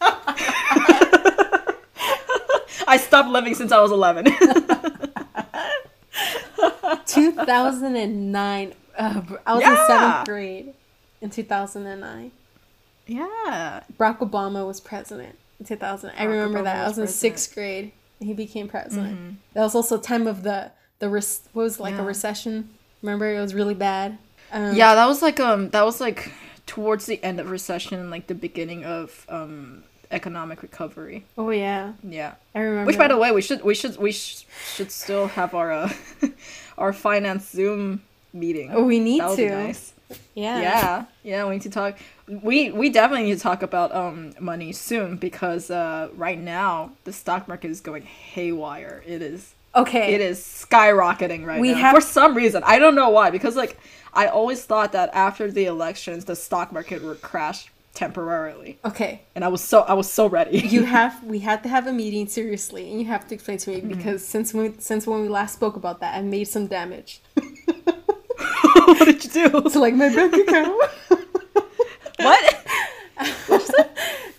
I 2.86 2.96
stopped 2.96 3.28
living 3.28 3.54
since 3.54 3.70
I 3.72 3.80
was 3.82 3.90
11. 3.90 4.24
2009. 7.06 8.74
Uh, 8.96 9.22
I 9.46 9.54
was 9.54 9.62
in 9.62 9.76
seventh 9.86 10.26
grade 10.26 10.74
in 11.20 11.30
2009. 11.30 12.30
yeah. 13.06 13.80
Barack 13.98 14.18
Obama 14.18 14.66
was 14.66 14.80
president 14.80 15.36
in 15.60 15.66
2000. 15.66 16.10
I 16.18 16.24
remember 16.24 16.60
Obama 16.60 16.64
that. 16.64 16.76
I 16.84 16.88
was 16.88 16.96
was 16.96 16.98
in. 16.98 17.04
Mm-hmm. 17.04 17.12
sixth 17.12 17.54
grade. 17.54 17.92
He 18.20 18.32
became 18.34 18.68
president. 18.68 19.38
That 19.54 19.62
was 19.62 19.74
also 19.74 19.98
time 19.98 20.26
of 20.26 20.42
the 20.42 20.70
the 20.98 21.08
res- 21.08 21.42
what 21.52 21.62
was 21.64 21.78
it, 21.78 21.82
like 21.82 21.94
Yeah. 21.94 22.02
a 22.02 22.04
recession. 22.04 22.70
Remember, 23.02 23.32
it 23.32 23.38
was 23.40 23.54
really 23.54 23.74
bad. 23.74 24.18
Um, 24.52 24.74
Yeah, 24.74 24.94
that 24.96 25.06
was 25.06 25.22
like 25.22 25.38
um 25.38 25.70
that 25.70 25.84
was 25.84 26.00
like 26.00 26.32
towards 26.68 27.06
the 27.06 27.18
end 27.24 27.40
of 27.40 27.50
recession 27.50 27.98
and 27.98 28.10
like 28.10 28.28
the 28.28 28.34
beginning 28.36 28.84
of 28.84 29.26
um 29.28 29.82
economic 30.10 30.62
recovery. 30.62 31.24
Oh 31.36 31.50
yeah, 31.50 31.92
Yeah. 32.02 32.34
I 32.54 32.60
remember. 32.60 32.86
Which 32.86 32.96
by 32.98 33.08
the 33.08 33.16
way, 33.18 33.30
we 33.32 33.42
should 33.42 33.62
we 33.64 33.74
should 33.74 33.96
we 33.96 34.12
sh- 34.12 34.44
should 34.74 34.90
still 34.92 35.26
have 35.28 35.54
our 35.54 35.72
uh, 35.72 35.92
our 36.78 36.92
finance 36.92 37.50
Zoom 37.50 38.02
meeting. 38.32 38.70
Oh, 38.72 38.84
we 38.84 39.00
need 39.00 39.20
that 39.20 39.30
would 39.30 39.36
be 39.36 39.48
to. 39.48 39.50
nice. 39.66 39.92
yeah. 40.34 40.60
Yeah, 40.60 41.04
yeah, 41.24 41.44
we 41.46 41.54
need 41.56 41.62
to 41.62 41.70
talk. 41.70 41.98
We 42.26 42.70
we 42.70 42.88
definitely 42.90 43.26
need 43.26 43.36
to 43.36 43.42
talk 43.42 43.62
about 43.62 43.94
um 43.94 44.32
money 44.40 44.72
soon 44.72 45.16
because 45.16 45.70
uh 45.70 46.08
right 46.16 46.40
now 46.40 46.92
the 47.04 47.12
stock 47.12 47.48
market 47.48 47.70
is 47.70 47.80
going 47.80 48.04
haywire. 48.04 49.02
It 49.06 49.20
is 49.20 49.54
Okay. 49.74 50.14
it 50.14 50.20
is 50.22 50.38
skyrocketing 50.40 51.44
right 51.44 51.60
We 51.60 51.72
now 51.72 51.78
have- 51.78 51.94
for 51.96 52.00
some 52.00 52.34
reason. 52.34 52.62
I 52.64 52.78
don't 52.78 52.94
know 52.94 53.10
why 53.10 53.30
because 53.30 53.56
like 53.56 53.76
I 54.14 54.26
always 54.26 54.64
thought 54.64 54.92
that 54.92 55.10
after 55.12 55.50
the 55.50 55.66
elections 55.66 56.24
the 56.24 56.36
stock 56.36 56.72
market 56.72 57.02
would 57.02 57.20
crash 57.22 57.70
temporarily, 57.94 58.78
Okay. 58.84 59.22
and 59.34 59.44
I 59.44 59.48
was 59.48 59.62
so 59.62 59.80
I 59.82 59.94
was 59.94 60.10
so 60.10 60.26
ready. 60.28 60.58
You 60.76 60.84
have 60.84 61.22
we 61.34 61.40
had 61.40 61.62
to 61.64 61.68
have 61.68 61.86
a 61.86 61.92
meeting 61.92 62.26
seriously, 62.28 62.90
and 62.90 63.00
you 63.00 63.06
have 63.06 63.26
to 63.28 63.34
explain 63.34 63.58
to 63.58 63.70
me 63.70 63.76
Mm-hmm. 63.80 63.88
because 63.88 64.24
since 64.26 64.54
we 64.54 64.74
since 64.78 65.06
when 65.06 65.20
we 65.22 65.28
last 65.28 65.54
spoke 65.54 65.76
about 65.76 66.00
that, 66.00 66.14
I 66.16 66.22
made 66.22 66.48
some 66.48 66.66
damage 66.68 67.20
what 67.34 69.04
did 69.04 69.24
you 69.24 69.30
do? 69.50 69.70
to 69.70 69.78
like 69.78 69.94
my 69.94 70.08
bank 70.14 70.34
account. 70.34 70.72
what? 72.18 72.66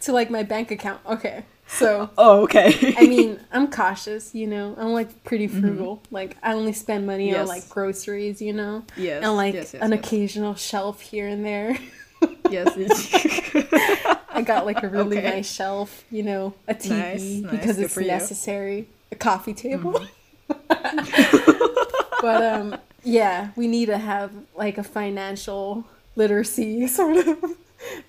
to 0.01 0.13
like 0.13 0.29
my 0.29 0.43
bank 0.43 0.71
account. 0.71 1.01
Okay. 1.05 1.43
So 1.71 2.09
Oh, 2.17 2.41
okay. 2.43 2.95
I 2.97 3.05
mean, 3.07 3.39
I'm 3.51 3.69
cautious, 3.69 4.33
you 4.33 4.47
know. 4.47 4.75
I'm 4.77 4.91
like 4.91 5.23
pretty 5.23 5.47
frugal. 5.47 6.01
Like 6.11 6.35
I 6.43 6.53
only 6.53 6.73
spend 6.73 7.05
money 7.05 7.35
on 7.35 7.45
like 7.47 7.69
groceries, 7.69 8.41
you 8.41 8.53
know, 8.53 8.83
yes, 8.97 9.23
and 9.23 9.35
like 9.35 9.53
yes, 9.53 9.73
yes, 9.73 9.81
an 9.83 9.91
yes. 9.91 9.99
occasional 9.99 10.55
shelf 10.55 10.99
here 11.01 11.27
and 11.27 11.45
there. 11.45 11.77
yes. 12.49 12.75
I 14.31 14.41
got 14.41 14.65
like 14.65 14.81
a 14.83 14.87
really 14.89 15.17
Okay. 15.19 15.29
nice 15.29 15.51
shelf, 15.51 16.03
you 16.11 16.23
know, 16.23 16.53
a 16.67 16.73
TV 16.73 16.89
Nice, 16.89 17.21
nice. 17.23 17.51
because 17.51 17.75
Good 17.77 17.85
it's 17.85 17.93
for 17.93 18.01
you. 18.01 18.07
Mm-hmm. 18.07 18.17
necessary, 18.17 18.87
a 19.11 19.15
coffee 19.15 19.53
table. 19.53 20.05
but 20.67 22.43
um 22.43 22.77
yeah, 23.03 23.49
we 23.55 23.67
need 23.67 23.85
to 23.87 23.97
have 23.97 24.31
like 24.55 24.77
a 24.77 24.83
financial 24.83 25.85
literacy 26.15 26.87
sort 26.87 27.17
of 27.17 27.37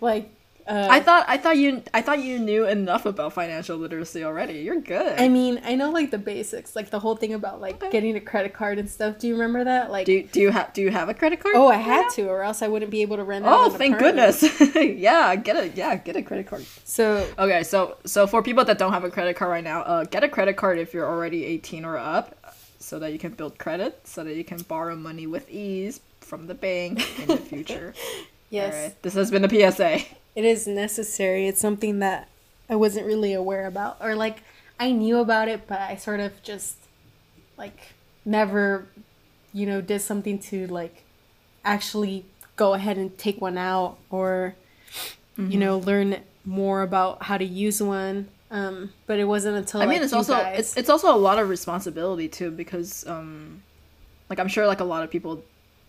like 0.01 0.31
uh 0.71 0.87
I 0.91 1.01
thought 1.01 1.25
I 1.29 1.37
thought 1.37 1.57
you 1.57 1.83
I 1.93 2.01
thought 2.01 2.21
you 2.23 2.39
knew 2.39 2.65
enough 2.67 3.05
about 3.05 3.33
financial 3.33 3.77
literacy 3.77 4.23
already. 4.25 4.61
You're 4.61 4.81
good. 4.81 5.19
I 5.21 5.29
mean, 5.29 5.61
I 5.65 5.75
know 5.75 5.91
like 5.91 6.11
the 6.11 6.19
basics, 6.19 6.77
like 6.77 6.91
the 6.91 7.01
whole 7.01 7.17
thing 7.17 7.35
about 7.35 7.61
like 7.61 7.77
Okay. 7.83 7.91
getting 7.91 8.17
a 8.17 8.21
credit 8.21 8.55
card 8.55 8.79
and 8.79 8.89
stuff. 8.89 9.19
Do 9.19 9.27
you 9.29 9.35
remember 9.35 9.65
that? 9.65 9.91
Like 9.91 10.07
do 10.07 10.13
you, 10.13 10.23
do 10.25 10.41
you 10.41 10.51
have 10.51 10.73
do 10.73 10.81
you 10.83 10.91
have 10.91 11.09
a 11.09 11.15
credit 11.15 11.41
card? 11.41 11.57
Oh, 11.57 11.69
I 11.69 11.77
had 11.77 12.09
to, 12.11 12.29
or 12.29 12.43
else 12.43 12.63
I 12.63 12.69
wouldn't 12.69 12.91
be 12.91 13.03
able 13.03 13.17
to 13.17 13.25
rent. 13.25 13.45
Oh, 13.47 13.67
an 13.73 13.79
thank 13.79 13.97
apartment. 13.97 14.41
goodness. 14.41 14.75
yeah, 14.99 15.35
get 15.37 15.57
a 15.57 15.69
yeah, 15.71 15.97
get 15.97 16.15
a 16.17 16.23
credit 16.23 16.47
card. 16.47 16.65
So 16.85 17.27
Okay, 17.39 17.63
so 17.65 17.99
so 18.07 18.27
for 18.27 18.43
people 18.43 18.65
that 18.65 18.79
don't 18.79 18.93
have 18.93 19.05
a 19.05 19.11
credit 19.11 19.37
card 19.37 19.51
right 19.51 19.65
now, 19.65 19.83
uh, 19.83 20.05
get 20.05 20.23
a 20.25 20.29
credit 20.29 20.57
card 20.57 20.79
if 20.79 20.95
you're 20.95 21.07
already 21.09 21.45
18 21.45 21.85
or 21.85 21.99
up, 21.99 22.37
so 22.79 22.99
that 23.01 23.13
you 23.13 23.19
can 23.19 23.33
build 23.33 23.59
credit, 23.59 24.01
so 24.05 24.23
that 24.25 24.35
you 24.37 24.45
can 24.45 24.63
borrow 24.63 24.95
money 24.97 25.27
with 25.27 25.51
ease 25.51 26.01
from 26.21 26.47
the 26.47 26.55
bank 26.55 27.01
in 27.21 27.27
the 27.29 27.37
future. 27.39 27.93
yes, 28.51 28.73
Alright, 28.75 29.03
this 29.03 29.15
has 29.15 29.31
been 29.31 29.43
the 29.43 29.49
PSA. 29.73 30.01
It 30.35 30.45
is 30.45 30.67
necessary. 30.67 31.47
It's 31.49 31.61
something 31.61 31.99
that 32.01 32.29
I 32.69 32.77
wasn't 32.77 33.07
really 33.07 33.33
aware 33.33 33.67
about, 33.67 33.97
or 34.01 34.15
like 34.15 34.43
I 34.79 34.93
knew 34.93 35.19
about 35.19 35.49
it, 35.49 35.67
but 35.67 35.81
I 35.81 35.97
sort 35.97 36.21
of 36.21 36.43
just 36.43 36.77
like 37.57 37.93
never, 38.25 38.87
you 39.53 39.67
know, 39.67 39.81
did 39.81 40.01
something 40.01 40.39
to 40.39 40.67
like 40.69 41.05
actually 41.65 42.25
go 42.57 42.75
ahead 42.75 42.97
and 42.99 43.17
take 43.19 43.41
one 43.41 43.59
out, 43.59 43.99
or 44.11 44.55
you 45.37 45.59
know, 45.59 45.79
learn 45.79 46.17
more 46.45 46.83
about 46.83 47.23
how 47.25 47.39
to 47.39 47.45
use 47.45 47.83
one. 47.83 48.29
Um, 48.51 48.93
but 49.07 49.19
it 49.21 49.25
wasn't 49.25 49.57
until 49.57 49.81
I 49.81 49.87
mean, 49.87 49.97
like, 49.99 50.03
it's 50.05 50.13
also 50.13 50.35
guys- 50.35 50.59
it's 50.59 50.77
it's 50.77 50.91
also 50.91 51.15
a 51.15 51.17
lot 51.17 51.39
of 51.39 51.49
responsibility 51.49 52.29
too 52.29 52.51
because 52.51 53.07
um, 53.07 53.63
like 54.29 54.39
I'm 54.41 54.49
sure 54.49 54.67
like 54.67 54.81
a 54.81 54.85
lot 54.85 55.03
of 55.05 55.11
people 55.11 55.43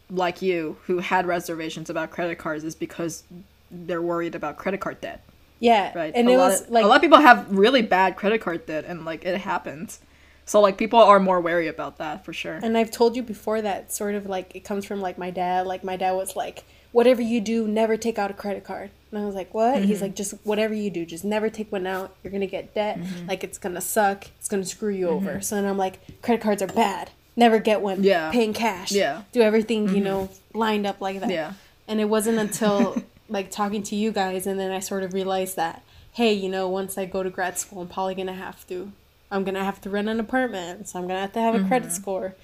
like 0.09 0.41
you 0.41 0.77
who 0.85 0.99
had 0.99 1.25
reservations 1.25 1.89
about 1.89 2.11
credit 2.11 2.37
cards 2.37 2.63
is 2.63 2.75
because 2.75 3.23
they're 3.71 4.01
worried 4.01 4.35
about 4.35 4.57
credit 4.57 4.79
card 4.79 5.01
debt, 5.01 5.23
yeah, 5.59 5.97
right? 5.97 6.13
and 6.15 6.27
a 6.29 6.33
it 6.33 6.37
was 6.37 6.61
of, 6.61 6.69
like 6.69 6.83
a 6.83 6.87
lot 6.87 6.97
of 6.97 7.01
people 7.01 7.19
have 7.19 7.51
really 7.51 7.81
bad 7.81 8.15
credit 8.15 8.41
card 8.41 8.65
debt 8.65 8.85
and 8.85 9.05
like 9.05 9.25
it 9.25 9.39
happens. 9.39 9.99
So 10.45 10.59
like 10.59 10.77
people 10.77 10.99
are 10.99 11.19
more 11.19 11.39
wary 11.39 11.67
about 11.67 11.97
that 11.99 12.25
for 12.25 12.33
sure. 12.33 12.59
And 12.61 12.77
I've 12.77 12.91
told 12.91 13.15
you 13.15 13.23
before 13.23 13.61
that 13.61 13.93
sort 13.93 14.15
of 14.15 14.25
like 14.25 14.55
it 14.55 14.65
comes 14.65 14.85
from 14.85 14.99
like 14.99 15.17
my 15.17 15.29
dad. 15.29 15.65
Like 15.65 15.83
my 15.83 15.95
dad 15.95 16.11
was 16.13 16.35
like, 16.35 16.65
whatever 16.91 17.21
you 17.21 17.39
do, 17.39 17.67
never 17.67 17.95
take 17.95 18.19
out 18.19 18.31
a 18.31 18.33
credit 18.33 18.63
card. 18.63 18.89
And 19.11 19.21
I 19.21 19.25
was 19.25 19.35
like, 19.35 19.53
what? 19.53 19.75
Mm-hmm. 19.75 19.85
He's 19.85 20.01
like, 20.01 20.15
just 20.15 20.33
whatever 20.43 20.73
you 20.73 20.89
do, 20.89 21.05
just 21.05 21.23
never 21.23 21.49
take 21.49 21.71
one 21.71 21.87
out. 21.87 22.15
You're 22.23 22.31
gonna 22.31 22.47
get 22.47 22.73
debt. 22.73 22.99
Mm-hmm. 22.99 23.27
Like 23.27 23.43
it's 23.43 23.57
gonna 23.57 23.81
suck. 23.81 24.27
It's 24.39 24.47
gonna 24.47 24.65
screw 24.65 24.91
you 24.91 25.09
over. 25.09 25.41
So 25.41 25.55
then 25.55 25.65
I'm 25.65 25.77
like, 25.77 26.21
credit 26.21 26.41
cards 26.41 26.61
are 26.61 26.67
bad. 26.67 27.11
Never 27.35 27.59
get 27.59 27.81
one. 27.81 28.03
Yeah. 28.03 28.31
Paying 28.31 28.53
cash. 28.53 28.91
Yeah. 28.91 29.21
Do 29.31 29.41
everything 29.41 29.95
you 29.95 30.01
know 30.01 30.29
lined 30.53 30.85
up 30.85 31.01
like 31.01 31.19
that. 31.21 31.29
Yeah. 31.29 31.53
And 31.87 31.99
it 31.99 32.05
wasn't 32.05 32.39
until 32.39 33.01
like 33.31 33.49
talking 33.49 33.81
to 33.83 33.95
you 33.95 34.11
guys 34.11 34.45
and 34.45 34.59
then 34.59 34.71
I 34.71 34.79
sort 34.79 35.03
of 35.03 35.13
realized 35.13 35.55
that 35.55 35.81
hey, 36.13 36.33
you 36.33 36.49
know, 36.49 36.67
once 36.67 36.97
I 36.97 37.05
go 37.05 37.23
to 37.23 37.29
grad 37.29 37.57
school, 37.57 37.81
I'm 37.81 37.87
probably 37.87 38.15
gonna 38.15 38.33
have 38.33 38.67
to. 38.67 38.91
I'm 39.31 39.45
gonna 39.45 39.63
have 39.63 39.79
to 39.81 39.89
rent 39.89 40.09
an 40.09 40.19
apartment, 40.19 40.89
so 40.89 40.99
I'm 40.99 41.07
gonna 41.07 41.21
have 41.21 41.31
to 41.33 41.39
have 41.41 41.55
a 41.55 41.63
credit 41.67 41.91
score. 41.93 42.35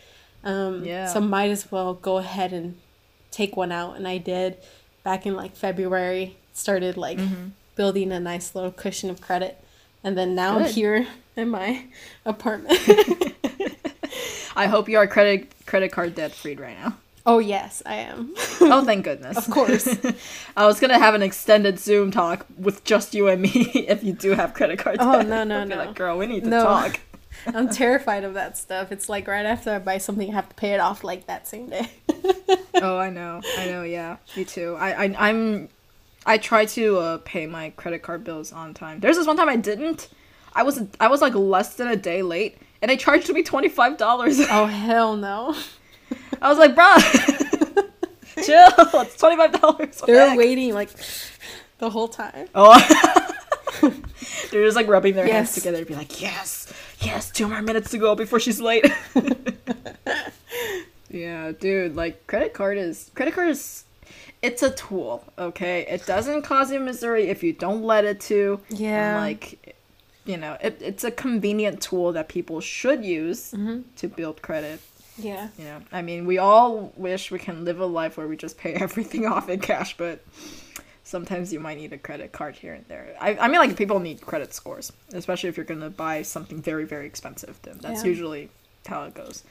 Um, 0.43 0.75
Mm-hmm. 0.75 0.85
Yeah. 0.85 1.07
So 1.07 1.19
might 1.19 1.51
as 1.51 1.69
well 1.69 1.93
go 1.95 2.17
ahead 2.17 2.53
and 2.53 2.77
take 3.29 3.57
one 3.57 3.71
out, 3.73 3.97
and 3.97 4.07
I 4.07 4.17
did. 4.19 4.55
Back 5.03 5.25
in 5.25 5.35
like 5.35 5.55
February, 5.55 6.37
started 6.53 6.95
like 6.95 7.17
Mm-hmm. 7.17 7.47
building 7.75 8.11
a 8.13 8.19
nice 8.21 8.55
little 8.55 8.71
cushion 8.71 9.09
of 9.09 9.19
credit, 9.19 9.61
and 10.03 10.17
then 10.17 10.33
now 10.33 10.57
I'm 10.59 10.65
here 10.73 11.05
in 11.35 11.49
my 11.49 11.83
apartment. 12.25 12.79
I 14.55 14.67
hope 14.67 14.87
you 14.89 14.97
are 14.97 15.07
credit 15.07 15.51
credit 15.65 15.91
card 15.91 16.15
debt 16.15 16.31
free 16.31 16.55
right 16.55 16.77
now. 16.79 16.95
Oh 17.29 17.39
yes, 17.39 17.83
I 17.85 17.95
am. 17.95 18.33
Oh, 18.61 18.83
thank 18.83 19.03
goodness. 19.09 19.37
Of 19.37 19.49
course. 19.51 19.87
I 20.57 20.65
was 20.65 20.79
gonna 20.79 20.97
have 20.97 21.13
an 21.13 21.21
extended 21.21 21.77
Zoom 21.77 22.09
talk 22.09 22.45
with 22.57 22.83
just 22.83 23.13
you 23.13 23.27
and 23.27 23.41
me 23.41 23.49
if 23.87 24.03
you 24.03 24.13
do 24.13 24.31
have 24.31 24.53
credit 24.53 24.79
card 24.79 24.97
Oh, 24.99 25.21
no, 25.21 25.43
no, 25.43 25.63
no. 25.63 25.75
Like, 25.75 25.93
girl, 25.95 26.17
we 26.17 26.25
need 26.25 26.43
to 26.45 26.49
No. 26.49 26.63
talk. 26.63 26.99
I'm 27.45 27.69
terrified 27.69 28.23
of 28.23 28.33
that 28.33 28.57
stuff. 28.57 28.91
It's 28.91 29.07
like 29.09 29.27
right 29.27 29.45
after 29.45 29.71
I 29.71 29.79
buy 29.79 29.99
something, 29.99 30.29
I 30.31 30.33
have 30.33 30.49
to 30.49 30.55
pay 30.55 30.73
it 30.73 30.79
off 30.79 31.03
like 31.03 31.27
that 31.27 31.47
same 31.47 31.69
day. 31.69 31.87
oh, 32.75 32.97
I 32.97 33.09
know. 33.11 33.41
I 33.57 33.65
know. 33.67 33.83
Yeah, 33.83 34.17
me 34.35 34.43
too. 34.43 34.75
I, 34.79 35.05
I 35.05 35.29
I'm 35.29 35.69
I 36.25 36.37
try 36.39 36.65
to 36.65 36.97
uh, 36.97 37.17
pay 37.19 37.45
my 37.45 37.69
credit 37.71 38.01
card 38.01 38.23
bills 38.23 38.51
on 38.51 38.73
time. 38.73 38.99
There's 39.01 39.17
this 39.17 39.27
one 39.27 39.37
time 39.37 39.49
I 39.49 39.55
didn't. 39.57 40.09
I 40.53 40.63
was 40.63 40.81
I 40.99 41.07
was 41.09 41.21
like 41.21 41.35
less 41.35 41.75
than 41.75 41.87
a 41.89 41.95
day 41.95 42.21
late, 42.23 42.57
and 42.81 42.89
they 42.89 42.97
charged 42.97 43.29
me 43.31 43.43
twenty 43.43 43.69
five 43.69 43.97
dollars. 43.97 44.39
oh 44.39 44.65
hell 44.65 45.15
no! 45.15 45.55
I 46.41 46.49
was 46.49 46.57
like, 46.57 46.75
bruh, 46.75 47.83
chill. 48.45 49.01
It's 49.01 49.17
twenty 49.17 49.35
five 49.37 49.59
dollars. 49.59 50.01
They 50.05 50.13
were 50.13 50.35
waiting 50.35 50.73
like 50.73 50.89
the 51.79 51.89
whole 51.89 52.07
time. 52.07 52.47
Oh. 52.55 52.77
They're 54.51 54.63
just 54.65 54.75
like 54.75 54.87
rubbing 54.87 55.13
their 55.15 55.27
hands 55.27 55.53
together 55.53 55.77
together, 55.79 55.85
be 55.89 55.95
like, 55.95 56.21
yes, 56.21 56.71
yes, 57.01 57.29
two 57.29 57.47
more 57.47 57.61
minutes 57.61 57.91
to 57.91 57.97
go 57.97 58.15
before 58.15 58.39
she's 58.39 58.59
late. 58.61 58.85
yeah, 61.09 61.51
dude, 61.51 61.95
like 61.95 62.25
credit 62.27 62.53
card 62.53 62.77
is 62.77 63.11
credit 63.15 63.33
card 63.33 63.49
is 63.49 63.83
it's 64.41 64.61
a 64.63 64.71
tool, 64.71 65.23
okay? 65.37 65.85
It 65.89 66.05
doesn't 66.05 66.43
cause 66.43 66.71
you 66.71 66.79
misery 66.79 67.27
if 67.29 67.43
you 67.43 67.53
don't 67.53 67.83
let 67.83 68.05
it 68.05 68.19
to. 68.21 68.59
and, 68.69 68.79
Yeah. 68.79 69.17
like 69.19 69.75
you 70.25 70.37
know, 70.37 70.57
it, 70.61 70.81
it's 70.81 71.03
a 71.03 71.11
convenient 71.11 71.81
tool 71.81 72.11
that 72.13 72.27
people 72.29 72.59
should 72.61 73.03
use 73.05 73.51
Mm-hmm. 73.51 73.81
to 73.97 74.07
build 74.07 74.41
credit. 74.41 74.79
Yeah. 75.17 75.49
You 75.57 75.65
know, 75.65 75.81
I 75.91 76.01
mean, 76.01 76.25
we 76.25 76.37
all 76.37 76.91
wish 76.95 77.31
we 77.31 77.39
can 77.39 77.65
live 77.65 77.79
a 77.79 77.85
life 77.85 78.17
where 78.17 78.27
we 78.27 78.37
just 78.37 78.57
pay 78.57 78.73
everything 78.85 79.25
off 79.25 79.49
in 79.49 79.59
cash, 79.59 79.97
but 79.97 80.23
sometimes 81.03 81.51
you 81.53 81.59
might 81.59 81.77
need 81.77 81.93
a 81.93 81.97
credit 81.97 82.31
card 82.31 82.55
here 82.55 82.73
and 82.73 82.85
there. 82.87 83.15
I, 83.19 83.37
I 83.37 83.47
mean, 83.47 83.59
like 83.59 83.75
people 83.75 83.99
need 83.99 84.21
credit 84.21 84.53
scores, 84.53 84.91
especially 85.13 85.49
if 85.49 85.57
you're 85.57 85.65
gonna 85.65 85.89
buy 85.89 86.21
something 86.21 86.61
very, 86.61 86.85
very 86.85 87.05
expensive. 87.05 87.59
Then 87.63 87.77
that's 87.81 88.03
Yeah. 88.03 88.09
usually 88.09 88.49
how 88.85 89.03
it 89.03 89.13
goes. 89.13 89.43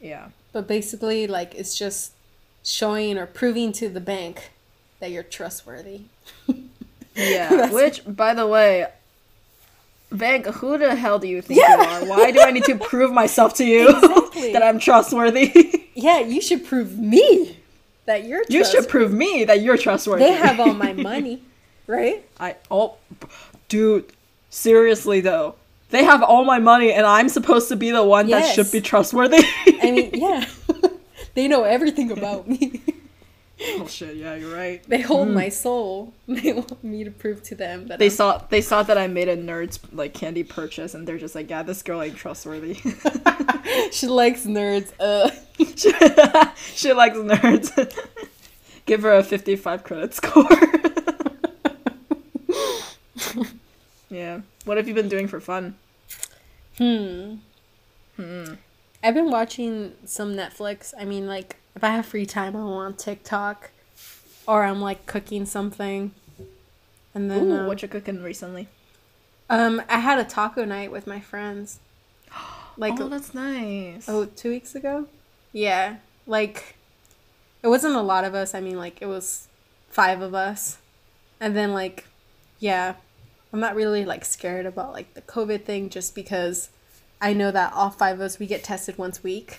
Yeah. 0.00 0.28
But 0.52 0.66
basically, 0.68 1.26
like 1.26 1.54
it's 1.54 1.76
just 1.78 2.12
showing 2.64 3.16
or 3.18 3.26
proving 3.26 3.72
to 3.72 3.88
the 3.88 4.00
bank 4.00 4.50
that 5.00 5.10
you're 5.10 5.22
trustworthy. 5.22 6.02
Yeah. 7.18 7.70
Which, 7.72 8.02
by 8.06 8.34
the 8.34 8.46
way, 8.46 8.88
Bank, 10.12 10.44
who 10.46 10.76
the 10.76 10.94
hell 10.94 11.18
do 11.18 11.26
you 11.26 11.40
think 11.40 11.58
Yeah. 11.60 11.76
you 11.76 11.82
are? 11.82 12.04
Why 12.10 12.30
do 12.30 12.40
I 12.42 12.50
need 12.50 12.64
to 12.64 12.76
prove 12.76 13.10
myself 13.10 13.54
to 13.54 13.64
you 13.64 13.88
Exactly. 13.88 14.22
That 14.52 14.62
I'm 14.62 14.78
trustworthy? 14.78 15.82
Yeah, 15.98 16.18
you 16.18 16.42
should 16.42 16.66
prove 16.66 16.98
me 16.98 17.56
that 18.04 18.24
you're. 18.24 18.42
you 18.50 18.66
should 18.66 18.86
prove 18.86 19.14
me 19.14 19.44
that 19.44 19.62
you're 19.62 19.78
trustworthy. 19.78 20.24
They 20.24 20.32
have 20.32 20.60
all 20.60 20.74
my 20.74 20.92
money, 21.12 21.42
right? 21.86 22.22
I 22.38 22.56
oh, 22.70 22.96
dude, 23.70 24.04
seriously 24.50 25.22
though, 25.22 25.54
they 25.88 26.04
have 26.04 26.22
all 26.22 26.44
my 26.44 26.58
money, 26.58 26.92
and 26.92 27.06
I'm 27.06 27.30
supposed 27.30 27.68
to 27.70 27.76
be 27.76 27.92
the 27.92 28.04
one 28.04 28.28
that 28.28 28.54
should 28.54 28.70
be 28.70 28.82
trustworthy. 28.82 29.42
I 29.66 29.90
mean, 29.90 30.10
yeah, 30.12 30.44
they 31.34 31.48
know 31.48 31.64
everything 31.64 32.10
about 32.10 32.46
me. 32.46 32.82
Oh 33.60 33.86
shit, 33.86 34.16
yeah, 34.16 34.34
you're 34.34 34.54
right. 34.54 34.82
They 34.88 35.00
hold 35.00 35.28
my 35.28 35.48
soul. 35.48 36.12
They 36.28 36.52
want 36.52 36.82
me 36.82 37.04
to 37.04 37.10
prove 37.10 37.42
to 37.44 37.54
them 37.54 37.86
that 37.86 37.98
They 37.98 38.06
I'm 38.06 38.10
saw 38.10 38.38
they 38.38 38.60
saw 38.60 38.82
that 38.82 38.98
I 38.98 39.06
made 39.06 39.28
a 39.28 39.36
nerds 39.36 39.78
like 39.92 40.12
candy 40.12 40.42
purchase, 40.42 40.94
and 40.94 41.06
they're 41.06 41.18
just 41.18 41.34
like, 41.34 41.48
yeah, 41.48 41.62
this 41.62 41.82
girl 41.82 42.02
ain't 42.02 42.16
trustworthy. 42.16 42.74
she 43.92 44.06
likes 44.08 44.44
nerds. 44.44 44.92
Uh, 44.98 45.30
she, 45.58 45.92
she 46.74 46.92
likes 46.92 47.16
nerds. 47.16 47.70
Give 48.86 49.02
her 49.02 49.14
a 49.14 49.22
55 49.22 49.84
credit 49.84 50.14
score. 50.14 50.46
yeah. 54.10 54.40
What 54.64 54.76
have 54.76 54.86
you 54.86 54.94
been 54.94 55.08
doing 55.08 55.28
for 55.28 55.40
fun? 55.40 55.76
Hmm. 56.78 57.36
Hmm. 58.16 58.54
I've 59.02 59.14
been 59.14 59.30
watching 59.30 59.94
some 60.04 60.34
Netflix. 60.34 60.92
I 60.98 61.04
mean, 61.04 61.26
like 61.26 61.56
if 61.76 61.84
I 61.84 61.90
have 61.90 62.06
free 62.06 62.24
time, 62.24 62.56
I'm 62.56 62.66
on 62.66 62.94
TikTok, 62.94 63.70
or 64.48 64.64
I'm 64.64 64.80
like 64.80 65.04
cooking 65.04 65.44
something, 65.44 66.12
and 67.14 67.30
then 67.30 67.52
Ooh, 67.52 67.60
uh, 67.60 67.66
what 67.66 67.82
you 67.82 67.88
cooking 67.88 68.22
recently? 68.22 68.68
um, 69.50 69.82
I 69.88 69.98
had 69.98 70.18
a 70.18 70.24
taco 70.24 70.64
night 70.64 70.90
with 70.90 71.06
my 71.06 71.20
friends. 71.20 71.78
Like 72.78 73.00
oh, 73.00 73.08
that's 73.08 73.32
nice. 73.32 74.06
Oh, 74.06 74.26
two 74.26 74.50
weeks 74.50 74.74
ago? 74.74 75.06
Yeah. 75.50 75.96
Like, 76.26 76.76
it 77.62 77.68
wasn't 77.68 77.94
a 77.96 78.02
lot 78.02 78.24
of 78.24 78.34
us. 78.34 78.54
I 78.54 78.60
mean, 78.60 78.76
like, 78.76 79.00
it 79.00 79.06
was 79.06 79.48
five 79.88 80.20
of 80.20 80.34
us. 80.34 80.76
And 81.40 81.56
then, 81.56 81.72
like, 81.72 82.06
yeah, 82.58 82.96
I'm 83.50 83.60
not 83.60 83.76
really, 83.76 84.04
like, 84.04 84.26
scared 84.26 84.66
about, 84.66 84.92
like, 84.92 85.14
the 85.14 85.22
COVID 85.22 85.64
thing 85.64 85.88
just 85.88 86.14
because 86.14 86.68
I 87.18 87.32
know 87.32 87.50
that 87.50 87.72
all 87.72 87.88
five 87.88 88.16
of 88.16 88.20
us, 88.20 88.38
we 88.38 88.46
get 88.46 88.62
tested 88.62 88.98
once 88.98 89.20
a 89.20 89.22
week 89.22 89.58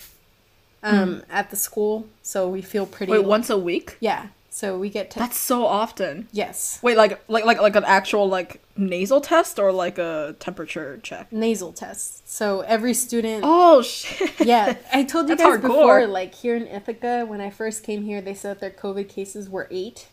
um, 0.83 1.23
at 1.29 1.49
the 1.49 1.55
school. 1.55 2.07
So 2.21 2.47
we 2.47 2.61
feel 2.61 2.85
pretty. 2.85 3.11
Wait, 3.11 3.25
once 3.25 3.49
a 3.49 3.57
week? 3.57 3.97
Yeah. 3.99 4.27
So 4.49 4.75
we 4.75 4.89
get 4.89 5.11
tested. 5.11 5.21
That's 5.21 5.37
so 5.37 5.67
often. 5.67 6.27
Yes. 6.31 6.79
Wait, 6.81 6.97
like 6.97 7.21
like 7.27 7.45
like 7.45 7.61
like 7.61 7.75
an 7.75 7.83
actual 7.83 8.27
like 8.27 8.59
nasal 8.75 9.21
test 9.21 9.59
or 9.59 9.71
like 9.71 9.99
a 9.99 10.35
temperature 10.39 10.99
check? 11.03 11.31
Nasal 11.31 11.71
tests. 11.73 12.23
So 12.25 12.61
every 12.61 12.95
student. 12.95 13.43
Oh 13.45 13.83
shit. 13.83 14.31
Yeah, 14.39 14.75
I 14.91 15.03
told 15.11 15.29
you 15.29 15.35
guys 15.35 15.45
hardcore. 15.45 15.61
before, 15.61 16.07
like 16.07 16.33
here 16.33 16.55
in 16.55 16.65
Ithaca, 16.65 17.25
when 17.27 17.39
I 17.39 17.51
first 17.51 17.83
came 17.83 18.03
here, 18.03 18.19
they 18.19 18.33
said 18.33 18.59
their 18.59 18.71
COVID 18.71 19.07
cases 19.09 19.47
were 19.47 19.67
eight. 19.69 20.07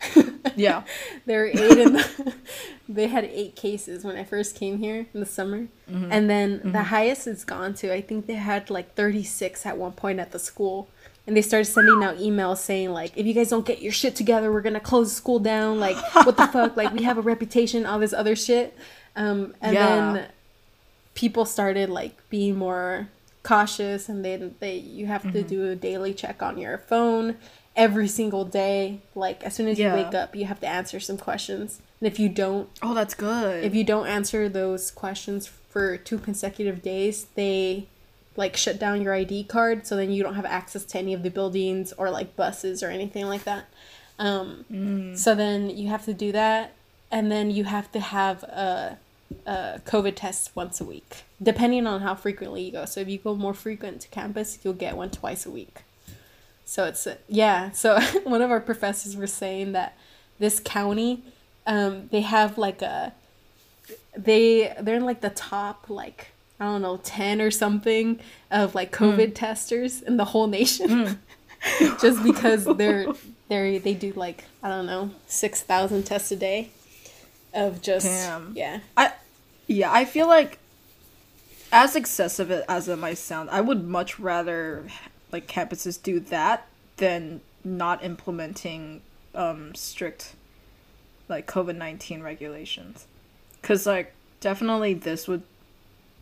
Yeah. 0.56 0.82
There 1.26 1.40
were 1.40 1.46
eight 1.46 1.78
in 1.78 1.92
the, 1.92 2.34
they 2.88 3.06
had 3.06 3.24
eight 3.24 3.54
cases 3.54 4.02
when 4.04 4.16
I 4.16 4.24
first 4.24 4.56
came 4.56 4.78
here 4.78 5.06
in 5.14 5.20
the 5.20 5.26
summer. 5.26 5.68
Mm-hmm. 5.90 6.08
And 6.10 6.28
then 6.30 6.72
the 6.72 6.84
highest 6.84 7.26
it's 7.28 7.44
gone 7.44 7.74
to, 7.74 7.92
I 7.92 8.00
think 8.00 8.26
they 8.26 8.34
had 8.34 8.68
like 8.70 8.94
36 8.94 9.66
at 9.66 9.76
one 9.76 9.92
point 9.92 10.18
at 10.18 10.32
the 10.32 10.38
school. 10.38 10.88
And 11.26 11.36
they 11.36 11.42
started 11.42 11.66
sending 11.66 12.02
out 12.02 12.16
emails 12.16 12.56
saying 12.58 12.90
like, 12.90 13.16
if 13.16 13.26
you 13.26 13.34
guys 13.34 13.50
don't 13.50 13.66
get 13.66 13.82
your 13.82 13.92
shit 13.92 14.16
together, 14.16 14.50
we're 14.50 14.62
gonna 14.62 14.80
close 14.80 15.10
the 15.10 15.14
school 15.14 15.38
down. 15.38 15.78
Like, 15.78 15.96
what 16.26 16.36
the 16.36 16.46
fuck? 16.48 16.76
Like, 16.76 16.92
we 16.92 17.02
have 17.04 17.18
a 17.18 17.22
reputation, 17.22 17.84
all 17.86 17.98
this 17.98 18.12
other 18.14 18.34
shit. 18.34 18.76
Um, 19.14 19.54
and 19.60 19.74
Yeah. 19.74 20.12
then 20.12 20.26
people 21.14 21.44
started 21.44 21.88
like 21.90 22.16
being 22.30 22.56
more 22.56 23.08
cautious 23.42 24.08
and 24.08 24.24
then 24.24 24.54
they 24.60 24.76
you 24.76 25.06
have 25.06 25.22
Mm-hmm. 25.22 25.32
to 25.32 25.42
do 25.42 25.68
a 25.70 25.76
daily 25.76 26.14
check 26.14 26.42
on 26.42 26.58
your 26.58 26.78
phone 26.78 27.36
every 27.78 28.08
single 28.08 28.44
day 28.44 28.98
like 29.14 29.42
as 29.44 29.54
soon 29.54 29.68
as 29.68 29.78
Yeah. 29.78 29.94
you 29.96 30.02
wake 30.04 30.14
up 30.14 30.34
you 30.36 30.44
have 30.46 30.60
to 30.60 30.66
answer 30.66 30.98
some 31.00 31.16
questions 31.16 31.80
and 32.00 32.06
if 32.06 32.18
you 32.18 32.28
don't 32.28 32.68
Oh, 32.82 32.92
that's 32.92 33.14
good. 33.14 33.64
if 33.64 33.74
you 33.74 33.84
don't 33.84 34.06
answer 34.08 34.48
those 34.48 34.90
questions 34.90 35.46
for 35.46 35.96
two 35.96 36.18
consecutive 36.18 36.82
days 36.82 37.26
they 37.36 37.86
like 38.36 38.56
shut 38.56 38.78
down 38.78 39.00
your 39.02 39.14
id 39.14 39.44
card 39.44 39.86
so 39.86 39.96
then 39.96 40.10
you 40.12 40.22
don't 40.22 40.34
have 40.34 40.44
access 40.44 40.84
to 40.86 40.98
any 40.98 41.14
of 41.14 41.22
the 41.22 41.30
buildings 41.30 41.92
or 41.98 42.10
like 42.10 42.34
buses 42.36 42.82
or 42.82 42.90
anything 42.90 43.26
like 43.26 43.44
that 43.44 43.64
um, 44.18 44.64
Mm. 44.70 45.16
so 45.16 45.34
then 45.36 45.70
you 45.70 45.88
have 45.88 46.04
to 46.04 46.12
do 46.12 46.32
that 46.32 46.72
and 47.10 47.30
then 47.30 47.50
you 47.52 47.64
have 47.64 47.90
to 47.92 48.00
have 48.00 48.42
a, 48.44 48.98
a 49.46 49.80
covid 49.86 50.14
test 50.16 50.50
once 50.56 50.80
a 50.80 50.84
week 50.84 51.22
depending 51.40 51.86
on 51.86 52.00
how 52.00 52.14
frequently 52.16 52.62
you 52.62 52.72
go 52.72 52.84
so 52.84 53.00
if 53.00 53.08
you 53.08 53.18
go 53.18 53.34
more 53.36 53.54
frequent 53.54 54.00
to 54.00 54.08
campus 54.08 54.58
you'll 54.62 54.74
get 54.86 54.96
one 54.96 55.10
twice 55.10 55.46
a 55.46 55.50
week 55.50 55.82
so 56.68 56.84
it's 56.84 57.08
yeah. 57.28 57.70
So 57.70 57.98
one 58.24 58.42
of 58.42 58.50
our 58.50 58.60
professors 58.60 59.16
was 59.16 59.32
saying 59.32 59.72
that 59.72 59.96
this 60.38 60.60
county, 60.60 61.24
um, 61.66 62.08
they 62.12 62.20
have 62.20 62.58
like 62.58 62.82
a, 62.82 63.14
they 64.14 64.76
they're 64.78 64.96
in 64.96 65.06
like 65.06 65.22
the 65.22 65.30
top 65.30 65.88
like 65.88 66.28
I 66.60 66.66
don't 66.66 66.82
know 66.82 66.98
ten 66.98 67.40
or 67.40 67.50
something 67.50 68.20
of 68.50 68.74
like 68.74 68.92
COVID 68.92 69.34
testers 69.34 70.02
in 70.02 70.18
the 70.18 70.26
whole 70.26 70.46
nation, 70.46 71.18
just 72.02 72.22
because 72.22 72.66
they're 72.66 73.06
they 73.48 73.78
they 73.78 73.94
do 73.94 74.12
like 74.12 74.44
I 74.62 74.68
don't 74.68 74.84
know 74.84 75.12
six 75.26 75.62
thousand 75.62 76.02
tests 76.02 76.30
a 76.32 76.36
day, 76.36 76.68
of 77.54 77.80
just 77.80 78.04
Damn. 78.04 78.52
yeah 78.54 78.80
I 78.94 79.14
yeah, 79.66 79.90
I 79.90 80.04
feel 80.04 80.26
like 80.26 80.58
as 81.72 81.96
excessive 81.96 82.50
as 82.50 82.88
it 82.88 82.96
might 82.96 83.16
sound, 83.16 83.48
I 83.48 83.62
would 83.62 83.88
much 83.88 84.20
rather 84.20 84.84
like 85.32 85.46
campuses 85.46 86.00
do 86.02 86.20
that 86.20 86.66
than 86.96 87.40
not 87.64 88.02
implementing 88.04 89.02
um 89.34 89.74
strict 89.74 90.34
like 91.28 91.46
COVID-19 91.46 92.22
regulations. 92.22 93.06
Cuz 93.62 93.86
like 93.86 94.12
definitely 94.40 94.94
this 94.94 95.28
would 95.28 95.42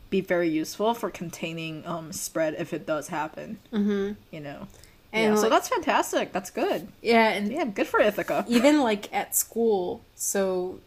be 0.09 0.21
very 0.21 0.49
useful 0.49 0.95
for 0.95 1.11
containing 1.11 1.87
um 1.87 2.13
spread 2.13 2.55
if 2.59 2.73
it 2.73 2.87
does 2.87 3.09
happen, 3.09 3.59
mm-hmm. 3.73 4.13
you 4.31 4.41
know. 4.41 4.69
and 5.13 5.35
yeah, 5.35 5.41
so 5.41 5.49
that's 5.49 5.69
fantastic. 5.69 6.33
That's 6.33 6.51
good. 6.51 6.89
yeah 7.03 7.31
and 7.31 7.53
Yeah, 7.53 7.65
good 7.65 7.87
for 7.87 8.01
Ithaca. 8.01 8.45
even 8.49 8.81
like 8.81 9.13
at 9.13 9.37
school 9.37 10.03
so 10.15 10.81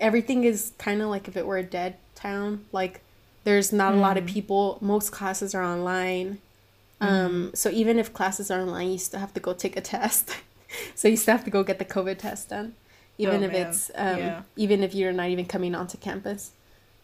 everything 0.00 0.44
is 0.44 0.72
kind 0.78 1.00
of 1.00 1.08
like 1.08 1.28
if 1.28 1.36
it 1.36 1.46
were 1.46 1.58
a 1.58 1.62
dead 1.62 1.96
town 2.14 2.64
like 2.72 3.00
there's 3.44 3.72
not 3.72 3.94
a 3.94 3.96
lot 3.96 4.16
of 4.16 4.26
people 4.26 4.78
most 4.80 5.10
classes 5.12 5.54
are 5.54 5.62
online 5.62 6.38
Um, 7.02 7.50
so 7.54 7.68
even 7.70 7.98
if 7.98 8.12
classes 8.14 8.50
are 8.50 8.60
online, 8.60 8.90
you 8.92 8.98
still 8.98 9.20
have 9.20 9.34
to 9.34 9.40
go 9.40 9.52
take 9.52 9.76
a 9.76 9.80
test. 9.80 10.36
so 10.94 11.08
you 11.08 11.16
still 11.16 11.36
have 11.36 11.44
to 11.44 11.50
go 11.50 11.62
get 11.64 11.78
the 11.78 11.84
COVID 11.84 12.18
test 12.18 12.48
done, 12.50 12.74
even 13.18 13.42
Oh, 13.42 13.46
if 13.46 13.52
man. 13.52 13.66
it's 13.66 13.90
um, 13.94 14.18
Yeah. 14.18 14.42
even 14.56 14.82
if 14.82 14.94
you're 14.94 15.12
not 15.12 15.28
even 15.28 15.44
coming 15.46 15.74
onto 15.74 15.98
campus. 15.98 16.52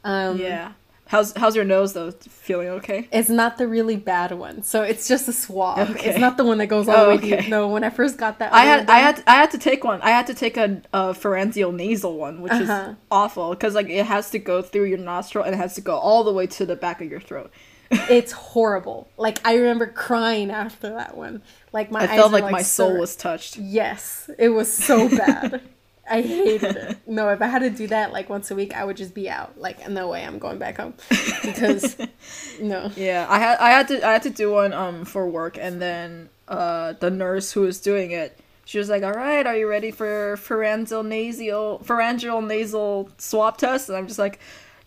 Um, 0.05 0.39
yeah. 0.39 0.73
How's 1.07 1.33
how's 1.37 1.57
your 1.57 1.65
nose 1.65 1.95
though? 1.95 2.11
Feeling 2.11 2.69
okay? 2.69 3.09
It's 3.11 3.31
not 3.31 3.57
the 3.57 3.67
really 3.67 3.97
bad 3.97 4.31
one, 4.33 4.63
so 4.63 4.83
it's 4.83 5.09
just 5.09 5.27
a 5.27 5.33
swab. 5.33 5.79
Okay. 5.91 6.11
It's 6.11 6.19
not 6.19 6.37
the 6.37 6.45
one 6.45 6.59
that 6.59 6.67
goes 6.67 6.87
all 6.87 6.97
Oh, 6.97 7.17
the 7.17 7.27
way. 7.27 7.35
okay. 7.39 7.49
No, 7.49 7.67
when 7.69 7.83
I 7.83 7.89
first 7.89 8.19
got 8.19 8.39
that, 8.41 8.53
I 8.53 8.65
had 8.67 8.81
one 8.87 8.91
I 8.91 8.99
had 9.01 9.23
I 9.27 9.35
had 9.37 9.51
to 9.53 9.59
take 9.59 9.85
one. 9.85 10.03
I 10.03 10.11
had 10.11 10.27
to 10.27 10.35
take 10.35 10.59
a, 10.59 10.83
a 10.93 11.15
pharyngeal 11.15 11.73
nasal 11.73 12.19
one, 12.19 12.43
which 12.43 12.53
Uh-huh. 12.53 12.91
is 12.91 12.97
awful 13.11 13.51
because 13.51 13.75
like 13.75 13.89
it 13.89 14.05
has 14.05 14.31
to 14.33 14.39
go 14.39 14.61
through 14.61 14.85
your 14.85 14.99
nostril 14.99 15.45
and 15.45 15.55
it 15.55 15.59
has 15.59 15.75
to 15.77 15.81
go 15.81 15.97
all 15.97 16.25
the 16.25 16.33
way 16.33 16.47
to 16.47 16.67
the 16.67 16.77
back 16.77 17.01
of 17.01 17.11
your 17.11 17.21
throat. 17.21 17.51
It's 17.91 18.33
horrible. 18.33 19.09
Like 19.17 19.47
I 19.47 19.55
remember 19.57 19.87
crying 19.87 20.51
after 20.51 20.91
that 20.91 21.17
one. 21.17 21.43
Like 21.73 21.91
my 21.91 22.01
I 22.01 22.03
eyes 22.05 22.17
felt 22.19 22.33
were, 22.33 22.41
like, 22.41 22.53
my 22.53 22.63
soul 22.63 22.91
sur- 22.93 22.99
was 23.01 23.17
touched. 23.17 23.57
Yes, 23.57 24.31
it 24.39 24.51
was 24.51 24.73
so 24.73 25.09
bad. 25.17 25.63
I 26.11 26.23
hated 26.23 26.75
it. 26.77 26.97
No, 27.07 27.29
if 27.29 27.43
I 27.43 27.47
had 27.47 27.59
to 27.59 27.71
do 27.71 27.87
that 27.89 28.13
like 28.13 28.31
once 28.31 28.51
a 28.51 28.55
week, 28.55 28.75
I 28.75 28.85
would 28.85 28.97
just 28.97 29.13
be 29.15 29.29
out. 29.29 29.59
Like, 29.61 29.89
no 29.91 30.09
way, 30.09 30.25
I'm 30.25 30.39
going 30.39 30.59
back 30.59 30.79
home 30.79 30.95
because 31.43 31.97
no. 32.61 32.91
Yeah, 32.97 33.27
I 33.29 33.39
had 33.39 33.59
I 33.59 33.71
had 33.71 33.89
to 33.89 34.07
I 34.07 34.13
had 34.13 34.23
to 34.23 34.31
do 34.31 34.53
one 34.53 34.73
um 34.73 35.05
for 35.05 35.29
work, 35.29 35.59
and 35.59 35.81
then 35.83 36.31
uh 36.49 36.95
the 36.95 37.11
nurse 37.11 37.53
who 37.53 37.61
was 37.63 37.79
doing 37.81 38.11
it, 38.11 38.39
she 38.65 38.79
was 38.79 38.89
like, 38.89 39.03
"All 39.03 39.13
right, 39.13 39.47
are 39.47 39.57
you 39.57 39.69
ready 39.69 39.91
for 39.91 40.39
pharyngeal 40.39 41.03
nasal 41.03 41.79
pharyngeal 41.81 42.41
nasal 42.41 43.11
swab 43.19 43.59
test?" 43.59 43.91
And 43.91 43.99
I'm 43.99 44.07
just 44.07 44.19
like, 44.19 44.41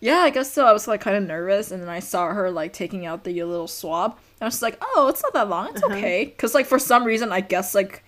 "Yeah, 0.08 0.18
I 0.18 0.30
guess 0.30 0.52
so." 0.52 0.66
I 0.66 0.72
was 0.72 0.86
like 0.86 1.00
kind 1.00 1.16
of 1.16 1.22
nervous, 1.22 1.70
and 1.70 1.80
then 1.82 1.88
I 1.88 2.00
saw 2.00 2.28
her 2.34 2.50
like 2.50 2.72
taking 2.74 3.06
out 3.06 3.24
the 3.24 3.32
little 3.44 3.68
swab, 3.68 4.10
and 4.12 4.42
I 4.42 4.44
was 4.46 4.54
just 4.54 4.62
like, 4.68 4.76
"Oh, 4.82 5.08
it's 5.08 5.22
not 5.22 5.32
that 5.32 5.48
long. 5.48 5.68
It's 5.72 5.82
Uh-huh. 5.82 5.96
okay." 5.96 6.24
Because 6.26 6.52
like 6.54 6.66
for 6.66 6.78
some 6.78 7.04
reason, 7.04 7.32
I 7.32 7.40
guess 7.40 7.74
like 7.74 8.04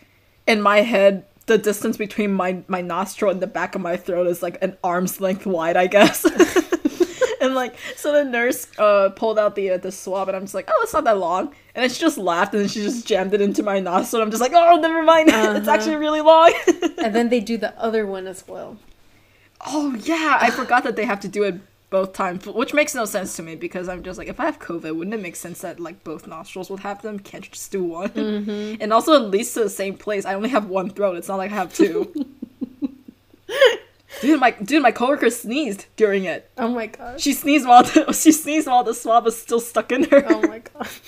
in 0.46 0.60
my 0.60 0.82
head. 0.82 1.24
The 1.46 1.58
distance 1.58 1.98
between 1.98 2.32
my, 2.32 2.62
my 2.68 2.80
nostril 2.80 3.30
and 3.30 3.38
the 3.42 3.46
back 3.46 3.74
of 3.74 3.82
my 3.82 3.98
throat 3.98 4.26
is 4.28 4.42
like 4.42 4.56
an 4.62 4.78
arm's 4.82 5.20
length 5.20 5.44
wide, 5.44 5.76
I 5.76 5.86
guess. 5.88 6.24
and 7.42 7.54
like 7.54 7.74
so 7.96 8.12
the 8.12 8.24
nurse 8.24 8.66
uh 8.78 9.10
pulled 9.10 9.38
out 9.38 9.54
the 9.54 9.72
uh, 9.72 9.76
the 9.76 9.92
swab 9.92 10.28
and 10.28 10.36
i'm 10.38 10.44
just 10.44 10.54
like 10.54 10.66
oh 10.72 10.80
it's 10.82 10.94
not 10.94 11.04
that 11.04 11.18
long 11.18 11.48
and 11.74 11.82
then 11.82 11.90
she 11.90 12.00
just 12.00 12.16
laughed 12.16 12.54
and 12.54 12.62
then 12.62 12.68
she 12.70 12.80
just 12.82 13.06
jammed 13.06 13.34
it 13.34 13.42
into 13.42 13.62
my 13.62 13.78
nostril 13.78 14.22
and 14.22 14.26
i'm 14.26 14.30
just 14.30 14.40
like 14.40 14.52
oh 14.54 14.76
never 14.80 15.02
mind 15.02 15.28
it's 15.32 15.36
Uh-huh. 15.36 15.70
actually 15.70 15.96
really 15.96 16.22
long 16.22 16.50
And 16.96 17.14
then 17.14 17.28
they 17.28 17.40
do 17.40 17.58
the 17.58 17.78
other 17.78 18.06
one 18.06 18.26
as 18.26 18.48
well. 18.48 18.78
oh 19.66 19.94
yeah 19.96 20.38
i 20.40 20.48
forgot 20.50 20.84
that 20.84 20.96
they 20.96 21.04
have 21.04 21.20
to 21.20 21.28
do 21.28 21.42
it 21.42 21.56
both 21.96 22.12
times 22.12 22.44
which 22.60 22.74
makes 22.74 22.92
no 23.00 23.04
sense 23.04 23.36
to 23.36 23.42
me 23.48 23.54
because 23.66 23.88
i'm 23.88 24.02
just 24.08 24.18
like 24.18 24.28
if 24.34 24.40
i 24.40 24.44
have 24.50 24.58
covid 24.68 24.92
wouldn't 24.96 25.14
it 25.14 25.22
make 25.28 25.36
sense 25.36 25.60
that 25.60 25.78
like 25.86 26.02
both 26.10 26.26
nostrils 26.26 26.68
would 26.70 26.80
have 26.80 27.00
them 27.02 27.16
can't 27.28 27.44
you 27.46 27.50
just 27.52 27.70
do 27.70 27.84
one 27.84 28.08
Mm-hmm. 28.10 28.82
and 28.82 28.92
also 28.92 29.10
it 29.20 29.24
leads 29.34 29.52
to 29.54 29.60
the 29.60 29.70
same 29.82 29.94
place 30.04 30.24
i 30.24 30.34
only 30.34 30.48
have 30.56 30.66
one 30.80 30.90
throat 30.90 31.16
it's 31.16 31.28
not 31.28 31.38
like 31.38 31.52
i 31.52 31.58
have 31.62 31.72
two 31.72 32.12
dude 34.20 34.40
my 34.40 34.50
dude 34.52 34.82
my 34.82 34.92
coworker 34.92 35.30
sneezed 35.30 35.86
during 35.96 36.24
it 36.24 36.50
Oh 36.56 36.68
my 36.68 36.86
god. 36.86 37.20
She 37.20 37.32
sneezed 37.32 37.66
while 37.66 37.82
the, 37.82 38.12
she 38.22 38.32
sneezed 38.32 38.66
while 38.66 38.84
the 38.84 38.94
swab 38.94 39.24
was 39.24 39.40
still 39.40 39.60
stuck 39.60 39.92
in 39.92 40.04
her. 40.04 40.24
Oh 40.28 40.42
my 40.54 40.60
god. 40.60 40.88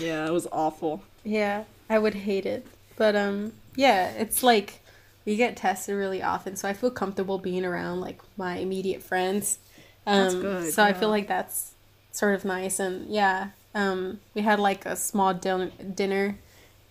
Yeah, 0.00 0.26
it 0.26 0.32
was 0.32 0.46
awful. 0.50 1.02
Yeah, 1.24 1.64
I 1.90 1.98
would 1.98 2.14
hate 2.14 2.46
it. 2.46 2.66
But 2.96 3.16
um 3.16 3.52
yeah, 3.76 4.10
it's 4.12 4.42
like 4.42 4.80
we 5.26 5.36
get 5.36 5.56
tested 5.56 5.96
really 5.96 6.22
often, 6.22 6.56
so 6.56 6.68
I 6.68 6.72
feel 6.74 6.90
comfortable 6.90 7.38
being 7.38 7.64
around 7.64 8.00
like 8.00 8.20
my 8.36 8.56
immediate 8.58 9.02
friends. 9.02 9.58
Um 10.06 10.16
That's 10.22 10.34
good, 10.34 10.74
so 10.74 10.82
I 10.82 10.92
feel 10.92 11.08
like 11.10 11.28
that's 11.28 11.72
sort 12.12 12.34
of 12.34 12.44
nice 12.44 12.78
and 12.78 13.08
yeah. 13.08 13.48
Um 13.74 14.20
we 14.34 14.42
had 14.42 14.60
like 14.60 14.86
a 14.86 14.96
small 14.96 15.34
din- 15.34 15.72
dinner 15.94 16.36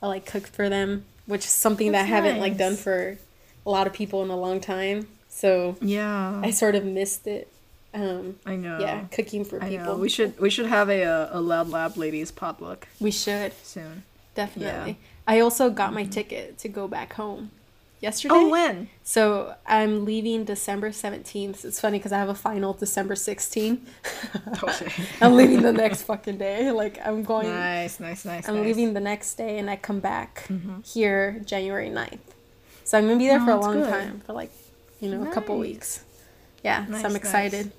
I 0.01 0.07
like 0.07 0.25
cooked 0.25 0.49
for 0.49 0.67
them, 0.69 1.05
which 1.27 1.45
is 1.45 1.51
something 1.51 1.91
that 1.93 1.99
I 1.99 2.01
That's 2.01 2.09
haven't 2.11 2.39
like 2.39 2.57
done 2.57 2.75
for 2.75 3.17
a 3.65 3.69
lot 3.69 3.87
of 3.87 3.93
people 3.93 4.21
in 4.23 4.29
a 4.29 4.35
long 4.35 4.59
time. 4.59 5.07
So 5.29 5.77
Yeah, 5.81 6.41
I 6.43 6.51
sort 6.51 6.75
of 6.75 6.83
missed 6.85 7.25
it. 7.27 7.47
Um 7.93 8.35
I 8.45 8.55
know. 8.55 8.79
yeah, 8.79 9.05
cooking 9.11 9.45
for 9.45 9.61
I 9.63 9.69
people. 9.69 9.85
know. 9.85 9.95
We 9.97 10.09
should 10.09 10.37
we 10.39 10.49
should 10.49 10.65
have 10.65 10.89
a 10.89 11.03
uh, 11.03 11.29
a 11.31 11.39
Loud 11.39 11.69
Lab 11.69 11.95
ladies 11.95 12.31
potluck 12.31 12.87
we 12.99 13.11
should 13.11 13.53
soon. 13.63 14.03
definitely. 14.35 14.97
I 15.27 15.39
also 15.39 15.69
got 15.69 15.93
my 15.93 16.03
ticket 16.03 16.57
to 16.59 16.67
go 16.67 16.87
back 16.87 17.13
home 17.13 17.51
yesterday. 18.03 18.35
Oh, 18.35 18.49
when? 18.49 18.89
So 19.03 19.55
I'm 19.65 20.05
leaving 20.05 20.43
December 20.43 20.89
17th. 20.89 21.65
It's 21.65 21.79
funny 21.79 21.97
because 21.97 22.11
I 22.11 22.19
have 22.19 22.29
a 22.29 22.35
final 22.35 22.73
December 22.73 23.15
16th. 23.15 23.79
Okay. 24.63 24.91
I'm 25.21 25.35
leaving 25.35 25.61
the 25.61 25.73
next 25.73 26.03
fucking 26.03 26.37
day. 26.37 26.71
Like 26.71 26.99
I'm 27.03 27.23
going. 27.23 27.47
nice, 27.49 27.99
nice, 27.99 28.25
nice. 28.25 28.47
I'm 28.47 28.55
nice. 28.55 28.65
leaving 28.65 28.93
the 28.93 28.99
next 28.99 29.35
day 29.35 29.57
and 29.57 29.69
I 29.69 29.75
come 29.75 29.99
back 29.99 30.45
mm-hmm. 30.47 30.81
here 30.81 31.41
January 31.45 31.89
9th. 31.89 32.19
So 32.83 32.97
I'm 32.97 33.05
gonna 33.07 33.17
be 33.17 33.27
there 33.27 33.39
Oh, 33.41 33.45
for 33.45 33.51
a 33.51 33.59
long 33.59 33.79
good. 33.79 33.89
time, 33.89 34.21
for 34.25 34.33
like, 34.33 34.51
you 34.99 35.09
know, 35.09 35.29
a 35.29 35.33
couple 35.33 35.57
weeks. 35.57 36.03
Yeah, 36.63 36.85
Nice, 36.87 37.01
so 37.01 37.07
I'm 37.07 37.13
nice. 37.13 37.15
excited. 37.15 37.71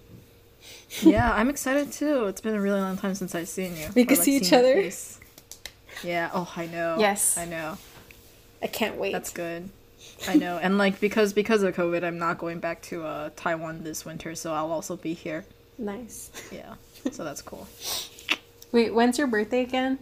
yeah, 1.02 1.32
I'm 1.38 1.48
excited 1.48 1.92
too. 1.92 2.26
It's 2.26 2.40
been 2.40 2.54
a 2.54 2.60
really 2.60 2.80
long 2.80 2.96
time 2.96 3.14
since 3.14 3.34
I've 3.34 3.48
seen 3.48 3.76
you. 3.76 3.88
We 3.94 4.04
can 4.04 4.16
like, 4.16 4.24
see 4.24 4.36
each 4.36 4.52
other. 4.52 4.90
Yeah. 6.02 6.30
Oh, 6.34 6.50
I 6.56 6.66
know. 6.66 6.96
Yes. 6.98 7.38
I 7.38 7.44
know. 7.46 7.78
I 8.62 8.66
can't 8.66 8.96
wait. 8.96 9.12
That's 9.12 9.30
good. 9.30 9.70
I 10.28 10.34
know. 10.34 10.58
And 10.58 10.78
like 10.78 11.00
because 11.00 11.32
because 11.32 11.62
of 11.62 11.74
COVID, 11.74 12.04
I'm 12.04 12.18
not 12.18 12.38
going 12.38 12.58
back 12.60 12.82
to 12.82 13.04
uh 13.04 13.30
Taiwan 13.36 13.82
this 13.84 14.04
winter, 14.04 14.34
so 14.34 14.52
I'll 14.52 14.72
also 14.72 14.96
be 14.96 15.14
here. 15.14 15.44
nice. 15.78 16.30
Yeah. 16.52 16.74
So 17.12 17.24
that's 17.24 17.42
cool. 17.42 17.66
Wait, 18.72 18.94
when's 18.94 19.18
your 19.18 19.26
birthday 19.26 19.62
again? 19.62 19.98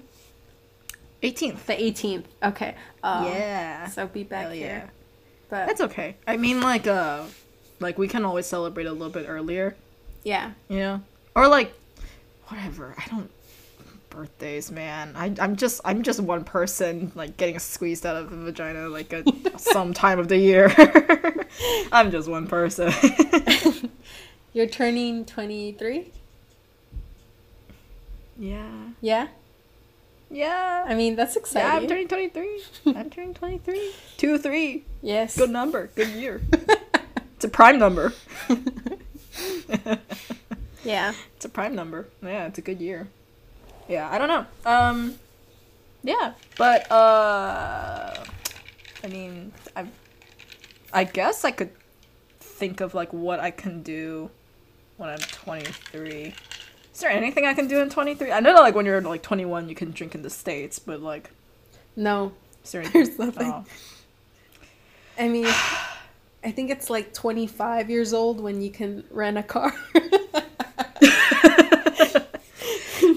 18th. 1.23 1.67
The 1.67 1.75
18th. 1.75 2.25
Okay. 2.43 2.75
Uh, 3.03 3.31
yeah. 3.33 3.87
So 3.89 4.07
be 4.07 4.25
back 4.25 4.47
Hell 4.47 4.55
yeah. 4.55 4.67
here. 4.67 4.91
But 5.51 5.67
That's 5.67 5.81
okay. 5.83 6.17
I 6.27 6.37
mean, 6.37 6.61
like, 6.63 6.87
uh, 6.87 7.25
like 7.79 7.99
we 7.99 8.09
can 8.09 8.25
always 8.25 8.47
celebrate 8.47 8.87
a 8.87 8.93
little 8.93 9.11
bit 9.11 9.27
earlier, 9.29 9.77
yeah. 10.25 10.53
you 10.69 10.79
know, 10.79 11.03
or 11.37 11.47
like, 11.47 11.75
whatever. 12.47 12.95
I 12.97 13.05
don't 13.11 13.31
birthdays, 14.13 14.71
man. 14.71 15.15
I 15.17 15.35
I'm 15.41 15.57
just 15.57 15.81
I'm 15.85 16.03
just 16.03 16.21
one 16.21 16.45
person 16.45 17.13
like 17.15 17.37
getting 17.37 17.59
squeezed 17.59 18.07
out 18.07 18.17
of 18.17 18.33
a 18.33 18.37
vagina 18.37 18.89
like 18.89 19.13
at 19.13 19.27
some 19.61 19.93
time 19.95 20.19
of 20.19 20.29
the 20.29 20.37
year. 20.37 20.73
I'm 21.93 22.11
just 22.11 22.29
one 22.29 22.47
person. 22.47 22.93
You're 24.53 24.67
turning 24.67 25.25
23? 25.25 26.13
yeah. 28.39 28.69
Yeah? 29.01 29.29
Yeah. 30.31 30.85
I 30.87 30.95
mean, 30.95 31.17
that's 31.17 31.37
exciting. 31.37 31.71
Yeah. 31.71 31.77
I'm 31.77 31.87
turning 31.87 32.09
23. 32.09 32.63
I'm 32.95 33.11
turning 33.11 33.35
23. 33.35 33.93
2 34.19 34.39
3. 34.39 34.85
yes. 35.01 35.39
Good 35.39 35.51
number. 35.51 35.87
Good 35.95 36.09
year. 36.09 36.43
it's 36.53 37.45
a 37.45 37.49
prime 37.49 37.79
number. 37.79 38.13
Yeah. 40.85 41.13
It's 41.37 41.45
a 41.45 41.49
prime 41.49 41.75
number. 41.75 42.09
Yeah, 42.23 42.47
it's 42.47 42.59
a 42.59 42.63
good 42.63 42.81
year. 42.81 43.09
Yeah, 43.89 44.09
I 44.11 44.19
don't 44.19 44.29
know. 44.29 44.47
Um 44.71 45.15
yeah, 46.03 46.33
but 46.57 46.91
uh 46.91 48.15
I 49.05 49.09
mean, 49.09 49.53
I 49.77 49.87
I 50.93 51.05
guess 51.05 51.45
I 51.45 51.51
could 51.51 51.71
think 52.41 52.81
of 52.81 52.95
like 52.95 53.13
what 53.13 53.41
I 53.41 53.51
can 53.51 53.83
do 53.83 54.31
when 54.97 55.09
I'm 55.11 55.19
23. 55.19 56.35
Is 56.95 57.01
there 57.01 57.11
anything 57.11 57.47
I 57.47 57.55
can 57.55 57.67
do 57.67 57.81
in 57.81 57.89
23? 57.89 58.31
I 58.31 58.41
know 58.41 58.53
that 58.53 58.61
like 58.61 58.75
when 58.75 58.85
you're 58.87 59.01
like 59.01 59.23
21 59.23 59.69
you 59.69 59.75
can 59.75 59.91
drink 59.93 60.15
in 60.15 60.23
the 60.23 60.31
states, 60.31 60.79
but 60.79 61.01
like 61.01 61.31
No. 61.97 62.33
is 62.65 62.73
there? 62.73 62.87
There's 62.93 63.19
nothing. 63.19 63.47
Oh. 63.53 63.65
I 65.19 65.29
mean, 65.29 65.47
I 65.47 66.51
think 66.51 66.71
it's 66.71 66.89
like 66.91 67.13
25 67.13 67.91
years 67.91 68.13
old 68.15 68.41
when 68.41 68.63
you 68.63 68.71
can 68.71 69.05
rent 69.11 69.39
a 69.39 69.43
car. 69.43 69.73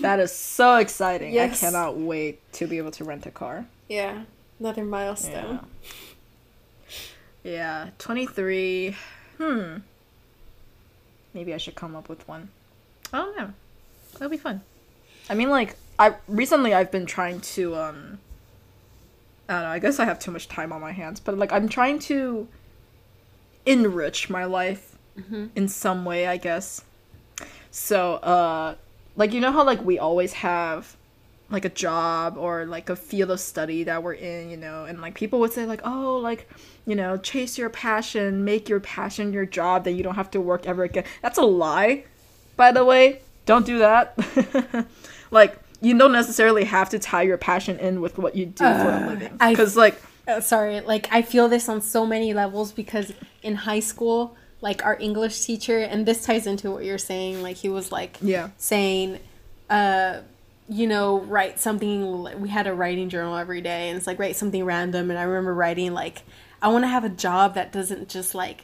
that 0.06 0.20
is 0.20 0.32
so 0.32 0.78
exciting. 0.78 1.34
Yes. 1.34 1.62
I 1.62 1.66
cannot 1.68 1.98
wait 1.98 2.40
to 2.54 2.68
be 2.68 2.78
able 2.78 2.92
to 2.92 3.04
rent 3.04 3.26
a 3.26 3.32
car. 3.32 3.66
yeah. 3.90 4.24
Another 4.60 4.86
milestone. 4.86 5.60
Yeah, 7.44 7.90
23. 8.00 8.96
Hmm. 9.38 9.78
Maybe 11.34 11.54
I 11.54 11.58
should 11.58 11.76
come 11.76 11.96
up 11.96 12.08
with 12.08 12.26
one. 12.28 12.50
I 13.12 13.18
don't 13.18 13.38
know. 13.38 13.54
That'll 14.14 14.30
be 14.30 14.38
fun. 14.38 14.62
I 15.30 15.34
mean, 15.36 15.50
like, 15.50 15.76
I 16.00 16.16
recently 16.28 16.74
I've 16.74 16.92
been 16.92 17.06
trying 17.06 17.42
to 17.42 17.76
um. 17.76 18.20
I 19.50 19.54
don't 19.54 19.62
know. 19.64 19.68
I 19.70 19.80
guess 19.80 20.00
I 20.00 20.06
have 20.06 20.20
too 20.20 20.32
much 20.32 20.48
time 20.48 20.72
on 20.72 20.80
my 20.82 20.92
hands, 20.94 21.20
but 21.20 21.38
like 21.38 21.52
I'm 21.52 21.68
trying 21.70 22.00
to 22.00 22.48
enrich 23.66 24.30
my 24.30 24.46
life 24.46 24.98
Mhm. 25.20 25.50
in 25.56 25.68
some 25.68 26.06
way. 26.06 26.28
I 26.28 26.38
guess. 26.38 26.84
So, 27.72 28.14
uh, 28.16 28.76
like 29.16 29.34
you 29.34 29.42
know 29.42 29.52
how 29.52 29.64
like 29.64 29.84
we 29.84 30.00
always 30.00 30.34
have 30.34 30.96
like 31.50 31.66
a 31.66 31.70
job 31.70 32.38
or 32.38 32.66
like 32.66 32.90
a 32.90 32.96
field 32.96 33.30
of 33.30 33.40
study 33.40 33.84
that 33.84 34.02
we're 34.02 34.14
in, 34.14 34.50
you 34.50 34.58
know, 34.58 34.86
and 34.86 35.00
like 35.00 35.14
people 35.14 35.40
would 35.40 35.54
say 35.54 35.66
like, 35.66 35.82
oh, 35.84 36.18
like, 36.18 36.50
you 36.86 36.96
know, 36.96 37.18
chase 37.18 37.58
your 37.58 37.70
passion, 37.70 38.44
make 38.44 38.68
your 38.68 38.80
passion 38.80 39.32
your 39.32 39.46
job, 39.46 39.84
then 39.84 39.96
you 39.96 40.04
don't 40.04 40.16
have 40.16 40.32
to 40.32 40.42
work 40.42 40.66
ever 40.66 40.84
again. 40.84 41.04
That's 41.22 41.38
a 41.38 41.44
lie, 41.44 42.06
by 42.56 42.72
the 42.72 42.84
way. 42.84 43.22
Don't 43.46 43.66
do 43.66 43.80
that. 43.80 44.18
like 45.32 45.60
you 45.82 45.96
don't 45.98 46.12
necessarily 46.12 46.64
have 46.64 46.90
to 46.90 47.00
tie 47.00 47.22
your 47.22 47.38
passion 47.38 47.78
in 47.78 48.02
with 48.02 48.18
what 48.18 48.36
you 48.36 48.48
do 48.48 48.64
for 48.64 48.90
a 48.90 49.08
living. 49.10 49.38
Because 49.38 49.78
like 49.78 50.02
Uh, 50.28 50.42
sorry, 50.42 50.82
like 50.82 51.08
I 51.12 51.22
feel 51.22 51.48
this 51.48 51.70
on 51.70 51.82
so 51.82 52.06
many 52.08 52.34
levels 52.34 52.72
because 52.72 53.14
in 53.44 53.54
high 53.54 53.80
school, 53.82 54.36
like 54.62 54.84
our 54.86 54.98
English 55.00 55.42
teacher, 55.46 55.80
and 55.80 56.06
this 56.06 56.24
ties 56.26 56.48
into 56.48 56.72
what 56.72 56.84
you're 56.84 56.98
saying, 56.98 57.42
like 57.44 57.58
he 57.58 57.70
was 57.70 57.92
like 57.92 58.18
Yeah. 58.22 58.50
saying, 58.58 59.20
uh, 59.70 60.20
you 60.68 60.88
know, 60.88 61.20
write 61.22 61.60
something. 61.60 62.42
We 62.42 62.50
had 62.50 62.66
a 62.68 62.74
writing 62.74 63.10
journal 63.10 63.36
every 63.36 63.62
day, 63.62 63.90
and 63.90 63.98
it's 63.98 64.08
like 64.08 64.18
write 64.18 64.36
something 64.36 64.64
random. 64.66 65.10
And 65.12 65.20
I 65.20 65.24
remember 65.24 65.54
writing 65.54 65.94
like, 65.94 66.24
I 66.62 66.70
want 66.70 66.84
to 66.84 66.88
have 66.88 67.04
a 67.04 67.10
job 67.10 67.54
that 67.56 67.72
doesn't 67.72 68.10
just 68.10 68.34
like, 68.34 68.64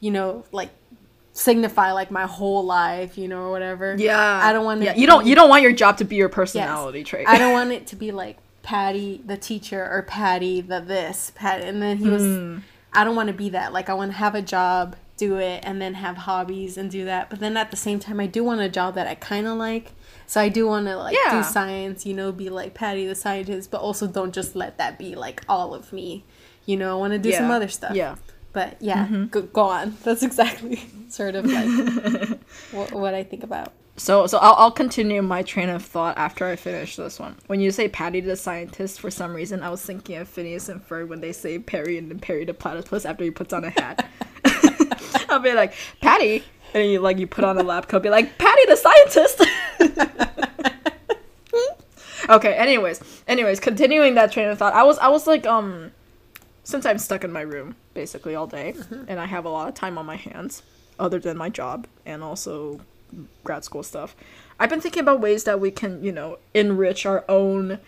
you 0.00 0.10
know, 0.10 0.44
like 0.52 0.70
signify 1.34 1.92
like 1.92 2.10
my 2.10 2.24
whole 2.26 2.64
life, 2.64 3.16
you 3.18 3.28
know, 3.28 3.42
or 3.44 3.50
whatever. 3.50 3.94
yeah, 3.98 4.40
I 4.42 4.52
don't 4.52 4.64
want 4.64 4.80
to. 4.80 4.86
Yeah, 4.86 4.94
you 4.94 5.06
don't 5.06 5.26
you 5.26 5.34
don't 5.34 5.48
want 5.50 5.62
your 5.62 5.72
job 5.72 5.98
to 5.98 6.04
be 6.04 6.16
your 6.16 6.28
personality 6.28 7.04
trait. 7.04 7.28
I 7.28 7.38
don't 7.38 7.52
want 7.52 7.72
it 7.78 7.86
to 7.88 7.96
be 7.96 8.12
like 8.12 8.38
Patty 8.62 9.20
the 9.26 9.36
teacher 9.36 9.86
or 9.90 10.02
Patty 10.02 10.60
the 10.60 10.80
this 10.80 11.32
Patty, 11.34 11.64
and 11.66 11.82
then 11.82 11.98
he 11.98 12.08
was. 12.08 12.22
Hmm. 12.22 12.58
I 12.94 13.04
don't 13.04 13.16
want 13.16 13.28
to 13.28 13.32
be 13.34 13.50
that. 13.50 13.72
Like 13.72 13.88
I 13.90 13.94
want 13.94 14.10
to 14.12 14.16
have 14.18 14.34
a 14.34 14.42
job, 14.42 14.96
do 15.16 15.36
it, 15.36 15.60
and 15.64 15.80
then 15.80 15.94
have 15.94 16.16
hobbies 16.18 16.76
and 16.76 16.90
do 16.90 17.04
that. 17.04 17.30
But 17.30 17.40
then 17.40 17.56
at 17.56 17.70
the 17.70 17.76
same 17.76 18.00
time, 18.00 18.20
I 18.20 18.26
do 18.26 18.42
want 18.44 18.60
a 18.60 18.68
job 18.68 18.94
that 18.94 19.06
I 19.06 19.14
kind 19.14 19.46
of 19.46 19.56
like. 19.56 19.92
So 20.26 20.40
I 20.40 20.48
do 20.48 20.66
want 20.66 20.86
to 20.86 20.96
like 20.96 21.14
Yeah. 21.14 21.38
do 21.38 21.42
science, 21.42 22.06
you 22.06 22.14
know, 22.14 22.32
be 22.32 22.48
like 22.48 22.74
Patty 22.74 23.06
the 23.06 23.14
scientist, 23.14 23.70
but 23.70 23.80
also 23.80 24.06
don't 24.06 24.32
just 24.32 24.56
let 24.56 24.78
that 24.78 24.98
be 24.98 25.14
like 25.14 25.44
all 25.48 25.74
of 25.74 25.92
me. 25.92 26.24
You 26.64 26.76
know, 26.76 26.96
I 26.96 26.98
want 26.98 27.12
to 27.12 27.18
do 27.18 27.32
some 27.32 27.50
other 27.50 27.68
stuff. 27.68 27.94
Yeah. 27.94 28.16
But 28.52 28.76
yeah, 28.80 29.06
mm-hmm. 29.06 29.26
go, 29.26 29.42
go 29.42 29.62
on. 29.62 29.96
That's 30.04 30.22
exactly 30.22 30.82
sort 31.08 31.34
of 31.34 31.46
like 31.46 32.38
what, 32.72 32.92
what 32.92 33.14
I 33.14 33.24
think 33.24 33.42
about. 33.42 33.72
So 33.96 34.26
so 34.26 34.38
I'll, 34.38 34.54
I'll 34.54 34.70
continue 34.70 35.20
my 35.20 35.42
train 35.42 35.68
of 35.68 35.84
thought 35.84 36.16
after 36.16 36.46
I 36.46 36.56
finish 36.56 36.96
this 36.96 37.18
one. 37.18 37.36
When 37.46 37.60
you 37.60 37.70
say 37.70 37.88
Patty 37.88 38.20
the 38.20 38.36
scientist, 38.36 39.00
for 39.00 39.10
some 39.10 39.34
reason 39.34 39.62
I 39.62 39.68
was 39.68 39.82
thinking 39.82 40.16
of 40.16 40.28
Phineas 40.28 40.68
and 40.70 40.86
Ferb 40.86 41.08
when 41.08 41.20
they 41.20 41.32
say 41.32 41.58
Perry 41.58 41.98
and 41.98 42.10
then 42.10 42.18
Perry 42.18 42.44
the 42.44 42.54
platypus 42.54 43.04
after 43.04 43.24
he 43.24 43.30
puts 43.30 43.52
on 43.52 43.64
a 43.64 43.70
hat. 43.70 44.08
I'll 45.28 45.38
be 45.38 45.52
like 45.52 45.74
Patty, 46.00 46.44
and 46.74 46.90
you 46.90 47.00
like 47.00 47.18
you 47.18 47.26
put 47.26 47.44
on 47.44 47.58
a 47.58 47.62
lab 47.62 47.88
coat, 47.88 48.02
be 48.02 48.10
like 48.10 48.38
Patty 48.38 48.62
the 48.66 48.76
scientist. 48.76 49.42
okay. 52.28 52.54
Anyways, 52.54 53.22
anyways, 53.26 53.60
continuing 53.60 54.14
that 54.14 54.32
train 54.32 54.48
of 54.48 54.58
thought, 54.58 54.74
I 54.74 54.82
was 54.82 54.98
I 54.98 55.08
was 55.08 55.26
like 55.26 55.46
um, 55.46 55.92
since 56.64 56.86
I'm 56.86 56.98
stuck 56.98 57.24
in 57.24 57.32
my 57.32 57.42
room 57.42 57.76
basically 57.94 58.34
all 58.34 58.46
day, 58.46 58.74
and 59.08 59.20
I 59.20 59.26
have 59.26 59.44
a 59.44 59.50
lot 59.50 59.68
of 59.68 59.74
time 59.74 59.98
on 59.98 60.06
my 60.06 60.16
hands, 60.16 60.62
other 60.98 61.18
than 61.18 61.36
my 61.36 61.48
job 61.48 61.86
and 62.06 62.22
also 62.22 62.80
grad 63.44 63.64
school 63.64 63.82
stuff. 63.82 64.16
I've 64.58 64.70
been 64.70 64.80
thinking 64.80 65.00
about 65.00 65.20
ways 65.20 65.44
that 65.44 65.60
we 65.60 65.70
can, 65.70 66.02
you 66.02 66.12
know, 66.12 66.38
enrich 66.54 67.04
our 67.04 67.24
own 67.28 67.78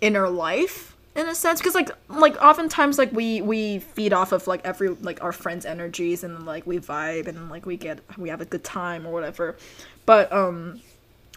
inner 0.00 0.28
life 0.28 0.95
in 1.16 1.28
a 1.28 1.34
sense 1.34 1.60
because 1.60 1.74
like 1.74 1.90
like 2.08 2.36
oftentimes 2.42 2.98
like 2.98 3.10
we 3.12 3.40
we 3.40 3.78
feed 3.78 4.12
off 4.12 4.32
of 4.32 4.46
like 4.46 4.60
every 4.64 4.90
like 4.90 5.22
our 5.24 5.32
friends 5.32 5.64
energies 5.64 6.22
and 6.22 6.44
like 6.46 6.66
we 6.66 6.78
vibe 6.78 7.26
and 7.26 7.50
like 7.50 7.64
we 7.64 7.76
get 7.76 8.00
we 8.18 8.28
have 8.28 8.40
a 8.40 8.44
good 8.44 8.62
time 8.62 9.06
or 9.06 9.12
whatever. 9.12 9.56
But 10.04 10.32
um 10.32 10.80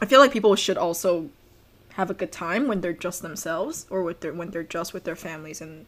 i 0.01 0.05
feel 0.05 0.19
like 0.19 0.31
people 0.31 0.55
should 0.55 0.77
also 0.77 1.29
have 1.93 2.09
a 2.09 2.13
good 2.13 2.31
time 2.31 2.67
when 2.67 2.81
they're 2.81 2.93
just 2.93 3.21
themselves 3.21 3.85
or 3.89 4.03
with 4.03 4.21
their 4.21 4.33
when 4.33 4.51
they're 4.51 4.63
just 4.63 4.93
with 4.93 5.03
their 5.03 5.15
families 5.15 5.61
and 5.61 5.85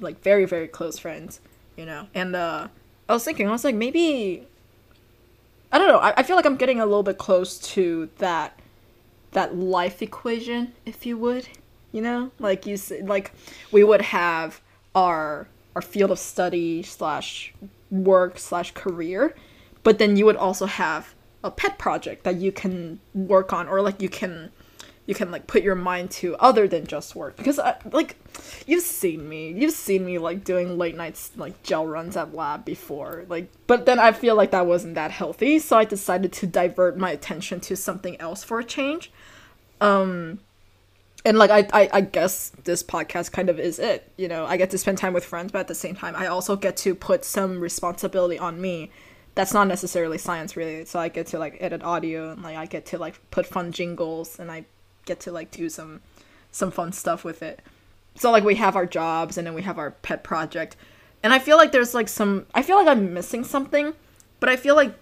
like 0.00 0.20
very 0.22 0.44
very 0.44 0.68
close 0.68 0.98
friends 0.98 1.40
you 1.76 1.84
know? 1.84 2.06
And 2.14 2.36
uh 2.36 2.68
i 3.08 3.12
was 3.12 3.24
thinking 3.24 3.48
i 3.48 3.50
was 3.50 3.64
like 3.64 3.74
maybe 3.74 4.46
i 5.72 5.78
don't 5.78 5.88
know 5.88 5.98
i, 5.98 6.14
I 6.16 6.22
feel 6.22 6.36
like 6.36 6.46
i'm 6.46 6.56
getting 6.56 6.80
a 6.80 6.86
little 6.86 7.02
bit 7.02 7.18
close 7.18 7.58
to 7.74 8.08
that 8.18 8.58
that 9.32 9.56
life 9.56 10.00
equation 10.00 10.72
if 10.86 11.04
you 11.04 11.18
would 11.18 11.48
you 11.94 12.02
know? 12.02 12.30
Like 12.38 12.66
you 12.66 12.76
said 12.76 13.08
like 13.08 13.32
we 13.72 13.84
would 13.84 14.02
have 14.02 14.60
our 14.94 15.48
our 15.74 15.82
field 15.82 16.10
of 16.10 16.18
study 16.18 16.82
slash 16.82 17.54
work 17.90 18.38
slash 18.38 18.72
career 18.72 19.34
but 19.84 19.98
then 19.98 20.16
you 20.16 20.24
would 20.24 20.36
also 20.36 20.66
have 20.66 21.14
a 21.44 21.50
pet 21.50 21.78
project 21.78 22.24
that 22.24 22.36
you 22.36 22.50
can 22.50 22.98
work 23.14 23.52
on 23.52 23.68
or 23.68 23.80
like 23.80 24.00
you 24.02 24.08
can 24.08 24.50
you 25.06 25.14
can 25.14 25.30
like 25.30 25.46
put 25.46 25.62
your 25.62 25.74
mind 25.74 26.10
to 26.10 26.34
other 26.36 26.66
than 26.66 26.86
just 26.86 27.14
work. 27.14 27.36
Because 27.36 27.58
I, 27.58 27.76
like 27.92 28.16
you've 28.66 28.82
seen 28.82 29.28
me. 29.28 29.52
You've 29.52 29.74
seen 29.74 30.04
me 30.06 30.18
like 30.18 30.44
doing 30.44 30.78
late 30.78 30.96
nights 30.96 31.30
like 31.36 31.62
gel 31.62 31.86
runs 31.86 32.16
at 32.16 32.34
lab 32.34 32.64
before. 32.64 33.26
Like 33.28 33.50
but 33.66 33.84
then 33.86 33.98
i 33.98 34.12
feel 34.12 34.34
like 34.34 34.50
that 34.50 34.66
wasn't 34.66 34.94
that 34.94 35.10
healthy 35.10 35.58
so 35.58 35.76
i 35.76 35.84
decided 35.84 36.32
to 36.32 36.46
divert 36.46 36.96
my 36.96 37.10
attention 37.10 37.60
to 37.60 37.76
something 37.76 38.18
else 38.20 38.42
for 38.42 38.58
a 38.58 38.64
change. 38.64 39.12
Um 39.80 40.40
and 41.24 41.38
like 41.38 41.50
I, 41.50 41.66
I 41.72 41.90
i 41.92 42.00
guess 42.00 42.50
this 42.64 42.82
podcast 42.82 43.32
kind 43.32 43.48
of 43.48 43.58
is 43.58 43.78
it 43.78 44.10
you 44.16 44.28
know? 44.28 44.46
I 44.46 44.56
get 44.56 44.70
to 44.70 44.78
spend 44.78 44.98
time 44.98 45.12
with 45.12 45.24
friends 45.24 45.52
but 45.52 45.60
at 45.60 45.68
the 45.68 45.74
same 45.74 45.94
time 45.94 46.14
i 46.16 46.26
also 46.26 46.56
get 46.56 46.76
to 46.78 46.94
put 46.94 47.24
some 47.24 47.60
responsibility 47.60 48.38
on 48.38 48.60
me. 48.60 48.90
That's 49.34 49.52
not 49.52 49.66
necessarily 49.66 50.18
science 50.18 50.56
related 50.56 50.88
so 50.88 50.98
i 50.98 51.08
get 51.08 51.26
to 51.28 51.38
like 51.38 51.56
edit 51.60 51.82
audio 51.82 52.30
and 52.30 52.42
like 52.42 52.56
i 52.56 52.66
get 52.66 52.86
to 52.86 52.98
like 52.98 53.18
put 53.30 53.46
fun 53.46 53.72
jingles 53.72 54.38
and 54.38 54.50
i 54.50 54.64
get 55.04 55.20
to 55.20 55.32
like 55.32 55.50
do 55.50 55.68
some 55.68 56.00
some 56.50 56.70
fun 56.70 56.92
stuff 56.92 57.24
with 57.24 57.42
it. 57.42 57.60
So 58.14 58.30
like 58.30 58.44
we 58.44 58.54
have 58.54 58.76
our 58.76 58.86
jobs 58.86 59.36
and 59.36 59.46
then 59.46 59.54
we 59.54 59.62
have 59.62 59.78
our 59.78 59.90
pet 59.90 60.22
project. 60.22 60.76
And 61.22 61.32
i 61.32 61.38
feel 61.38 61.56
like 61.56 61.72
there's 61.72 61.94
like 61.94 62.08
some 62.08 62.46
i 62.54 62.62
feel 62.62 62.76
like 62.76 62.86
i'm 62.86 63.14
missing 63.14 63.44
something 63.44 63.94
but 64.40 64.50
i 64.50 64.56
feel 64.56 64.76
like 64.76 64.94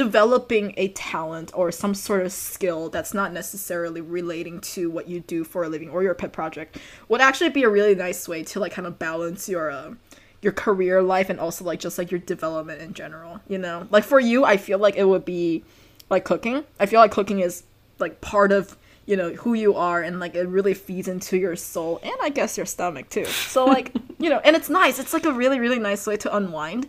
developing 0.00 0.72
a 0.78 0.88
talent 0.88 1.50
or 1.54 1.70
some 1.70 1.94
sort 1.94 2.24
of 2.24 2.32
skill 2.32 2.88
that's 2.88 3.12
not 3.12 3.34
necessarily 3.34 4.00
relating 4.00 4.58
to 4.58 4.90
what 4.90 5.06
you 5.06 5.20
do 5.20 5.44
for 5.44 5.62
a 5.62 5.68
living 5.68 5.90
or 5.90 6.02
your 6.02 6.14
pet 6.14 6.32
project 6.32 6.78
would 7.10 7.20
actually 7.20 7.50
be 7.50 7.64
a 7.64 7.68
really 7.68 7.94
nice 7.94 8.26
way 8.26 8.42
to 8.42 8.58
like 8.58 8.72
kind 8.72 8.86
of 8.86 8.98
balance 8.98 9.46
your 9.46 9.70
uh, 9.70 9.92
your 10.40 10.54
career 10.54 11.02
life 11.02 11.28
and 11.28 11.38
also 11.38 11.66
like 11.66 11.78
just 11.78 11.98
like 11.98 12.10
your 12.10 12.20
development 12.20 12.80
in 12.80 12.94
general 12.94 13.40
you 13.46 13.58
know? 13.58 13.86
Like 13.90 14.04
for 14.04 14.18
you 14.18 14.42
i 14.42 14.56
feel 14.56 14.78
like 14.78 14.96
it 14.96 15.04
would 15.04 15.26
be 15.26 15.62
like 16.08 16.24
cooking. 16.24 16.64
I 16.78 16.86
feel 16.86 16.98
like 17.00 17.12
cooking 17.12 17.40
is 17.40 17.62
like 17.98 18.22
part 18.22 18.52
of 18.52 18.76
you 19.04 19.16
know 19.16 19.34
who 19.34 19.52
you 19.52 19.74
are 19.74 20.02
and 20.02 20.18
like 20.18 20.34
it 20.34 20.48
really 20.48 20.72
feeds 20.72 21.08
into 21.08 21.36
your 21.36 21.56
soul 21.56 22.00
and 22.02 22.14
i 22.22 22.30
guess 22.30 22.56
your 22.56 22.66
stomach 22.66 23.10
too. 23.10 23.26
So 23.26 23.66
like 23.66 23.92
you 24.18 24.30
know 24.30 24.40
and 24.44 24.56
it's 24.56 24.70
nice. 24.70 24.98
It's 24.98 25.12
like 25.12 25.26
a 25.26 25.32
really 25.32 25.60
really 25.60 25.78
nice 25.78 26.06
way 26.06 26.16
to 26.18 26.34
unwind 26.34 26.88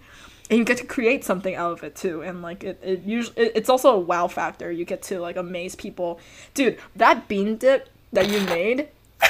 and 0.51 0.59
you 0.59 0.65
get 0.65 0.77
to 0.77 0.85
create 0.85 1.23
something 1.23 1.55
out 1.55 1.71
of 1.71 1.83
it 1.83 1.95
too 1.95 2.21
and 2.21 2.41
like 2.43 2.63
it, 2.63 2.77
it 2.83 3.01
usually 3.03 3.35
it, 3.45 3.53
it's 3.55 3.69
also 3.69 3.95
a 3.95 3.99
wow 3.99 4.27
factor 4.27 4.71
you 4.71 4.85
get 4.85 5.01
to 5.01 5.19
like 5.19 5.37
amaze 5.37 5.75
people 5.75 6.19
dude 6.53 6.77
that 6.95 7.27
bean 7.27 7.57
dip 7.57 7.89
that 8.13 8.29
you 8.29 8.39
made 8.41 8.89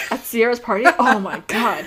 at 0.09 0.19
sierra's 0.25 0.59
party 0.59 0.85
oh 0.99 1.19
my 1.19 1.41
god 1.47 1.85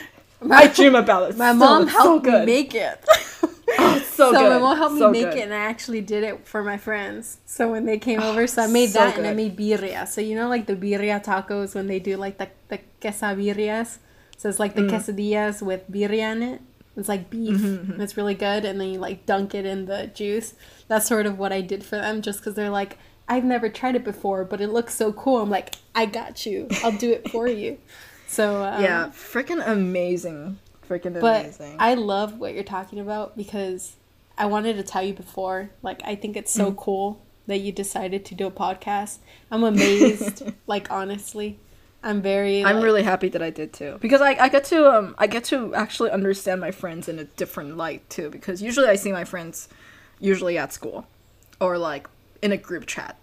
i 0.51 0.69
dream 0.69 0.95
about 0.95 1.31
it 1.31 1.37
My 1.37 1.53
so, 1.53 1.59
mom 1.59 1.87
helped 1.89 2.25
so 2.27 2.31
good 2.31 2.47
me 2.47 2.53
make 2.55 2.75
it. 2.75 3.05
oh, 3.79 3.99
so, 3.99 4.33
so 4.33 4.33
good 4.33 4.51
my 4.51 4.59
mom 4.59 4.77
helped 4.77 4.99
so 4.99 5.11
me 5.11 5.23
make 5.23 5.33
good. 5.33 5.39
it, 5.41 5.43
and 5.45 5.55
I 5.55 5.65
actually 5.73 6.03
did 6.03 6.23
it 6.23 6.47
for 6.47 6.63
my 6.63 6.77
friends. 6.77 7.39
So 7.47 7.71
when 7.71 7.87
they 7.87 7.99
came 7.99 8.21
over, 8.21 8.47
so 8.47 8.63
I 8.63 8.67
made 8.67 8.91
so 8.91 8.99
that, 8.99 9.17
and 9.17 9.27
I 9.27 9.33
made 9.33 9.57
birria. 9.57 10.07
So 10.07 10.21
you 10.21 10.35
know, 10.37 10.49
like 10.49 10.67
the 10.67 10.77
birria 10.77 11.25
tacos 11.25 11.75
when 11.75 11.87
they 11.87 11.99
do 11.99 12.17
like 12.19 12.37
the 12.39 12.49
the 12.69 12.79
quesadillas. 13.01 13.99
So 14.37 14.49
it's 14.51 14.59
Mm. 14.59 14.61
like 14.61 14.75
the 14.75 14.83
quesadillas 14.83 15.63
with 15.63 15.91
birria 15.91 16.33
in 16.37 16.43
it. 16.43 16.61
It's 16.97 17.09
like 17.09 17.31
beef. 17.31 17.61
Mm-hmm, 17.61 18.01
It's 18.01 18.17
really 18.17 18.35
good, 18.35 18.65
and 18.65 18.81
then 18.81 18.89
you 18.89 18.99
like 18.99 19.27
dunk 19.27 19.55
it 19.55 19.67
in 19.67 19.87
the 19.87 20.07
juice. 20.09 20.55
That's 20.89 21.07
sort 21.07 21.27
of 21.27 21.39
what 21.39 21.53
I 21.53 21.61
did 21.61 21.85
for 21.85 21.97
them, 21.97 22.23
just 22.23 22.41
because 22.41 22.55
they're 22.55 22.71
like, 22.71 22.99
I've 23.29 23.45
never 23.45 23.69
tried 23.69 23.97
it 23.97 24.05
before, 24.05 24.45
but 24.45 24.61
it 24.61 24.69
looks 24.69 24.95
so 24.95 25.13
cool. 25.13 25.39
I'm 25.41 25.51
like, 25.51 25.75
I 25.95 26.07
got 26.07 26.47
you. 26.47 26.69
I'll 26.83 26.93
do 26.93 27.11
it 27.13 27.31
for 27.31 27.49
you. 27.49 27.79
So 28.27 28.65
um, 28.65 28.83
yeah 28.83 29.11
freaking 29.15 29.65
amazing 29.65 30.59
freaking 30.89 31.21
but 31.21 31.43
amazing 31.45 31.77
I 31.79 31.95
love 31.95 32.39
what 32.41 32.53
you're 32.53 32.65
talking 32.65 32.99
about 32.99 33.37
because 33.37 33.95
I 34.37 34.47
wanted 34.47 34.77
to 34.77 34.83
tell 34.83 35.03
you 35.05 35.15
before. 35.15 35.71
Like, 35.83 36.03
I 36.05 36.17
think 36.17 36.37
it's 36.37 36.53
so 36.53 36.73
cool 36.73 37.23
that 37.47 37.59
you 37.59 37.71
decided 37.71 38.25
to 38.25 38.35
do 38.35 38.47
a 38.47 38.51
podcast. 38.51 39.19
I'm 39.51 39.63
amazed. 39.63 40.43
like, 40.67 40.91
honestly, 40.91 41.59
I'm 42.05 42.21
very. 42.21 42.63
I'm 42.63 42.83
really 42.83 43.03
happy 43.03 43.31
that 43.31 43.43
I 43.43 43.49
did 43.49 43.73
too 43.73 43.97
because 44.01 44.21
I, 44.21 44.37
I 44.39 44.49
get 44.51 44.65
to 44.67 44.93
um 44.93 45.15
I 45.17 45.27
get 45.27 45.45
to 45.45 45.75
actually 45.75 46.11
understand 46.11 46.61
my 46.61 46.71
friends 46.71 47.09
in 47.09 47.19
a 47.19 47.25
different 47.25 47.79
light 47.79 48.09
too 48.11 48.29
because 48.29 48.63
usually 48.63 48.89
I 48.89 48.97
see 48.97 49.11
my 49.11 49.25
friends 49.25 49.69
usually 50.21 50.59
at 50.59 50.73
school 50.73 51.07
or 51.61 51.79
like 51.79 52.07
in 52.43 52.53
a 52.53 52.59
group 52.59 52.87
chat. 52.87 53.17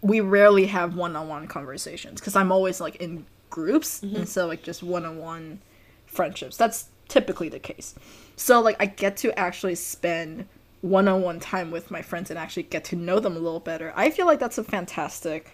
We 0.00 0.20
rarely 0.20 0.66
have 0.66 0.96
one-on-one 0.96 1.48
conversations 1.48 2.20
because 2.20 2.34
I'm 2.34 2.50
always 2.50 2.80
like 2.80 2.96
in 2.96 3.26
groups 3.50 4.02
and 4.02 4.28
so 4.28 4.46
like 4.46 4.62
just 4.62 4.82
one-on-one 4.82 5.60
friendships. 6.06 6.56
That's 6.56 6.88
typically 7.08 7.50
the 7.50 7.58
case. 7.58 7.94
So 8.36 8.60
like 8.60 8.76
I 8.80 8.86
get 8.86 9.18
to 9.18 9.38
actually 9.38 9.74
spend 9.74 10.46
one-on-one 10.80 11.40
time 11.40 11.70
with 11.70 11.90
my 11.90 12.00
friends 12.02 12.30
and 12.30 12.38
actually 12.38 12.64
get 12.64 12.84
to 12.86 12.96
know 12.96 13.20
them 13.20 13.36
a 13.36 13.38
little 13.38 13.60
better. 13.60 13.92
I 13.96 14.10
feel 14.10 14.26
like 14.26 14.38
that's 14.38 14.58
a 14.58 14.64
fantastic, 14.64 15.52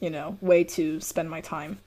you 0.00 0.10
know, 0.10 0.38
way 0.40 0.64
to 0.64 1.00
spend 1.00 1.30
my 1.30 1.40
time 1.42 1.78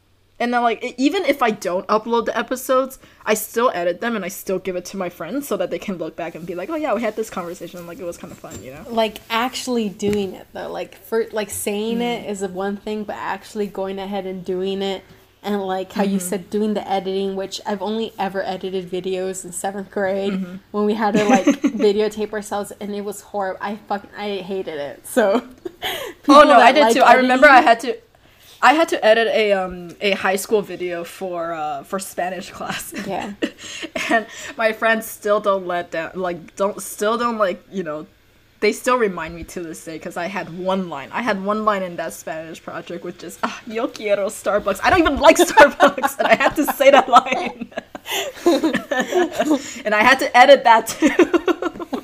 And 0.44 0.54
then 0.54 0.62
like 0.62 0.80
even 0.98 1.24
if 1.34 1.41
I 1.41 1.52
don't 1.52 1.88
upload 1.88 2.26
the 2.26 2.38
episodes, 2.38 3.00
I 3.26 3.34
still 3.34 3.72
edit 3.74 4.02
them 4.02 4.16
and 4.18 4.26
I 4.26 4.28
still 4.28 4.60
give 4.60 4.76
it 4.76 4.86
to 4.91 4.98
my 4.98 5.10
friends 5.10 5.48
so 5.48 5.56
that 5.58 5.70
they 5.72 5.80
can 5.80 5.96
look 5.98 6.16
back 6.18 6.36
and 6.36 6.46
be 6.46 6.56
like, 6.56 6.70
"Oh 6.70 6.76
yeah, 6.76 6.94
we 6.94 7.02
had 7.02 7.16
this 7.16 7.30
conversation. 7.30 7.88
Like 7.88 8.00
it 8.00 8.04
was 8.12 8.18
kind 8.18 8.32
of 8.34 8.38
fun," 8.38 8.62
you 8.62 8.72
know. 8.76 8.84
like 9.04 9.16
actually 9.30 9.88
doing 9.89 10.34
it 10.34 10.48
though 10.54 10.70
like 10.80 10.96
for 11.10 11.26
like 11.32 11.50
saying 11.50 11.98
Hmm. 11.98 12.02
it 12.14 12.30
is 12.30 12.41
one 12.44 12.78
thing 12.78 13.04
but 13.10 13.16
actually 13.16 13.68
going 13.68 13.98
ahead 14.00 14.26
and 14.26 14.44
doing 14.44 14.82
it 14.82 15.04
and 15.46 15.62
like 15.62 15.91
how 15.94 16.04
Mm-hmm. 16.04 16.14
you 16.14 16.20
said 16.20 16.50
doing 16.50 16.74
the 16.74 16.86
editing 16.98 17.36
which 17.36 17.60
i've 17.66 17.82
only 17.82 18.14
ever 18.18 18.41
edited 18.44 18.89
videos 18.98 19.44
in 19.46 19.52
seventh 19.52 19.89
grade 19.91 20.34
Mm-hmm. 20.34 20.56
when 20.72 20.86
we 20.86 20.94
had 20.94 21.14
to 21.16 21.24
like 21.26 21.46
videotape 21.88 22.32
ourselves 22.34 22.72
and 22.80 22.96
it 22.96 23.04
was 23.04 23.20
horrible 23.32 23.60
i 23.62 23.76
fucking 23.89 24.10
i 24.18 24.38
hated 24.38 24.80
it 24.89 25.06
so 25.06 25.24
Oh 26.30 26.44
no, 26.44 26.54
I 26.68 26.72
did 26.72 26.82
like 26.82 26.94
too. 26.96 27.02
I 27.02 27.16
remember 27.16 27.48
I 27.48 27.62
had 27.62 27.80
to 27.82 27.98
I 28.64 28.74
had 28.76 28.88
to 28.89 29.05
edit 29.05 29.28
a 29.28 29.51
um 29.51 29.89
a 29.99 30.11
high 30.11 30.38
school 30.38 30.61
video 30.61 31.03
for 31.03 31.51
uh 31.51 31.84
for 31.84 31.99
Spanish 31.99 32.49
class. 32.49 32.93
Yeah. 33.05 33.34
and 34.09 34.26
my 34.57 34.72
friends 34.72 35.05
still 35.05 35.41
don't 35.41 35.68
let 35.68 35.91
down 35.91 36.11
like 36.16 36.55
don't 36.55 36.82
still 36.82 37.18
don't 37.18 37.38
like, 37.38 37.61
you 37.70 37.84
know, 37.84 38.07
they 38.61 38.72
still 38.72 38.97
remind 38.97 39.36
me 39.36 39.43
to 39.43 39.59
this 39.61 39.84
day 39.84 39.95
because 39.95 40.16
I 40.16 40.28
had 40.28 40.57
one 40.57 40.88
line. 40.89 41.09
I 41.11 41.22
had 41.22 41.43
one 41.43 41.66
line 41.66 41.84
in 41.84 41.97
that 41.97 42.14
Spanish 42.14 42.64
project, 42.64 43.03
which 43.03 43.22
is 43.22 43.38
ah, 43.43 43.61
"Yo 43.68 43.89
quiero 43.89 44.28
Starbucks." 44.28 44.80
I 44.82 44.89
don't 44.89 44.99
even 44.99 45.20
like 45.20 45.38
Starbucks, 45.49 46.18
and 46.20 46.28
I 46.28 46.36
had 46.36 46.55
to 46.55 46.66
say 46.72 46.89
that 46.89 47.09
line, 47.09 47.68
and 49.86 49.93
I 49.93 50.03
had 50.03 50.20
to 50.20 50.38
edit 50.38 50.64
that 50.64 50.88
too. 50.88 52.03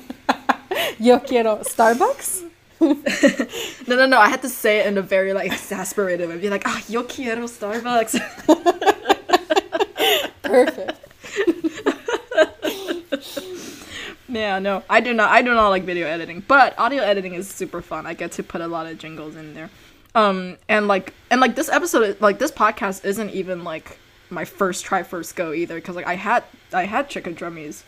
yo 0.98 1.18
quiero 1.18 1.56
starbucks 1.58 2.44
No, 3.86 3.96
no, 3.96 4.06
no. 4.06 4.20
I 4.20 4.28
had 4.28 4.42
to 4.42 4.48
say 4.48 4.80
it 4.80 4.86
in 4.86 4.98
a 4.98 5.02
very 5.02 5.32
like 5.32 5.50
exasperated 5.50 6.28
way. 6.28 6.38
Be 6.38 6.48
like, 6.48 6.62
ah, 6.64 6.82
yo 6.88 7.02
quiero 7.02 7.44
Starbucks. 7.44 8.20
perfect 10.42 11.00
yeah, 14.28 14.58
no, 14.58 14.82
I 14.88 15.00
do 15.00 15.12
not. 15.12 15.30
I 15.30 15.42
do 15.42 15.54
not 15.54 15.68
like 15.68 15.84
video 15.84 16.06
editing, 16.06 16.42
but 16.46 16.78
audio 16.78 17.02
editing 17.02 17.34
is 17.34 17.48
super 17.48 17.82
fun. 17.82 18.06
I 18.06 18.14
get 18.14 18.32
to 18.32 18.42
put 18.42 18.60
a 18.60 18.66
lot 18.66 18.86
of 18.86 18.98
jingles 18.98 19.36
in 19.36 19.54
there. 19.54 19.70
Um, 20.14 20.56
and 20.68 20.88
like, 20.88 21.14
and 21.30 21.40
like 21.40 21.54
this 21.54 21.68
episode, 21.68 22.20
like 22.20 22.38
this 22.38 22.50
podcast 22.50 23.04
isn't 23.04 23.30
even 23.30 23.64
like 23.64 23.98
my 24.28 24.44
first 24.44 24.84
try, 24.84 25.02
first 25.02 25.36
go 25.36 25.52
either. 25.52 25.76
Because 25.76 25.96
like 25.96 26.06
I 26.06 26.16
had, 26.16 26.44
I 26.72 26.84
had 26.84 27.08
chicken 27.08 27.34
drummies 27.34 27.82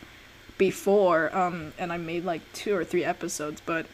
before, 0.58 1.34
um, 1.36 1.72
and 1.78 1.92
I 1.92 1.96
made 1.96 2.24
like 2.24 2.40
two 2.52 2.74
or 2.74 2.84
three 2.84 3.04
episodes, 3.04 3.60
but 3.64 3.86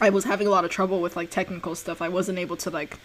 I 0.00 0.10
was 0.10 0.24
having 0.24 0.46
a 0.46 0.50
lot 0.50 0.64
of 0.64 0.70
trouble 0.70 1.00
with 1.00 1.16
like 1.16 1.30
technical 1.30 1.74
stuff. 1.74 2.00
I 2.00 2.08
wasn't 2.08 2.38
able 2.38 2.56
to 2.58 2.70
like 2.70 2.98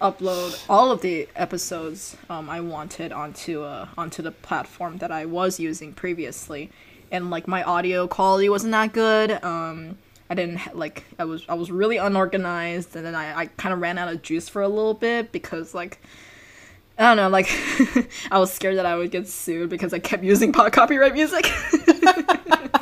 upload 0.00 0.60
all 0.68 0.90
of 0.90 1.00
the 1.00 1.28
episodes 1.36 2.16
um, 2.28 2.50
I 2.50 2.60
wanted 2.60 3.12
onto 3.12 3.62
uh, 3.62 3.86
onto 3.96 4.22
the 4.22 4.32
platform 4.32 4.98
that 4.98 5.12
I 5.12 5.24
was 5.24 5.60
using 5.60 5.92
previously, 5.92 6.70
and 7.10 7.30
like 7.30 7.46
my 7.46 7.62
audio 7.62 8.08
quality 8.08 8.48
wasn't 8.48 8.72
that 8.72 8.92
good. 8.92 9.42
Um, 9.44 9.98
I 10.28 10.34
didn't 10.34 10.76
like 10.76 11.04
I 11.18 11.24
was 11.24 11.44
I 11.48 11.54
was 11.54 11.70
really 11.70 11.98
unorganized, 11.98 12.96
and 12.96 13.06
then 13.06 13.14
I, 13.14 13.42
I 13.42 13.46
kind 13.46 13.72
of 13.72 13.80
ran 13.80 13.96
out 13.96 14.12
of 14.12 14.22
juice 14.22 14.48
for 14.48 14.62
a 14.62 14.68
little 14.68 14.94
bit 14.94 15.32
because 15.32 15.74
like. 15.74 16.00
I 16.98 17.04
don't 17.04 17.16
know, 17.16 17.30
like 17.30 17.48
I 18.30 18.38
was 18.38 18.52
scared 18.52 18.76
that 18.76 18.84
I 18.84 18.96
would 18.96 19.10
get 19.10 19.26
sued 19.26 19.70
because 19.70 19.94
I 19.94 19.98
kept 19.98 20.22
using 20.22 20.52
po- 20.52 20.68
copyright 20.70 21.14
music. 21.14 21.50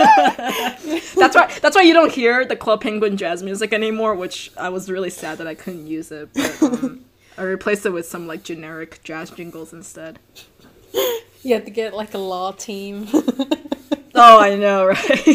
that's 1.14 1.34
why 1.36 1.52
that's 1.60 1.76
why 1.76 1.82
you 1.82 1.92
don't 1.92 2.12
hear 2.12 2.44
the 2.44 2.56
Club 2.56 2.80
Penguin 2.82 3.16
jazz 3.16 3.42
music 3.42 3.72
anymore, 3.72 4.14
which 4.14 4.50
I 4.56 4.68
was 4.70 4.90
really 4.90 5.10
sad 5.10 5.38
that 5.38 5.46
I 5.46 5.54
couldn't 5.54 5.86
use 5.86 6.10
it. 6.10 6.30
But 6.34 6.62
um, 6.62 7.04
I 7.38 7.42
replaced 7.42 7.84
it 7.86 7.90
with 7.90 8.06
some 8.06 8.26
like 8.26 8.42
generic 8.42 9.00
jazz 9.04 9.30
jingles 9.30 9.72
instead. 9.72 10.18
you 11.42 11.54
have 11.54 11.64
to 11.64 11.70
get 11.70 11.94
like 11.94 12.14
a 12.14 12.18
law 12.18 12.52
team 12.52 13.06
Oh, 14.14 14.40
I 14.40 14.56
know, 14.56 14.86
right? 14.86 15.26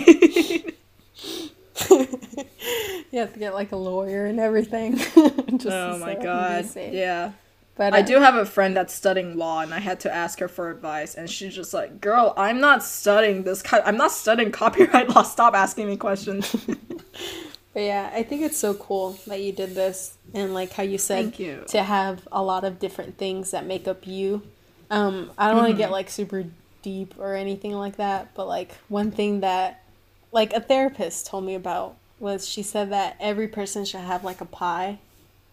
you 3.11 3.19
have 3.19 3.33
to 3.33 3.39
get 3.39 3.53
like 3.53 3.71
a 3.71 3.77
lawyer 3.77 4.25
and 4.25 4.39
everything 4.39 4.97
Just 4.97 5.67
oh 5.67 5.97
my 5.99 6.15
god. 6.15 6.65
Yeah. 6.75 7.31
But 7.75 7.93
I 7.93 7.99
uh, 7.99 8.01
do 8.01 8.19
have 8.19 8.35
a 8.35 8.45
friend 8.45 8.75
that's 8.75 8.93
studying 8.93 9.37
law, 9.37 9.61
and 9.61 9.73
I 9.73 9.79
had 9.79 9.99
to 10.01 10.13
ask 10.13 10.39
her 10.39 10.47
for 10.47 10.69
advice, 10.71 11.15
and 11.15 11.29
she's 11.29 11.55
just 11.55 11.73
like, 11.73 12.01
"Girl, 12.01 12.33
I'm 12.37 12.59
not 12.59 12.83
studying 12.83 13.43
this. 13.43 13.61
Co- 13.61 13.81
I'm 13.85 13.97
not 13.97 14.11
studying 14.11 14.51
copyright 14.51 15.09
law. 15.15 15.23
Stop 15.23 15.53
asking 15.55 15.87
me 15.87 15.97
questions." 15.97 16.55
But 17.73 17.81
yeah, 17.83 18.09
I 18.13 18.23
think 18.23 18.41
it's 18.41 18.57
so 18.57 18.73
cool 18.73 19.19
that 19.27 19.41
you 19.41 19.51
did 19.51 19.75
this 19.75 20.17
and 20.33 20.53
like 20.53 20.71
how 20.71 20.83
you 20.83 20.97
said 20.97 21.23
Thank 21.23 21.39
you. 21.39 21.63
to 21.67 21.83
have 21.83 22.25
a 22.31 22.41
lot 22.41 22.63
of 22.63 22.79
different 22.79 23.17
things 23.17 23.51
that 23.51 23.65
make 23.65 23.85
up 23.85 24.07
you. 24.07 24.43
Um, 24.89 25.31
I 25.37 25.47
don't 25.47 25.57
want 25.57 25.69
Mm-hmm. 25.69 25.77
to 25.77 25.83
get 25.83 25.91
like 25.91 26.09
super 26.09 26.45
deep 26.81 27.15
or 27.19 27.35
anything 27.35 27.73
like 27.73 27.97
that, 27.97 28.33
but 28.33 28.47
like 28.47 28.71
one 28.87 29.11
thing 29.11 29.41
that 29.41 29.83
like 30.31 30.53
a 30.53 30.61
therapist 30.61 31.25
told 31.27 31.43
me 31.43 31.53
about 31.55 31.97
was 32.17 32.47
she 32.47 32.63
said 32.63 32.91
that 32.91 33.17
every 33.19 33.47
person 33.49 33.83
should 33.83 33.99
have 33.99 34.23
like 34.23 34.39
a 34.39 34.45
pie. 34.45 34.99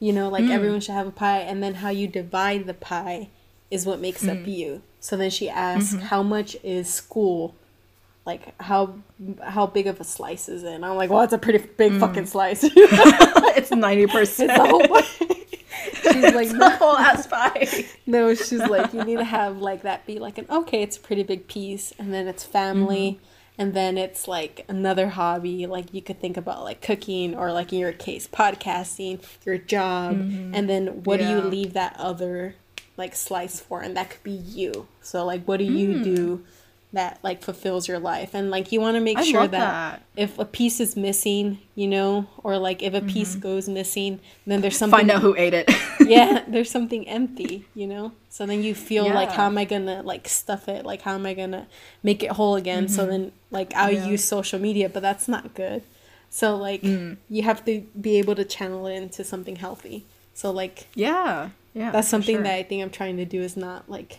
You 0.06 0.12
know, 0.12 0.28
Mm. 0.28 0.32
like 0.36 0.44
everyone 0.56 0.80
should 0.80 0.94
have 1.00 1.06
a 1.06 1.12
pie 1.24 1.40
and 1.50 1.62
then 1.62 1.74
how 1.82 1.90
you 1.90 2.06
divide 2.08 2.66
the 2.66 2.74
pie 2.74 3.28
is 3.70 3.86
what 3.86 4.00
makes 4.00 4.22
Mm. 4.24 4.30
up 4.42 4.46
you. 4.48 4.82
So 5.00 5.16
then 5.16 5.30
she 5.30 5.48
asked, 5.48 5.94
Mm-hmm. 5.94 6.06
"How 6.12 6.22
much 6.34 6.56
is 6.64 6.88
school 7.02 7.54
like 8.24 8.42
how 8.70 8.94
how 9.42 9.66
big 9.66 9.86
of 9.86 10.00
a 10.00 10.04
slice 10.04 10.48
is 10.48 10.62
it? 10.64 10.72
And 10.76 10.84
I'm 10.86 10.96
like, 10.96 11.10
well, 11.10 11.22
it's 11.22 11.32
a 11.32 11.38
pretty 11.38 11.60
Mm. 11.60 11.76
big 11.76 11.92
fucking 12.00 12.26
slice. 12.26 12.60
it's 13.58 13.70
ninety 13.70 14.06
percent. 14.06 14.50
It's 14.50 14.58
a 14.60 14.68
whole 14.68 14.86
She's 16.12 16.34
like, 16.34 16.48
the 16.48 16.56
no, 16.58 16.70
whole 16.70 16.96
ass 16.96 17.26
pie. 17.26 17.86
no, 18.06 18.34
she's 18.34 18.60
like, 18.76 18.92
you 18.92 19.02
need 19.04 19.18
to 19.18 19.24
have 19.24 19.58
like 19.58 19.82
that 19.82 20.04
be 20.06 20.18
like 20.18 20.36
an 20.38 20.46
okay, 20.50 20.82
it's 20.82 20.96
a 20.96 21.00
pretty 21.00 21.22
big 21.22 21.46
piece, 21.48 21.92
and 21.98 22.12
then 22.14 22.26
it's 22.28 22.44
family, 22.44 23.18
and 23.58 23.74
then 23.74 23.98
it's 23.98 24.26
like 24.26 24.64
another 24.68 25.10
hobby. 25.10 25.66
Like 25.66 25.92
you 25.92 26.02
could 26.02 26.20
think 26.20 26.36
about 26.36 26.64
like 26.64 26.80
cooking, 26.80 27.34
or 27.34 27.52
like 27.52 27.72
in 27.72 27.78
your 27.78 27.92
case, 27.92 28.26
podcasting, 28.26 29.22
your 29.44 29.58
job, 29.58 30.16
mm-hmm. 30.16 30.54
and 30.54 30.68
then 30.68 31.02
what 31.04 31.20
do 31.20 31.28
you 31.28 31.40
leave 31.40 31.72
that 31.74 31.96
other 31.98 32.56
like 32.96 33.14
slice 33.14 33.60
for? 33.60 33.80
And 33.80 33.96
that 33.96 34.10
could 34.10 34.22
be 34.22 34.30
you. 34.30 34.88
So 35.00 35.24
like, 35.24 35.44
what 35.44 35.58
do 35.58 35.64
you 35.64 35.98
hmm. 35.98 36.02
do? 36.02 36.44
That 36.94 37.18
like 37.22 37.42
fulfills 37.42 37.88
your 37.88 37.98
life, 37.98 38.34
and 38.34 38.50
like 38.50 38.70
you 38.70 38.78
want 38.78 38.96
to 38.96 39.00
make 39.00 39.16
I 39.16 39.24
sure 39.24 39.48
that 39.48 39.50
that. 39.50 40.02
if 40.14 40.38
a 40.38 40.44
piece 40.44 40.78
is 40.78 40.94
missing, 40.94 41.58
you 41.74 41.88
know, 41.88 42.26
or 42.44 42.58
like 42.58 42.82
if 42.82 42.92
a 42.92 43.00
piece 43.00 43.34
goes 43.34 43.66
missing, 43.66 44.20
then 44.46 44.60
there's 44.60 44.76
something 44.76 44.98
Find 44.98 45.10
out 45.10 45.22
who 45.22 45.34
ate 45.34 45.54
it. 45.54 45.70
yeah, 46.00 46.44
there's 46.48 46.70
something 46.70 47.08
empty, 47.08 47.64
you 47.74 47.86
know? 47.86 48.12
So 48.28 48.44
then 48.44 48.62
you 48.62 48.74
feel 48.74 49.04
like 49.08 49.32
how 49.32 49.46
am 49.46 49.56
I 49.56 49.64
gonna 49.64 50.02
like 50.02 50.28
stuff 50.28 50.68
it? 50.68 50.84
Like 50.84 51.00
how 51.00 51.14
am 51.14 51.24
I 51.24 51.32
gonna 51.32 51.66
make 52.02 52.22
it 52.22 52.32
whole 52.32 52.56
again? 52.56 52.88
So 52.88 53.06
then 53.06 53.32
like 53.50 53.72
I'll 53.74 53.88
Mm-hmm. 53.90 54.04
Yeah. 54.04 54.10
use 54.10 54.24
social 54.24 54.58
media, 54.58 54.90
but 54.90 55.00
that's 55.00 55.28
not 55.28 55.54
good. 55.54 55.82
So 56.28 56.56
like 56.56 56.82
Mm. 56.82 57.16
you 57.30 57.42
have 57.42 57.64
to 57.64 57.80
be 57.98 58.18
able 58.18 58.34
to 58.34 58.44
channel 58.44 58.86
it 58.86 58.96
into 58.96 59.24
something 59.24 59.56
healthy. 59.56 60.04
So 60.34 60.50
like 60.50 60.88
yeah, 60.94 61.50
yeah. 61.72 61.90
that's 61.90 62.08
something 62.08 62.36
sure. 62.36 62.42
that 62.44 62.54
I 62.54 62.62
think 62.64 62.82
I'm 62.82 62.90
trying 62.90 63.16
to 63.16 63.24
do 63.24 63.40
is 63.40 63.56
not 63.56 63.88
like 63.88 64.18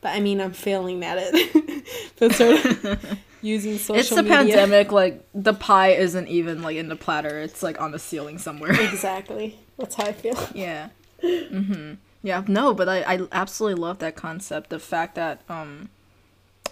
but 0.00 0.08
I 0.08 0.20
mean 0.20 0.40
I'm 0.40 0.52
failing 0.52 1.04
at 1.04 1.18
it. 1.20 1.84
but 2.18 2.32
sort 2.32 2.64
of 2.64 3.18
using 3.42 3.78
social 3.78 3.96
it's 3.96 4.10
the 4.10 4.22
media. 4.22 4.36
pandemic. 4.36 4.92
Like 4.92 5.26
the 5.34 5.54
pie 5.54 5.90
isn't 5.90 6.28
even 6.28 6.62
like 6.62 6.76
in 6.76 6.88
the 6.88 6.96
platter. 6.96 7.38
It's 7.40 7.62
like 7.62 7.80
on 7.80 7.92
the 7.92 7.98
ceiling 7.98 8.38
somewhere. 8.38 8.72
Exactly. 8.72 9.58
That's 9.78 9.94
how 9.94 10.04
I 10.04 10.12
feel. 10.12 10.38
yeah. 10.54 10.88
Mm-hmm. 11.22 11.94
Yeah. 12.22 12.44
No, 12.46 12.74
but 12.74 12.88
I 12.88 13.02
I 13.02 13.20
absolutely 13.32 13.80
love 13.80 13.98
that 13.98 14.16
concept. 14.16 14.70
The 14.70 14.78
fact 14.78 15.14
that 15.14 15.42
um, 15.48 15.90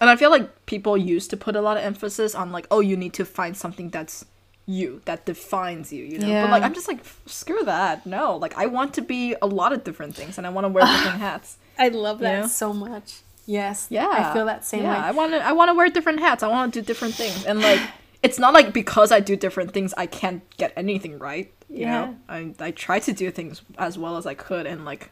and 0.01 0.09
I 0.09 0.15
feel 0.15 0.29
like 0.29 0.65
people 0.65 0.97
used 0.97 1.29
to 1.29 1.37
put 1.37 1.55
a 1.55 1.61
lot 1.61 1.77
of 1.77 1.83
emphasis 1.83 2.35
on 2.35 2.51
like, 2.51 2.67
oh, 2.69 2.81
you 2.81 2.97
need 2.97 3.13
to 3.13 3.25
find 3.25 3.55
something 3.55 3.89
that's 3.89 4.25
you 4.67 4.99
that 5.05 5.25
defines 5.25 5.93
you 5.93 6.03
you 6.03 6.17
know 6.17 6.41
but 6.41 6.49
like 6.49 6.63
i'm 6.63 6.73
just 6.73 6.87
like 6.87 6.99
screw 7.27 7.63
that 7.65 8.03
no 8.03 8.35
like 8.35 8.57
i 8.57 8.65
want 8.65 8.95
to 8.95 9.01
be 9.01 9.35
a 9.39 9.45
lot 9.45 9.71
of 9.71 9.83
different 9.83 10.15
things 10.15 10.39
and 10.39 10.47
i 10.47 10.49
want 10.49 10.65
to 10.65 10.69
wear 10.69 10.83
different 10.83 11.19
hats 11.19 11.57
I 11.77 11.89
love 11.89 12.19
that 12.19 12.41
know? 12.41 12.47
so 12.47 12.73
much. 12.73 13.21
Yes. 13.45 13.87
Yeah, 13.89 14.07
I 14.09 14.33
feel 14.33 14.45
that 14.45 14.65
same 14.65 14.83
yeah, 14.83 14.91
way. 14.91 15.07
I 15.07 15.11
want 15.11 15.31
to. 15.33 15.45
I 15.45 15.51
want 15.51 15.69
to 15.69 15.73
wear 15.75 15.89
different 15.89 16.19
hats. 16.19 16.41
I 16.43 16.47
want 16.47 16.73
to 16.73 16.81
do 16.81 16.85
different 16.85 17.13
things, 17.15 17.43
and 17.45 17.61
like, 17.61 17.79
it's 18.23 18.39
not 18.39 18.53
like 18.53 18.73
because 18.73 19.11
I 19.11 19.19
do 19.19 19.35
different 19.35 19.71
things, 19.71 19.93
I 19.97 20.07
can't 20.07 20.41
get 20.57 20.73
anything 20.75 21.19
right. 21.19 21.51
You 21.69 21.81
Yeah. 21.81 21.91
know, 22.05 22.17
I 22.27 22.53
I 22.59 22.71
try 22.71 22.99
to 22.99 23.13
do 23.13 23.29
things 23.31 23.61
as 23.77 23.97
well 23.97 24.17
as 24.17 24.25
I 24.25 24.33
could, 24.33 24.65
and 24.65 24.83
like, 24.83 25.11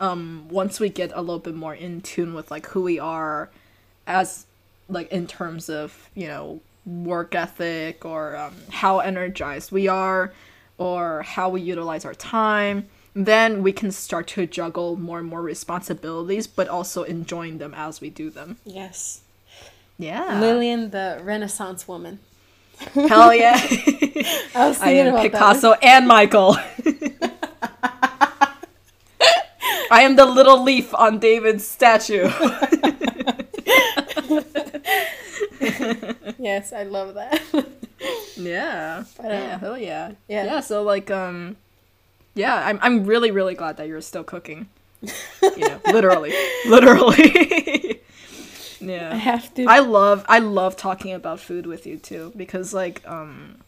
um, 0.00 0.46
once 0.50 0.80
we 0.80 0.88
get 0.90 1.12
a 1.14 1.20
little 1.20 1.38
bit 1.38 1.54
more 1.54 1.74
in 1.74 2.02
tune 2.02 2.34
with 2.34 2.50
like 2.50 2.66
who 2.66 2.82
we 2.82 2.98
are, 2.98 3.50
as 4.06 4.46
like 4.88 5.10
in 5.10 5.26
terms 5.26 5.70
of 5.70 6.10
you 6.14 6.26
know 6.26 6.60
work 6.84 7.34
ethic 7.34 8.04
or 8.04 8.36
um, 8.36 8.54
how 8.70 8.98
energized 8.98 9.72
we 9.72 9.88
are, 9.88 10.32
or 10.76 11.22
how 11.22 11.48
we 11.48 11.62
utilize 11.62 12.04
our 12.04 12.14
time 12.14 12.86
then 13.14 13.62
we 13.62 13.72
can 13.72 13.90
start 13.90 14.26
to 14.28 14.46
juggle 14.46 14.96
more 14.96 15.18
and 15.18 15.28
more 15.28 15.42
responsibilities, 15.42 16.46
but 16.46 16.68
also 16.68 17.02
enjoying 17.02 17.58
them 17.58 17.74
as 17.74 18.00
we 18.00 18.10
do 18.10 18.30
them. 18.30 18.58
yes. 18.64 19.22
Yeah. 19.98 20.40
Lillian, 20.40 20.90
the 20.92 21.20
Renaissance 21.22 21.86
woman. 21.86 22.20
Hell 22.94 23.34
yeah. 23.34 23.60
I 24.54 24.68
was 24.68 24.80
I 24.82 24.92
am 24.92 25.08
about 25.08 25.22
Picasso 25.22 25.72
and 25.74 26.08
Michael. 26.08 26.56
I 29.92 30.02
am 30.02 30.16
the 30.16 30.24
little 30.24 30.62
leaf 30.62 30.94
on 30.94 31.18
David's 31.18 31.66
statue. 31.66 32.30
yes, 36.38 36.72
I 36.72 36.84
love 36.84 37.14
that. 37.14 37.42
yeah. 38.36 39.04
But, 39.18 39.26
uh, 39.26 39.28
yeah. 39.28 39.58
Hell 39.58 39.76
yeah. 39.76 40.12
yeah. 40.28 40.44
Yeah. 40.44 40.60
So 40.60 40.82
like, 40.82 41.10
um, 41.10 41.56
yeah, 42.34 42.54
I'm 42.66 42.78
I'm 42.82 43.04
really 43.04 43.30
really 43.30 43.54
glad 43.54 43.76
that 43.78 43.88
you're 43.88 44.00
still 44.00 44.24
cooking. 44.24 44.68
You 45.54 45.66
know, 45.66 45.80
literally, 45.86 46.38
literally. 46.64 48.00
I 49.10 49.16
have 49.16 49.52
to. 49.54 49.68
I 49.68 49.80
love 49.80 50.24
I 50.28 50.38
love 50.38 50.76
talking 50.76 51.12
about 51.12 51.40
food 51.40 51.66
with 51.66 51.86
you 51.86 51.98
too 51.98 52.32
because 52.36 52.72
like 52.72 53.02
um 53.06 53.58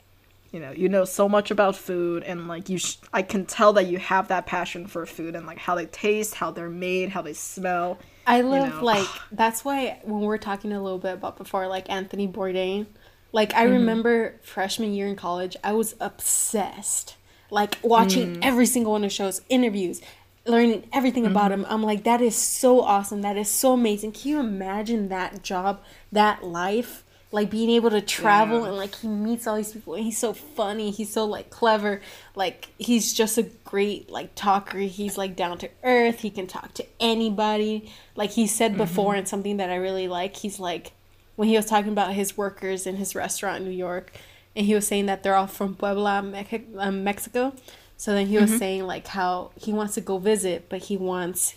you 0.53 0.61
know 0.61 0.73
you 0.73 0.89
know 0.89 1.05
so 1.05 1.29
much 1.29 1.51
about 1.51 1.77
food 1.77 2.23
and 2.25 2.49
like 2.49 2.69
you 2.69 2.79
sh- 2.79 2.97
I 3.13 3.23
can 3.23 3.47
tell 3.47 3.73
that 3.75 3.87
you 3.87 3.99
have 3.99 4.29
that 4.29 4.47
passion 4.47 4.87
for 4.87 5.07
food 5.07 5.37
and 5.37 5.47
like 5.47 5.59
how 5.59 5.75
they 5.75 5.87
taste, 5.87 6.37
how 6.37 6.51
they're 6.51 6.71
made, 6.71 7.11
how 7.11 7.23
they 7.23 7.35
smell. 7.35 8.01
I 8.27 8.41
love 8.43 8.81
know. 8.81 8.83
like 8.83 9.23
that's 9.33 9.65
why 9.65 10.01
when 10.05 10.21
we 10.21 10.27
we're 10.27 10.39
talking 10.39 10.73
a 10.73 10.83
little 10.83 10.99
bit 10.99 11.15
about 11.15 11.37
before 11.37 11.67
like 11.67 11.91
Anthony 11.91 12.29
Bourdain, 12.29 12.87
like 13.33 13.55
I 13.55 13.65
Mm-hmm. 13.65 13.65
remember 13.65 14.39
freshman 14.43 14.95
year 14.95 15.09
in 15.09 15.17
college, 15.17 15.57
I 15.65 15.73
was 15.73 15.95
obsessed, 16.01 17.17
like 17.53 17.79
watching 17.83 18.37
Mm. 18.37 18.39
every 18.43 18.67
single 18.67 18.93
one 18.93 19.05
of 19.05 19.13
shows, 19.13 19.43
interviews, 19.49 20.01
learning 20.47 20.83
everything 20.93 21.27
about 21.27 21.53
Mm-hmm. 21.53 21.61
him. 21.65 21.67
I'm 21.69 21.83
like, 21.83 22.03
that 22.05 22.21
is 22.21 22.35
so 22.35 22.81
awesome. 22.81 23.23
That 23.23 23.37
is 23.37 23.49
so 23.49 23.75
amazing. 23.75 24.13
Can 24.13 24.31
you 24.31 24.41
imagine 24.41 25.09
that 25.11 25.43
job, 25.45 25.81
that 26.11 26.43
life? 26.43 27.05
Like 27.31 27.49
being 27.51 27.71
able 27.71 27.89
to 27.91 28.01
travel 28.03 28.61
Yeah. 28.63 28.69
and 28.69 28.77
like 28.77 28.95
he 28.97 29.09
meets 29.09 29.47
all 29.47 29.57
these 29.57 29.73
people 29.73 29.95
and 29.95 30.05
he's 30.05 30.19
so 30.19 30.33
funny, 30.35 30.91
he's 30.91 31.11
so 31.11 31.25
like 31.25 31.49
clever, 31.49 32.03
like 32.35 32.69
he's 32.79 33.13
just 33.15 33.39
a 33.39 33.45
great 33.65 34.11
like 34.11 34.35
talker. 34.35 34.79
He's 34.79 35.17
like 35.17 35.35
down 35.37 35.57
to 35.59 35.71
earth, 35.83 36.21
he 36.21 36.29
can 36.31 36.47
talk 36.47 36.75
to 36.75 36.85
anybody. 37.01 37.91
Like 38.17 38.33
he 38.33 38.47
said 38.47 38.77
before 38.77 39.15
and 39.15 39.27
something 39.29 39.57
that 39.59 39.71
I 39.71 39.77
really 39.77 40.09
like, 40.09 40.37
he's 40.37 40.59
like 40.61 40.93
when 41.37 41.49
he 41.49 41.57
was 41.57 41.65
talking 41.67 41.93
about 41.93 42.13
his 42.13 42.37
workers 42.37 42.87
in 42.87 42.97
his 42.97 43.15
restaurant 43.15 43.59
in 43.59 43.65
New 43.65 43.77
York 43.77 44.13
and 44.57 44.67
he 44.67 44.75
was 44.75 44.87
saying 44.87 45.07
that 45.07 45.23
they're 45.23 45.35
all 45.35 45.47
from 45.47 45.75
Puebla, 45.75 46.23
Mex- 46.23 46.65
um, 46.79 47.05
Mexico. 47.05 47.55
So 47.97 48.13
then 48.15 48.27
he 48.27 48.37
was 48.39 48.57
saying 48.59 48.85
like 48.87 49.07
how 49.09 49.53
he 49.57 49.73
wants 49.73 49.95
to 49.95 50.01
go 50.01 50.19
visit, 50.19 50.69
but 50.69 50.81
he 50.85 50.97
wants 50.97 51.55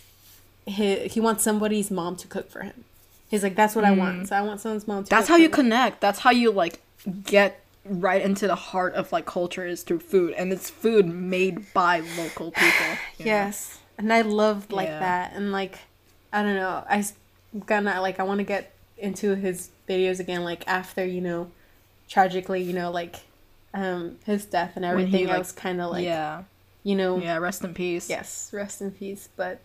he, 0.64 1.08
he 1.08 1.20
wants 1.20 1.42
somebody's 1.44 1.90
mom 1.90 2.16
to 2.16 2.26
cook 2.28 2.50
for 2.50 2.62
him. 2.62 2.84
He's 3.28 3.42
like, 3.42 3.56
that's 3.56 3.74
what 3.74 3.84
I 3.84 3.90
want. 3.90 4.28
So 4.28 4.36
I 4.36 4.42
want 4.42 4.60
someone's 4.60 4.86
mom 4.86 5.04
to. 5.04 5.10
That's 5.10 5.28
how 5.28 5.36
you 5.36 5.48
me." 5.48 5.54
connect. 5.54 6.00
That's 6.00 6.20
how 6.20 6.30
you 6.30 6.52
like 6.52 6.80
get 7.24 7.60
right 7.84 8.22
into 8.22 8.46
the 8.46 8.54
heart 8.54 8.94
of 8.94 9.10
like 9.12 9.26
culture 9.26 9.64
is 9.66 9.82
through 9.82 10.00
food 10.00 10.32
and 10.34 10.52
it's 10.52 10.70
food 10.70 11.06
made 11.06 11.72
by 11.72 12.00
local 12.16 12.50
people. 12.52 12.86
you 13.18 13.24
know? 13.24 13.30
Yes, 13.32 13.78
and 13.98 14.12
I 14.12 14.20
love 14.22 14.70
like 14.72 14.88
Yeah. 14.88 15.00
that, 15.00 15.32
and 15.34 15.50
like 15.52 15.78
I 16.32 16.42
don't 16.42 16.54
know, 16.56 16.84
I 16.88 17.04
gonna 17.66 18.00
like 18.00 18.20
I 18.20 18.22
want 18.22 18.38
to 18.38 18.44
get 18.44 18.72
into 18.98 19.34
his 19.34 19.70
videos 19.88 20.20
again, 20.20 20.44
like 20.44 20.62
after 20.68 21.04
you 21.04 21.20
know, 21.20 21.50
tragically, 22.08 22.62
you 22.62 22.72
know, 22.72 22.90
like 22.90 23.16
um 23.74 24.16
his 24.24 24.44
death 24.46 24.72
and 24.76 24.84
he, 24.84 24.90
everything. 24.90 25.26
Like- 25.28 25.38
was 25.38 25.52
kind 25.52 25.80
of 25.80 25.90
like, 25.90 26.04
yeah. 26.04 26.44
you 26.82 26.94
know, 26.96 27.18
Yeah, 27.18 27.36
rest 27.38 27.62
in 27.64 27.74
peace. 27.74 28.08
yes, 28.08 28.50
rest 28.52 28.80
in 28.80 28.90
peace. 28.90 29.28
But 29.36 29.60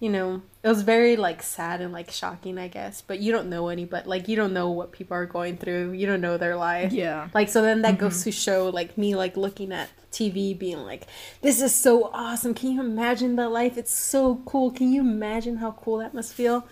you 0.00 0.08
know, 0.10 0.42
it 0.64 0.68
was 0.68 0.82
very 0.82 1.14
like 1.16 1.44
sad 1.44 1.80
and 1.80 1.92
like 1.92 2.10
shocking, 2.10 2.58
I 2.58 2.66
guess. 2.66 3.02
But 3.02 3.20
you 3.20 3.30
don't 3.30 3.48
know 3.48 3.68
any, 3.68 3.84
but 3.84 4.04
like 4.06 4.26
you 4.28 4.34
don't 4.34 4.52
know 4.52 4.68
what 4.70 4.90
people 4.90 5.16
are 5.16 5.26
going 5.26 5.56
through. 5.56 5.92
You 5.92 6.06
don't 6.06 6.20
know 6.20 6.36
their 6.38 6.56
life. 6.56 6.92
Yeah. 6.92 7.28
Like 7.32 7.48
so 7.48 7.62
then 7.62 7.82
that 7.82 7.98
goes 7.98 8.14
Mm-hmm. 8.14 8.24
to 8.24 8.32
show 8.32 8.68
like 8.68 8.98
me 8.98 9.14
like 9.14 9.36
looking 9.36 9.72
at 9.72 9.90
TV 10.10 10.58
being 10.58 10.84
like 10.84 11.06
this 11.40 11.62
is 11.62 11.74
so 11.74 12.10
awesome. 12.12 12.52
Can 12.52 12.72
you 12.72 12.80
imagine 12.80 13.36
the 13.36 13.48
life? 13.48 13.78
It's 13.78 13.94
so 13.94 14.42
cool. 14.44 14.70
Can 14.72 14.92
you 14.92 15.00
imagine 15.02 15.56
how 15.58 15.70
cool 15.72 15.98
that 15.98 16.14
must 16.14 16.34
feel? 16.34 16.66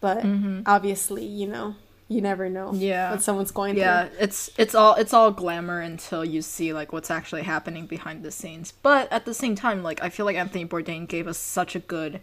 But 0.00 0.26
obviously, 0.66 1.24
you 1.24 1.46
know, 1.46 1.76
you 2.08 2.20
never 2.20 2.48
know 2.50 2.68
Mm-hmm. 2.68 2.82
Yeah. 2.82 3.10
what 3.12 3.22
someone's 3.22 3.50
going 3.50 3.74
through. 3.74 3.82
Yeah, 3.82 4.08
it's 4.18 4.50
it's 4.58 4.74
all 4.74 4.94
it's 4.94 5.12
all 5.14 5.30
glamour 5.30 5.80
until 5.80 6.24
you 6.24 6.42
see 6.42 6.72
like 6.72 6.92
what's 6.92 7.10
actually 7.10 7.42
happening 7.42 7.86
behind 7.86 8.22
the 8.22 8.30
scenes. 8.30 8.72
But 8.72 9.10
at 9.12 9.24
the 9.24 9.34
same 9.34 9.54
time, 9.54 9.82
like 9.82 10.02
I 10.02 10.10
feel 10.10 10.26
like 10.26 10.36
Anthony 10.36 10.66
Bourdain 10.66 11.08
gave 11.08 11.26
us 11.26 11.38
such 11.38 11.74
a 11.74 11.80
good 11.80 12.20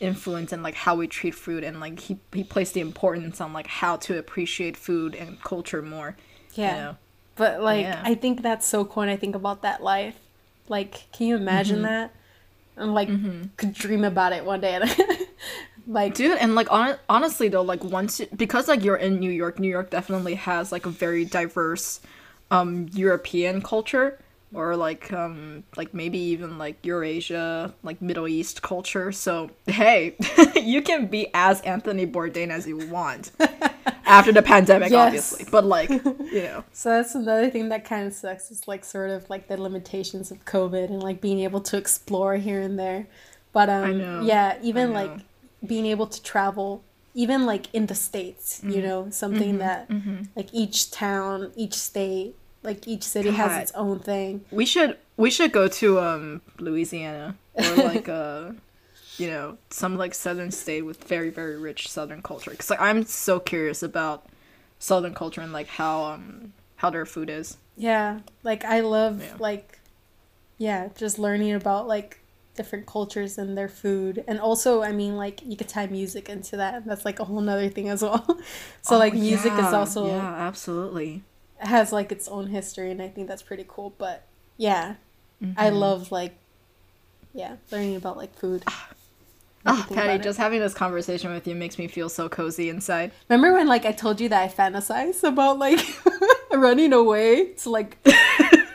influence 0.00 0.50
in 0.52 0.62
like 0.62 0.74
how 0.74 0.94
we 0.96 1.06
treat 1.06 1.34
food 1.34 1.62
and 1.62 1.78
like 1.78 2.00
he 2.00 2.18
he 2.32 2.42
placed 2.42 2.74
the 2.74 2.80
importance 2.80 3.40
on 3.40 3.52
like 3.52 3.66
how 3.66 3.96
to 3.96 4.18
appreciate 4.18 4.76
food 4.76 5.14
and 5.14 5.40
culture 5.42 5.82
more. 5.82 6.16
Yeah. 6.54 6.74
You 6.76 6.82
know? 6.82 6.96
But 7.36 7.62
like 7.62 7.82
Yeah. 7.84 8.02
I 8.04 8.14
think 8.14 8.42
that's 8.42 8.66
so 8.66 8.84
cool 8.84 9.02
and 9.02 9.10
I 9.12 9.16
think 9.16 9.34
about 9.34 9.62
that 9.62 9.82
life. 9.82 10.16
Like, 10.68 11.10
can 11.12 11.26
you 11.28 11.36
imagine 11.36 11.76
Mm-hmm. 11.76 11.84
that? 11.84 12.14
And 12.76 12.94
like 12.94 13.08
could 13.58 13.74
dream 13.74 14.04
about 14.04 14.32
it 14.32 14.44
one 14.44 14.60
day 14.60 14.74
and 14.74 14.84
like 15.86 16.14
Dude, 16.14 16.38
and 16.38 16.54
like 16.54 16.70
on- 16.70 16.98
honestly 17.08 17.48
though, 17.48 17.62
like 17.62 17.82
once 17.84 18.20
you, 18.20 18.26
because 18.36 18.68
like 18.68 18.84
you're 18.84 18.96
in 18.96 19.18
New 19.20 19.30
York, 19.30 19.58
New 19.58 19.68
York 19.68 19.90
definitely 19.90 20.34
has 20.34 20.72
like 20.72 20.86
a 20.86 20.90
very 20.90 21.24
diverse 21.24 22.00
um 22.50 22.88
European 22.92 23.62
culture 23.62 24.18
or 24.52 24.74
like 24.74 25.12
um 25.12 25.62
like 25.76 25.94
maybe 25.94 26.18
even 26.18 26.58
like 26.58 26.84
Eurasia, 26.84 27.72
like 27.82 28.02
Middle 28.02 28.26
East 28.26 28.62
culture. 28.62 29.12
So, 29.12 29.50
hey, 29.66 30.16
you 30.60 30.82
can 30.82 31.06
be 31.06 31.28
as 31.34 31.60
Anthony 31.62 32.06
Bourdain 32.06 32.50
as 32.50 32.66
you 32.66 32.78
want 32.88 33.30
after 34.04 34.32
the 34.32 34.42
pandemic 34.42 34.90
Yes. 34.90 35.06
obviously. 35.06 35.46
But 35.50 35.64
like, 35.64 35.88
you 35.90 36.42
know. 36.42 36.64
So 36.72 36.90
that's 36.90 37.14
another 37.14 37.48
thing 37.50 37.68
that 37.68 37.84
kind 37.84 38.06
of 38.06 38.12
sucks 38.12 38.50
is 38.50 38.66
like 38.66 38.84
sort 38.84 39.10
of 39.10 39.28
like 39.30 39.46
the 39.46 39.56
limitations 39.60 40.30
of 40.30 40.44
COVID 40.44 40.86
and 40.86 41.02
like 41.02 41.20
being 41.20 41.40
able 41.40 41.60
to 41.60 41.76
explore 41.76 42.36
here 42.36 42.60
and 42.60 42.78
there. 42.78 43.06
But 43.52 43.68
um 43.68 43.98
know. 43.98 44.22
yeah, 44.22 44.58
even 44.62 44.92
like. 44.92 45.10
Being 45.64 45.86
able 45.86 46.06
to 46.06 46.22
travel 46.22 46.82
even 47.14 47.44
like 47.44 47.66
in 47.74 47.86
the 47.86 47.94
states, 47.94 48.60
Mm-hmm. 48.60 48.70
you 48.70 48.82
know, 48.82 49.10
something 49.10 49.58
that 49.58 49.90
like 50.36 50.48
each 50.52 50.90
town, 50.90 51.52
each 51.56 51.74
state, 51.74 52.36
like 52.62 52.86
each 52.86 53.02
city 53.02 53.30
has 53.30 53.62
its 53.62 53.72
own 53.72 53.98
thing. 54.00 54.44
We 54.50 54.64
should 54.66 54.96
we 55.16 55.30
should 55.30 55.52
go 55.52 55.66
to 55.68 55.98
um 56.00 56.40
Louisiana 56.58 57.36
or 57.54 57.74
like 57.76 58.08
uh 58.20 58.52
you 59.18 59.26
know 59.28 59.58
some 59.70 59.96
like 59.98 60.14
southern 60.14 60.50
state 60.50 60.82
with 60.82 61.02
very 61.04 61.30
very 61.30 61.56
rich 61.58 61.88
southern 61.90 62.22
culture 62.22 62.50
because 62.52 62.70
like 62.70 62.80
I'm 62.80 63.04
so 63.04 63.40
curious 63.40 63.82
about 63.82 64.26
southern 64.78 65.14
culture 65.14 65.40
and 65.42 65.52
like 65.52 65.66
how 65.66 66.04
um 66.04 66.52
how 66.76 66.90
their 66.90 67.04
food 67.06 67.28
is. 67.28 67.56
Yeah, 67.76 68.20
like 68.44 68.64
I 68.64 68.80
love 68.80 69.20
Yeah. 69.20 69.34
like 69.38 69.80
yeah, 70.58 70.88
just 70.96 71.18
learning 71.18 71.54
about 71.54 71.88
like 71.88 72.20
different 72.54 72.86
cultures 72.86 73.38
and 73.38 73.56
their 73.56 73.68
food. 73.68 74.24
And 74.28 74.38
also, 74.40 74.82
I 74.82 74.92
mean 74.92 75.16
like 75.16 75.40
you 75.44 75.56
could 75.56 75.68
tie 75.68 75.86
music 75.86 76.28
into 76.28 76.56
that. 76.58 76.84
That's 76.84 77.04
like 77.04 77.18
a 77.20 77.24
whole 77.24 77.40
nother 77.40 77.68
thing 77.68 77.88
as 77.88 78.02
well. 78.02 78.26
so 78.82 78.98
like 78.98 79.14
Oh, 79.14 79.18
music 79.18 79.52
is 79.54 79.72
also 79.72 80.06
yeah 80.06 80.34
absolutely 80.48 81.22
has 81.58 81.92
like 81.92 82.10
its 82.10 82.26
own 82.28 82.46
history 82.48 82.90
and 82.90 83.00
I 83.02 83.08
think 83.08 83.28
that's 83.28 83.42
pretty 83.42 83.64
cool. 83.68 83.94
But 83.98 84.26
yeah, 84.56 84.94
Mm-hmm. 85.42 85.58
I 85.58 85.70
love 85.70 86.12
like 86.12 86.36
yeah, 87.32 87.56
learning 87.70 87.96
about 87.96 88.16
like 88.18 88.34
food. 88.38 88.62
oh 89.66 89.86
Patty 89.92 90.22
just 90.22 90.38
having 90.38 90.60
this 90.60 90.74
conversation 90.74 91.32
with 91.32 91.46
you 91.46 91.54
makes 91.54 91.78
me 91.78 91.86
feel 91.86 92.08
so 92.08 92.28
cozy 92.28 92.68
inside 92.70 93.12
Remember 93.28 93.52
when 93.56 93.66
like 93.68 93.84
I 93.86 93.92
told 93.92 94.20
you 94.20 94.28
that 94.30 94.42
I 94.42 94.48
fantasize 94.52 95.22
about 95.22 95.58
like 95.58 95.80
running 96.52 96.92
away 96.92 97.52
to 97.54 97.70
like 97.70 97.98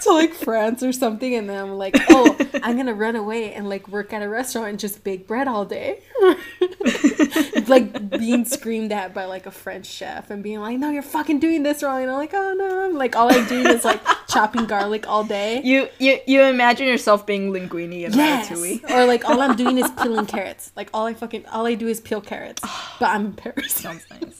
to 0.05 0.13
like 0.13 0.33
France 0.33 0.81
or 0.81 0.91
something 0.93 1.35
and 1.35 1.49
then 1.49 1.61
I'm 1.61 1.77
like, 1.77 1.95
"Oh, 2.09 2.35
I'm 2.63 2.77
to 2.85 2.93
run 2.93 3.15
away 3.15 3.53
and 3.53 3.67
like 3.69 3.87
work 3.89 4.13
at 4.13 4.21
a 4.21 4.29
restaurant 4.29 4.69
and 4.69 4.79
just 4.79 5.03
bake 5.03 5.27
bread 5.27 5.47
all 5.47 5.65
day." 5.65 5.99
like 7.67 8.09
being 8.09 8.45
screamed 8.45 8.91
at 8.91 9.13
by 9.13 9.25
like 9.25 9.45
a 9.45 9.51
French 9.51 9.85
chef 9.87 10.29
and 10.31 10.41
being 10.43 10.59
like, 10.59 10.77
"No, 10.77 10.89
you're 10.89 11.01
fucking 11.03 11.39
doing 11.39 11.63
this 11.63 11.83
wrong." 11.83 12.01
And 12.01 12.11
I'm 12.11 12.17
like, 12.17 12.33
"Oh 12.33 12.53
no." 12.53 12.85
I'm 12.85 12.93
Like 12.95 13.15
all 13.15 13.31
I'm 13.31 13.45
doing 13.47 13.67
is 13.67 13.83
like 13.85 14.01
chopping 14.27 14.65
garlic 14.65 15.07
all 15.07 15.23
day. 15.23 15.61
you 15.63 15.87
you 15.99 16.19
you 16.27 16.41
imagine 16.43 16.87
yourself 16.87 17.25
being 17.25 17.51
Linguini 17.51 18.05
and 18.05 18.15
Yes. 18.15 18.49
ratatouille 18.49 18.89
Or 18.91 19.05
like 19.05 19.27
all 19.27 19.41
I'm 19.41 19.55
doing 19.55 19.77
is 19.77 19.89
peeling 19.91 20.25
carrots. 20.25 20.71
Like 20.75 20.89
all 20.93 21.05
I 21.05 21.13
fucking 21.13 21.45
all 21.47 21.65
I 21.65 21.75
do 21.75 21.87
is 21.87 21.99
peel 22.01 22.21
carrots. 22.21 22.61
But 22.99 23.09
I'm 23.09 23.25
in 23.27 23.33
Paris. 23.33 23.73
sounds 23.73 24.05
nice 24.09 24.39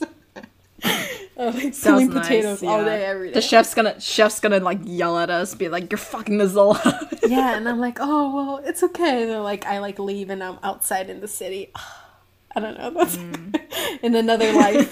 Or, 1.38 1.50
like 1.50 1.74
Sounds 1.74 2.08
nice, 2.08 2.26
potatoes 2.26 2.62
all 2.62 2.78
yeah. 2.78 2.84
day 2.84 3.04
every 3.04 3.28
day. 3.28 3.34
The 3.34 3.42
chef's 3.42 3.74
gonna 3.74 4.00
chef's 4.00 4.40
gonna 4.40 4.58
like 4.58 4.78
yell 4.84 5.18
at 5.18 5.28
us, 5.28 5.54
be 5.54 5.68
like, 5.68 5.92
"You're 5.92 5.98
fucking 5.98 6.38
the 6.38 6.48
Zola." 6.48 7.10
yeah, 7.28 7.58
and 7.58 7.68
I'm 7.68 7.78
like, 7.78 7.98
oh 8.00 8.34
well, 8.34 8.62
it's 8.64 8.82
okay. 8.82 9.20
And 9.24 9.30
then 9.30 9.42
like 9.42 9.66
I 9.66 9.80
like 9.80 9.98
leave 9.98 10.30
and 10.30 10.42
I'm 10.42 10.58
outside 10.62 11.10
in 11.10 11.20
the 11.20 11.28
city. 11.28 11.72
I 12.56 12.60
don't 12.60 12.78
know. 12.78 12.88
That's 12.88 13.18
mm. 13.18 13.54
in 14.02 14.14
another 14.14 14.50
life. 14.54 14.90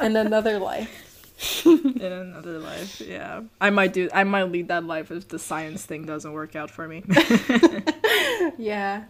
in 0.00 0.16
another 0.16 0.58
life. 0.58 1.66
in 1.66 2.00
another 2.00 2.58
life. 2.58 3.02
Yeah, 3.02 3.42
I 3.60 3.68
might 3.68 3.92
do. 3.92 4.08
I 4.14 4.24
might 4.24 4.44
lead 4.44 4.68
that 4.68 4.84
life 4.84 5.10
if 5.10 5.28
the 5.28 5.38
science 5.38 5.84
thing 5.84 6.06
doesn't 6.06 6.32
work 6.32 6.56
out 6.56 6.70
for 6.70 6.88
me. 6.88 7.04
Yeah. 8.58 9.04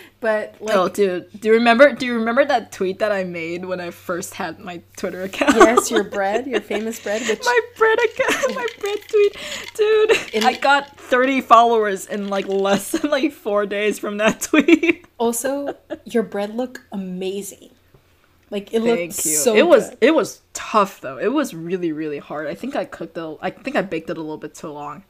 but 0.20 0.56
like, 0.60 0.76
oh, 0.76 0.88
dude, 0.88 1.28
do 1.40 1.48
you 1.48 1.54
remember? 1.54 1.92
Do 1.92 2.06
you 2.06 2.14
remember 2.14 2.44
that 2.44 2.72
tweet 2.72 2.98
that 3.00 3.12
I 3.12 3.24
made 3.24 3.64
when 3.64 3.80
I 3.80 3.90
first 3.90 4.34
had 4.34 4.58
my 4.58 4.82
Twitter 4.96 5.22
account? 5.22 5.56
yes, 5.56 5.90
your 5.90 6.04
bread, 6.16 6.46
your 6.46 6.60
famous 6.60 7.00
bread, 7.00 7.22
which 7.28 7.44
my 7.44 7.60
bread 7.76 7.98
account, 7.98 8.44
my 8.54 8.66
bread 8.80 8.98
tweet, 9.08 9.36
dude. 9.74 10.34
In- 10.34 10.44
I 10.44 10.54
got 10.54 10.96
thirty 10.98 11.40
followers 11.40 12.06
in 12.06 12.28
like 12.28 12.46
less 12.46 12.92
than 12.92 13.10
like 13.10 13.32
four 13.32 13.66
days 13.66 13.98
from 13.98 14.18
that 14.18 14.40
tweet. 14.40 15.06
also 15.18 15.76
your 16.04 16.22
bread 16.22 16.54
looked 16.54 16.80
amazing. 16.92 17.70
Like 18.50 18.72
it 18.72 18.80
Thank 18.82 18.84
looked 18.84 19.26
you. 19.26 19.32
so 19.32 19.54
it 19.54 19.66
was 19.66 19.90
good. 19.90 19.98
it 20.00 20.14
was 20.14 20.40
tough 20.54 21.00
though. 21.02 21.18
It 21.18 21.32
was 21.32 21.52
really 21.54 21.92
really 21.92 22.18
hard. 22.18 22.46
I 22.46 22.54
think 22.54 22.76
I 22.76 22.84
cooked 22.84 23.18
it. 23.18 23.38
I 23.42 23.50
think 23.50 23.76
I 23.76 23.82
baked 23.82 24.08
it 24.10 24.16
a 24.16 24.20
little 24.20 24.38
bit 24.38 24.54
too 24.54 24.70
long 24.70 25.04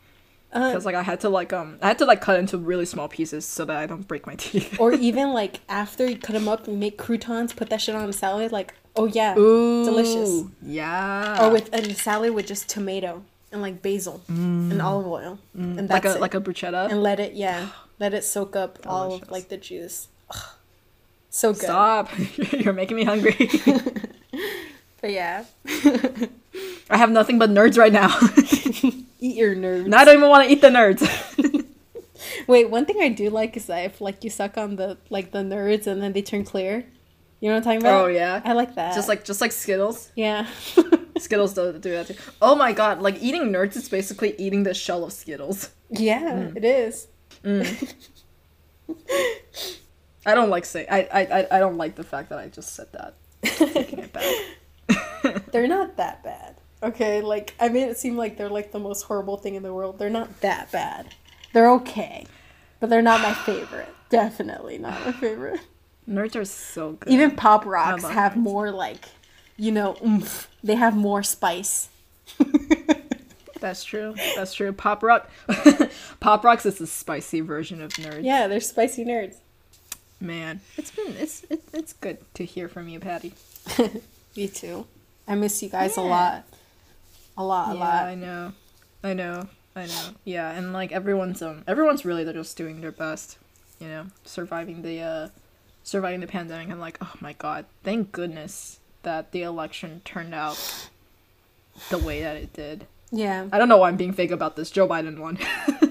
because 0.53 0.87
like 0.87 0.95
I 0.95 1.03
had 1.03 1.21
to 1.21 1.29
like 1.29 1.53
um 1.53 1.79
I 1.83 1.89
had 1.89 1.99
to 1.99 2.05
like 2.07 2.21
cut 2.21 2.39
into 2.39 2.57
really 2.59 2.87
small 2.87 3.09
pieces 3.09 3.45
so 3.45 3.65
that 3.67 3.77
I 3.77 3.87
don't 3.87 4.07
break 4.09 4.27
my 4.27 4.35
teeth. 4.39 4.79
or 4.81 4.93
even 4.93 5.33
like 5.33 5.61
after 5.69 6.07
you 6.09 6.17
cut 6.17 6.33
them 6.33 6.49
up 6.49 6.67
and 6.67 6.81
make 6.81 6.97
croutons, 6.99 7.53
put 7.53 7.69
that 7.71 7.81
shit 7.81 7.95
on 7.95 8.09
a 8.09 8.13
salad. 8.13 8.51
Like, 8.53 8.75
oh 8.97 9.07
yeah, 9.07 9.37
Ooh, 9.39 9.85
delicious. 9.85 10.45
Yeah. 10.63 11.45
Or 11.47 11.51
with 11.51 11.73
a 11.75 11.95
salad 11.95 12.35
with 12.35 12.47
just 12.47 12.69
tomato 12.69 13.23
and 13.53 13.63
like 13.63 13.81
basil 13.83 14.23
and 14.29 14.81
olive 14.83 15.07
oil, 15.07 15.39
and 15.55 15.89
that's 15.89 15.89
Mm. 15.89 15.91
like 15.91 16.05
a 16.05 16.15
it. 16.17 16.21
like 16.21 16.35
a 16.35 16.41
bruschetta. 16.41 16.91
and 16.91 17.03
let 17.03 17.19
it 17.21 17.33
yeah, 17.35 17.69
let 17.99 18.15
it 18.15 18.25
soak 18.25 18.57
up 18.57 18.79
all 18.87 19.15
of 19.15 19.31
like 19.31 19.49
the 19.49 19.57
juice. 19.57 20.09
Ugh. 20.31 20.43
So 21.31 21.53
good. 21.53 21.63
Stop! 21.63 22.09
You're 22.53 22.73
making 22.73 22.97
me 22.97 23.05
hungry. 23.05 23.51
But 25.01 25.13
yeah, 25.13 25.45
I 26.91 26.97
have 26.97 27.11
nothing 27.11 27.39
but 27.39 27.51
nerds 27.51 27.79
right 27.79 27.93
now. 27.93 28.09
Eat 29.19 29.37
your 29.37 29.55
nerds. 29.55 29.87
now 29.87 29.99
I 29.99 30.05
don't 30.05 30.17
even 30.19 30.29
want 30.29 30.47
to 30.47 30.53
eat 30.53 30.61
the 30.61 30.69
nerds. 30.69 31.65
Wait, 32.47 32.69
one 32.71 32.85
thing 32.85 33.01
I 33.01 33.09
do 33.11 33.31
like 33.31 33.57
is 33.57 33.67
that 33.67 33.85
if 33.85 34.01
like 34.01 34.25
you 34.25 34.31
suck 34.31 34.57
on 34.59 34.77
the 34.77 34.99
like 35.11 35.31
the 35.33 35.39
nerds 35.41 35.87
and 35.87 36.03
then 36.03 36.13
they 36.13 36.23
turn 36.23 36.45
clear. 36.45 36.85
You 37.41 37.49
know 37.51 37.55
what 37.55 37.59
I'm 37.59 37.63
talking 37.63 37.81
about? 37.83 38.05
oh 38.05 38.07
yeah. 38.09 38.41
I 38.45 38.53
like 38.55 38.75
that. 38.75 38.95
Just 38.95 39.09
like 39.09 39.25
just 39.25 39.41
like 39.41 39.53
Skittles. 39.53 40.11
yeah. 40.17 40.47
Skittles 41.19 41.55
do, 41.55 41.73
do 41.79 41.91
that 41.93 42.07
too. 42.09 42.15
Oh 42.43 42.55
my 42.57 42.73
god! 42.73 43.01
Like 43.01 43.21
eating 43.23 43.53
nerds 43.53 43.77
is 43.77 43.89
basically 43.89 44.35
eating 44.39 44.63
the 44.65 44.75
shell 44.75 45.05
of 45.05 45.13
Skittles. 45.13 45.71
yeah, 45.91 46.21
Mm. 46.33 46.57
it 46.57 46.65
is. 46.65 47.07
I 50.27 50.35
don't 50.35 50.51
like 50.51 50.65
say 50.65 50.87
I, 50.91 51.01
I 51.13 51.47
I- 51.57 51.59
don't 51.59 51.77
like 51.77 51.95
the 51.95 52.05
fact 52.05 52.29
that 52.31 52.39
I 52.39 52.49
just 52.49 52.75
said 52.75 52.89
that. 52.93 53.15
Taking 53.43 54.01
it 54.01 54.13
back. 54.13 55.45
They're 55.53 55.67
not 55.69 55.97
that 55.97 56.23
bad. 56.23 56.57
Okay, 56.83 57.21
like 57.21 57.55
I 57.59 57.69
made 57.69 57.89
it 57.89 57.99
seem 57.99 58.17
like 58.17 58.37
they're 58.37 58.49
like 58.49 58.73
the 58.73 58.79
most 58.79 59.03
horrible 59.03 59.37
thing 59.37 59.55
in 59.55 59.63
the 59.63 59.75
world. 59.75 59.99
They're 59.99 60.11
not 60.11 60.41
that 60.41 60.71
bad. 60.71 61.15
They're 61.53 61.71
okay, 61.73 62.27
but 62.81 62.89
they're 62.91 63.03
not 63.03 63.21
my 63.21 63.35
favorite. 63.35 63.89
Definitely 64.11 64.79
not 64.79 65.05
my 65.05 65.13
favorite. 65.13 65.61
Nerds 66.09 66.37
are 66.37 66.45
so 66.45 66.93
good. 66.93 67.13
Even 67.13 67.33
pop 67.33 67.67
rocks 67.67 68.05
have 68.05 68.33
nerds. 68.33 68.37
more 68.37 68.71
like, 68.71 69.05
you 69.57 69.71
know, 69.71 69.97
oomph. 70.05 70.49
They 70.65 70.77
have 70.77 70.97
more 70.97 71.23
spice. 71.23 71.89
That's 73.61 73.85
true. 73.85 74.15
That's 74.37 74.55
true. 74.55 74.73
Pop 74.73 75.03
rock, 75.03 75.29
pop 76.21 76.45
rocks 76.45 76.65
is 76.65 76.79
the 76.79 76.87
spicy 76.87 77.41
version 77.41 77.83
of 77.83 77.93
nerds. 77.95 78.25
Yeah, 78.25 78.47
they're 78.47 78.61
spicy 78.61 79.05
nerds. 79.05 79.37
Man, 80.21 80.61
it's 80.77 80.91
been 80.91 81.15
it's 81.19 81.45
it, 81.51 81.63
it's 81.73 81.93
good 81.93 82.19
to 82.35 82.45
hear 82.45 82.69
from 82.69 82.89
you, 82.89 83.01
Patty. 83.01 83.35
Me 84.37 84.49
too. 84.49 84.87
I 85.27 85.35
miss 85.35 85.63
you 85.63 85.69
guys 85.69 85.97
a 85.97 86.01
lot. 86.01 86.45
A 87.39 87.43
lot, 87.43 87.71
a 87.71 87.75
yeah, 87.75 87.81
lot. 87.81 88.05
I 88.05 88.15
know, 88.15 88.53
I 89.03 89.15
know, 89.15 89.49
I 89.75 89.87
know. 89.87 90.09
Yeah, 90.25 90.51
and 90.51 90.75
like 90.75 90.93
everyone's 90.93 91.41
um 91.41 91.65
everyone's 91.67 92.05
really 92.05 92.25
they're 92.25 92.35
just 92.35 92.57
doing 92.57 92.83
their 92.83 92.93
best, 92.93 93.39
you 93.81 93.89
know, 93.89 94.07
surviving 94.25 94.83
the 94.83 95.01
uh 95.01 95.29
surviving 95.83 96.21
the 96.21 96.27
pandemic. 96.27 96.69
And 96.69 96.81
like, 96.81 96.99
oh 97.01 97.15
my 97.21 97.33
god, 97.33 97.65
thank 97.83 98.13
goodness 98.13 98.81
that 99.05 99.33
the 99.33 99.43
election 99.43 100.03
turned 100.05 100.35
out 100.35 100.91
the 101.89 101.99
way 101.99 102.21
that 102.21 102.37
it 102.37 102.53
did. 102.53 102.87
Yeah. 103.11 103.47
I 103.51 103.57
don't 103.59 103.71
know 103.71 103.79
why 103.79 103.89
I'm 103.89 103.97
being 103.97 104.13
fake 104.13 104.33
about 104.33 104.57
this. 104.57 104.71
Joe 104.71 104.87
Biden 104.87 105.19
won. 105.19 105.39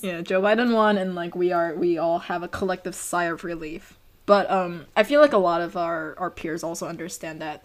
Yeah, 0.00 0.20
Joe 0.20 0.40
Biden 0.40 0.74
won, 0.74 0.98
and 0.98 1.14
like 1.14 1.34
we 1.34 1.52
are, 1.52 1.74
we 1.74 1.98
all 1.98 2.18
have 2.20 2.42
a 2.42 2.48
collective 2.48 2.94
sigh 2.94 3.24
of 3.24 3.44
relief. 3.44 3.98
But 4.24 4.50
um, 4.50 4.86
I 4.96 5.04
feel 5.04 5.20
like 5.20 5.32
a 5.32 5.38
lot 5.38 5.60
of 5.60 5.76
our 5.76 6.14
our 6.18 6.30
peers 6.30 6.64
also 6.64 6.88
understand 6.88 7.40
that 7.40 7.64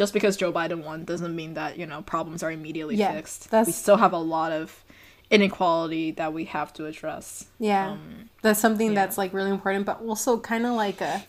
just 0.00 0.14
because 0.14 0.38
Joe 0.38 0.50
Biden 0.50 0.82
won 0.82 1.04
doesn't 1.04 1.36
mean 1.36 1.52
that 1.60 1.78
you 1.78 1.84
know 1.84 2.00
problems 2.00 2.42
are 2.42 2.50
immediately 2.50 2.96
Yeah, 2.96 3.12
fixed. 3.12 3.52
We 3.52 3.70
still 3.72 3.98
have 3.98 4.14
a 4.14 4.18
lot 4.36 4.50
of 4.50 4.82
inequality 5.30 6.12
that 6.12 6.32
we 6.32 6.46
have 6.46 6.72
to 6.72 6.86
address. 6.86 7.44
Yeah. 7.58 7.90
Um, 7.90 8.30
that's 8.40 8.58
something 8.58 8.88
yeah. 8.88 8.94
that's 8.94 9.18
like 9.18 9.34
really 9.34 9.50
important, 9.50 9.84
but 9.84 10.00
also 10.00 10.40
kind 10.40 10.64
of 10.64 10.72
like 10.72 11.02
a 11.02 11.22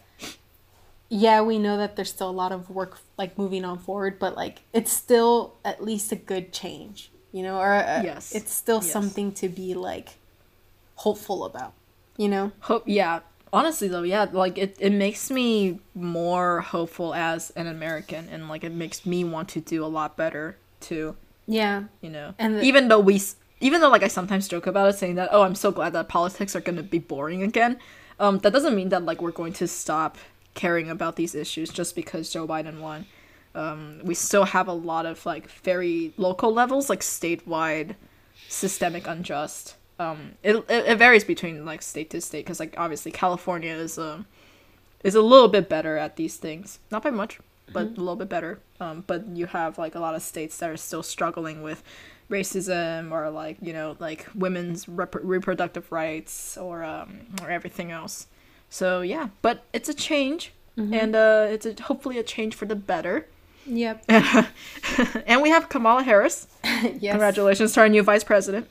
yeah, 1.10 1.42
we 1.42 1.60
know 1.60 1.76
that 1.76 1.98
there's 1.98 2.12
still 2.12 2.30
a 2.30 2.38
lot 2.44 2.54
of 2.54 2.70
work 2.70 3.00
like 3.18 3.38
moving 3.38 3.66
on 3.66 3.78
forward, 3.78 4.18
but 4.20 4.38
like 4.38 4.62
it's 4.72 4.94
still 4.94 5.56
at 5.66 5.84
least 5.84 6.14
a 6.14 6.16
good 6.16 6.54
change, 6.54 7.12
you 7.34 7.44
know, 7.44 7.58
or 7.60 7.74
uh, 7.74 8.02
Yes. 8.04 8.34
it's 8.34 8.54
still 8.54 8.82
Yes. 8.82 8.90
something 8.90 9.34
to 9.34 9.50
be 9.50 9.74
like 9.74 10.12
hopeful 10.96 11.44
about, 11.44 11.74
you 12.16 12.30
know? 12.30 12.54
hope 12.62 12.84
yeah 12.86 13.20
honestly 13.54 13.88
though 13.88 14.04
yeah 14.04 14.26
like 14.32 14.58
it, 14.58 14.76
it 14.80 14.92
makes 14.92 15.30
me 15.30 15.80
more 15.94 16.62
hopeful 16.62 17.14
as 17.14 17.50
an 17.52 17.68
american 17.68 18.28
and 18.30 18.48
like 18.48 18.64
it 18.64 18.72
makes 18.72 19.06
me 19.06 19.24
want 19.24 19.50
to 19.50 19.60
do 19.60 19.84
a 19.84 19.88
lot 19.88 20.16
better 20.18 20.58
too. 20.80 21.16
Yeah. 21.48 21.84
you 22.02 22.10
know? 22.10 22.34
And 22.40 22.56
the- 22.58 22.64
even 22.64 22.88
though 22.88 23.00
we 23.00 23.22
even 23.60 23.82
though 23.82 23.90
like 23.90 24.04
i 24.04 24.08
sometimes 24.08 24.48
joke 24.48 24.68
about 24.68 24.90
it 24.90 24.98
saying 24.98 25.16
that 25.16 25.30
oh 25.32 25.44
i'm 25.44 25.56
so 25.56 25.72
glad 25.72 25.94
that 25.94 26.08
politics 26.08 26.56
are 26.56 26.62
going 26.62 26.78
to 26.78 26.84
be 26.84 26.98
boring 27.00 27.44
again 27.44 27.78
um 28.20 28.40
that 28.40 28.52
doesn't 28.54 28.76
mean 28.76 28.90
that 28.90 29.04
like 29.04 29.22
we're 29.22 29.32
going 29.32 29.54
to 29.54 29.68
stop 29.68 30.18
caring 30.54 30.90
about 30.90 31.16
these 31.18 31.36
issues 31.36 31.70
just 31.70 31.96
because 31.96 32.30
joe 32.32 32.48
biden 32.48 32.80
won. 32.80 33.06
Um 33.54 34.00
we 34.04 34.16
still 34.16 34.46
have 34.46 34.68
a 34.70 34.74
lot 34.74 35.06
of 35.06 35.26
like 35.26 35.50
very 35.50 36.14
local 36.18 36.54
levels 36.54 36.90
like 36.90 37.02
statewide 37.02 37.96
systemic 38.48 39.06
unjust 39.08 39.76
um 40.02 40.20
it, 40.44 40.56
it, 40.56 40.86
it 40.92 40.98
varies 40.98 41.24
between 41.24 41.66
like 41.66 41.82
state 41.82 42.10
to 42.12 42.20
state 42.22 42.46
because 42.46 42.60
like 42.60 42.74
obviously 42.78 43.12
california 43.12 43.74
is 43.74 43.98
um 43.98 44.26
is 45.04 45.16
a 45.16 45.22
little 45.22 45.48
bit 45.48 45.68
better 45.68 45.98
at 45.98 46.16
these 46.16 46.38
things. 46.38 46.80
Not 46.92 47.02
by 47.04 47.10
much 47.12 47.40
but 47.74 47.84
a 47.84 48.02
little 48.06 48.18
bit 48.18 48.30
better. 48.30 48.60
Um 48.80 49.04
but 49.08 49.20
you 49.40 49.46
have 49.48 49.78
like 49.78 49.96
a 49.96 50.00
lot 50.00 50.16
of 50.16 50.22
states 50.22 50.58
that 50.58 50.70
are 50.70 50.78
still 50.78 51.04
struggling 51.04 51.62
with 51.64 51.84
racism 52.30 53.12
or 53.12 53.30
like 53.30 53.58
you 53.62 53.74
know 53.74 53.96
like 54.00 54.28
women's 54.36 54.88
rep- 54.88 55.16
reproductive 55.36 55.92
rights 55.92 56.58
or 56.58 56.84
um 56.84 57.10
or 57.42 57.50
everything 57.50 57.92
else. 57.92 58.28
So 58.70 59.02
yeah 59.02 59.30
but 59.42 59.64
it's 59.74 59.90
a 59.90 59.94
change 59.94 60.52
and 60.78 61.16
uh 61.16 61.46
it's 61.50 61.66
a, 61.66 61.74
hopefully 61.84 62.18
a 62.18 62.24
change 62.24 62.56
for 62.56 62.66
the 62.66 62.76
better. 62.76 63.28
Yep. 63.66 64.06
and 65.28 65.42
we 65.42 65.50
have 65.50 65.70
kamala 65.70 66.04
harris. 66.04 66.48
Yes. 67.00 67.12
congratulations 67.14 67.74
to 67.74 67.82
our 67.82 67.90
new 67.90 68.02
vice 68.04 68.24
president 68.24 68.68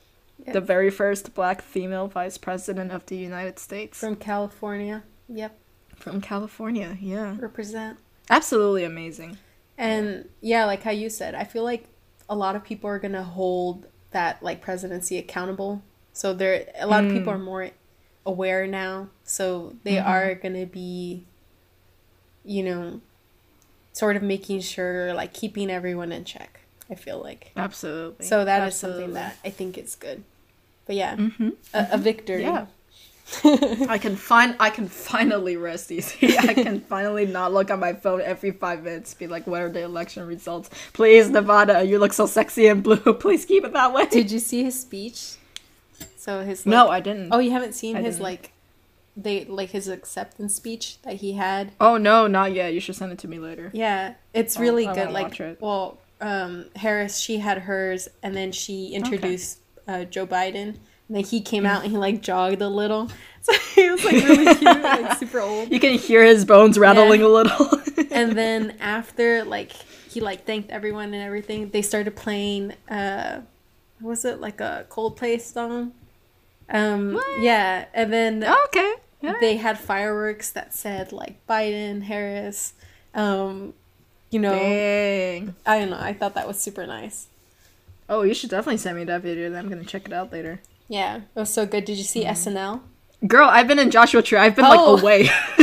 Yep. 0.46 0.54
the 0.54 0.60
very 0.60 0.90
first 0.90 1.34
black 1.34 1.62
female 1.62 2.08
vice 2.08 2.38
president 2.38 2.92
of 2.92 3.04
the 3.06 3.16
united 3.16 3.58
states 3.58 3.98
From 3.98 4.16
California. 4.16 5.02
Yep. 5.28 5.58
from 5.96 6.20
california 6.20 6.96
yeah 7.00 7.36
Represent. 7.38 7.98
absolutely 8.28 8.84
amazing 8.84 9.38
And 9.80 10.28
yeah, 10.42 10.66
like 10.66 10.82
how 10.82 10.90
you 10.90 11.08
said, 11.08 11.34
I 11.34 11.44
feel 11.44 11.64
like 11.64 11.86
a 12.28 12.36
lot 12.36 12.54
of 12.54 12.62
people 12.62 12.90
are 12.90 12.98
gonna 12.98 13.22
hold 13.22 13.86
that 14.10 14.42
like 14.42 14.60
presidency 14.60 15.16
accountable. 15.16 15.82
So 16.12 16.34
there, 16.34 16.66
a 16.78 16.86
lot 16.86 17.02
of 17.02 17.10
mm. 17.10 17.14
people 17.16 17.32
are 17.32 17.38
more 17.38 17.70
aware 18.26 18.66
now. 18.66 19.08
So 19.24 19.74
they 19.84 19.94
mm-hmm. 19.94 20.06
are 20.06 20.34
gonna 20.34 20.66
be, 20.66 21.24
you 22.44 22.62
know, 22.62 23.00
sort 23.92 24.16
of 24.16 24.22
making 24.22 24.60
sure 24.60 25.14
like 25.14 25.32
keeping 25.32 25.70
everyone 25.70 26.12
in 26.12 26.24
check. 26.24 26.59
I 26.90 26.94
feel 26.96 27.20
like 27.22 27.52
absolutely 27.56 28.26
so 28.26 28.44
that 28.44 28.58
is 28.66 28.74
Absolutely. 28.74 29.02
something 29.04 29.14
that 29.14 29.36
I 29.44 29.50
think 29.50 29.78
is 29.78 29.94
good. 29.94 30.22
But 30.86 30.96
yeah, 30.96 31.16
Mhm. 31.16 31.54
a, 31.72 31.88
a 31.92 31.98
victory. 31.98 32.42
Yeah. 32.42 32.66
I 33.88 33.98
can 33.98 34.16
find 34.16 34.56
I 34.58 34.70
can 34.70 34.88
finally 34.88 35.56
rest 35.56 35.92
easy. 35.92 36.36
I 36.36 36.52
can 36.52 36.80
finally 36.80 37.26
not 37.26 37.52
look 37.52 37.70
at 37.70 37.78
my 37.78 37.92
phone 37.92 38.20
every 38.22 38.50
five 38.50 38.82
minutes, 38.82 39.14
be 39.14 39.28
like, 39.28 39.46
what 39.46 39.62
are 39.62 39.68
the 39.70 39.82
election 39.82 40.26
results? 40.26 40.68
Please, 40.92 41.30
Nevada, 41.30 41.84
you 41.84 42.00
look 42.00 42.12
so 42.12 42.26
sexy 42.26 42.66
and 42.66 42.82
blue. 42.82 42.96
Please 43.20 43.44
keep 43.44 43.64
it 43.64 43.72
that 43.72 43.92
way. 43.92 44.06
Did 44.06 44.32
you 44.32 44.40
see 44.40 44.64
his 44.64 44.80
speech? 44.80 45.36
So 46.16 46.42
his 46.42 46.66
like, 46.66 46.70
no, 46.72 46.88
I 46.88 46.98
didn't. 46.98 47.28
Oh, 47.32 47.38
you 47.38 47.52
haven't 47.52 47.74
seen 47.74 47.96
I 47.96 48.02
his 48.02 48.16
didn't. 48.16 48.24
like 48.24 48.52
they 49.16 49.44
like 49.44 49.70
his 49.70 49.86
acceptance 49.86 50.56
speech 50.56 51.00
that 51.02 51.16
he 51.16 51.34
had. 51.34 51.70
Oh 51.80 51.98
no, 51.98 52.26
not 52.26 52.52
yet. 52.52 52.74
You 52.74 52.80
should 52.80 52.96
send 52.96 53.12
it 53.12 53.18
to 53.20 53.28
me 53.28 53.38
later. 53.38 53.70
Yeah, 53.72 54.14
it's 54.34 54.56
Oh, 54.56 54.60
really 54.60 54.88
I 54.88 54.94
good. 54.94 55.12
Like, 55.12 55.38
it. 55.38 55.58
well, 55.60 55.98
um, 56.20 56.66
Harris 56.76 57.18
she 57.18 57.38
had 57.38 57.58
hers, 57.58 58.08
and 58.22 58.34
then 58.36 58.52
she 58.52 58.88
introduced 58.88 59.58
uh, 59.88 60.04
Joe 60.04 60.26
Biden. 60.26 60.76
And 61.08 61.16
then 61.16 61.24
he 61.24 61.40
came 61.40 61.66
out 61.66 61.82
and 61.82 61.90
he 61.90 61.98
like 61.98 62.22
jogged 62.22 62.62
a 62.62 62.68
little, 62.68 63.08
so 63.42 63.52
he 63.74 63.90
was 63.90 64.04
like 64.04 64.14
really 64.14 64.54
cute, 64.54 64.82
like 64.82 65.16
super 65.18 65.40
old. 65.40 65.72
You 65.72 65.80
can 65.80 65.98
hear 65.98 66.24
his 66.24 66.44
bones 66.44 66.78
rattling 66.78 67.22
a 67.22 67.28
little. 67.28 67.68
And 68.12 68.32
then 68.36 68.76
after 68.80 69.44
like 69.44 69.72
he 69.72 70.20
like 70.20 70.44
thanked 70.44 70.70
everyone 70.70 71.14
and 71.14 71.22
everything, 71.22 71.70
they 71.70 71.80
started 71.80 72.16
playing. 72.16 72.72
uh 72.88 73.42
what 74.00 74.10
Was 74.10 74.24
it 74.24 74.40
like 74.40 74.60
a 74.60 74.84
Coldplay 74.90 75.40
song? 75.40 75.92
Um, 76.68 77.14
What? 77.14 77.42
yeah, 77.42 77.86
and 77.94 78.12
then 78.12 78.44
okay. 78.44 78.94
they 79.40 79.56
had 79.56 79.78
fireworks 79.78 80.50
that 80.52 80.74
said 80.74 81.12
like 81.12 81.46
Biden, 81.46 82.02
Harris. 82.02 82.74
Um, 83.14 83.74
you 84.30 84.38
know, 84.40 84.52
Dang. 84.54 85.54
I 85.66 85.78
don't 85.78 85.90
know. 85.90 85.98
I 86.00 86.12
thought 86.12 86.34
that 86.34 86.46
was 86.48 86.58
super 86.60 86.86
nice. 86.86 87.28
Oh, 88.08 88.22
you 88.22 88.34
should 88.34 88.50
definitely 88.50 88.78
send 88.78 88.96
me 88.96 89.04
that 89.04 89.22
video. 89.22 89.50
Then 89.50 89.64
I'm 89.64 89.68
gonna 89.68 89.84
check 89.84 90.06
it 90.06 90.12
out 90.12 90.32
later. 90.32 90.60
Yeah, 90.88 91.16
it 91.16 91.22
was 91.34 91.50
so 91.52 91.66
good. 91.66 91.84
Did 91.84 91.98
you 91.98 92.04
see 92.04 92.24
SNL? 92.24 92.80
Girl, 93.26 93.48
I've 93.48 93.68
been 93.68 93.78
in 93.78 93.90
Joshua 93.90 94.22
Tree. 94.22 94.38
I've 94.38 94.56
been 94.56 94.64
Oh. 94.64 94.94
like 94.94 95.02
away. 95.02 95.30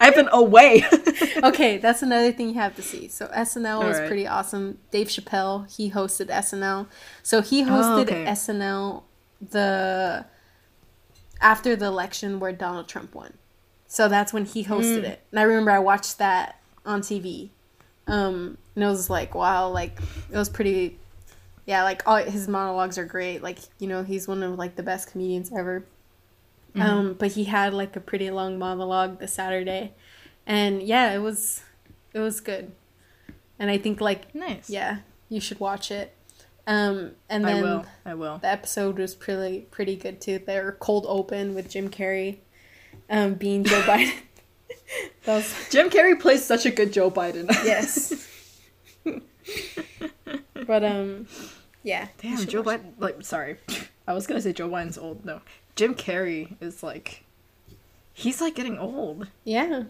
I've 0.00 0.14
been 0.14 0.28
away. 0.32 0.84
okay, 1.42 1.78
that's 1.78 2.02
another 2.02 2.32
thing 2.32 2.48
you 2.48 2.54
have 2.54 2.74
to 2.76 2.82
see. 2.82 3.08
So 3.08 3.26
SNL 3.28 3.78
was 3.84 3.94
Alright. 3.96 4.08
pretty 4.08 4.26
awesome. 4.26 4.78
Dave 4.90 5.08
Chappelle, 5.08 5.70
he 5.74 5.90
hosted 5.90 6.26
SNL. 6.28 6.86
So 7.22 7.40
he 7.42 7.62
Oh, 7.62 7.66
hosted 7.66 8.02
okay. 8.04 8.24
SNL 8.26 9.04
the 9.50 10.26
after 11.40 11.76
the 11.76 11.86
election 11.86 12.40
where 12.40 12.52
Donald 12.52 12.88
Trump 12.88 13.14
won. 13.14 13.34
So 13.86 14.08
that's 14.08 14.32
when 14.32 14.44
he 14.46 14.64
hosted 14.64 15.02
Mm. 15.02 15.10
it. 15.10 15.20
And 15.30 15.38
I 15.40 15.42
remember 15.44 15.70
I 15.70 15.78
watched 15.78 16.18
that 16.18 16.56
on 16.84 17.00
TV. 17.00 17.50
Um 18.06 18.58
and 18.74 18.84
it 18.84 18.88
was 18.88 19.08
like 19.10 19.34
wow, 19.34 19.68
like 19.68 19.98
it 20.30 20.36
was 20.36 20.48
pretty 20.48 20.98
yeah, 21.66 21.82
like 21.82 22.02
all 22.06 22.16
his 22.16 22.46
monologues 22.46 22.98
are 22.98 23.04
great. 23.06 23.42
Like, 23.42 23.58
you 23.78 23.88
know, 23.88 24.02
he's 24.02 24.28
one 24.28 24.42
of 24.42 24.58
like 24.58 24.76
the 24.76 24.82
best 24.82 25.10
comedians 25.10 25.50
ever. 25.50 25.86
Mm-hmm. 26.74 26.82
Um, 26.82 27.14
but 27.14 27.32
he 27.32 27.44
had 27.44 27.72
like 27.72 27.96
a 27.96 28.00
pretty 28.00 28.30
long 28.30 28.58
monologue 28.58 29.18
this 29.18 29.32
Saturday. 29.32 29.92
And 30.46 30.82
yeah, 30.82 31.12
it 31.12 31.18
was 31.18 31.62
it 32.12 32.18
was 32.18 32.40
good. 32.40 32.72
And 33.58 33.70
I 33.70 33.78
think 33.78 34.00
like 34.00 34.34
nice. 34.34 34.68
yeah, 34.68 34.98
you 35.28 35.40
should 35.40 35.60
watch 35.60 35.90
it. 35.90 36.14
Um 36.66 37.12
and 37.28 37.46
I 37.46 37.54
then 37.54 37.62
will. 37.62 37.86
I 38.04 38.14
will. 38.14 38.38
the 38.38 38.48
episode 38.48 38.98
was 38.98 39.14
pretty 39.14 39.60
pretty 39.70 39.96
good 39.96 40.20
too. 40.20 40.38
They 40.38 40.60
were 40.60 40.72
cold 40.72 41.06
open 41.08 41.54
with 41.54 41.70
Jim 41.70 41.88
Carrey 41.88 42.38
um 43.08 43.34
being 43.34 43.64
Joe 43.64 43.80
Biden. 43.86 44.14
was 45.26 45.54
Jim 45.70 45.90
Carrey 45.90 46.18
plays 46.18 46.44
such 46.44 46.66
a 46.66 46.70
good 46.70 46.92
Joe 46.92 47.10
Biden. 47.10 47.46
yes. 47.64 48.28
but 50.66 50.84
um 50.84 51.26
yeah. 51.82 52.08
Damn, 52.18 52.46
Joe 52.46 52.62
Biden. 52.62 52.92
Like, 52.98 53.22
sorry, 53.24 53.56
I 54.06 54.14
was 54.14 54.26
gonna 54.26 54.40
say 54.40 54.52
Joe 54.52 54.68
Biden's 54.68 54.98
old. 54.98 55.24
No, 55.24 55.40
Jim 55.76 55.94
Carrey 55.94 56.56
is 56.60 56.82
like, 56.82 57.24
he's 58.12 58.40
like 58.40 58.54
getting 58.54 58.78
old. 58.78 59.28
Yeah. 59.44 59.84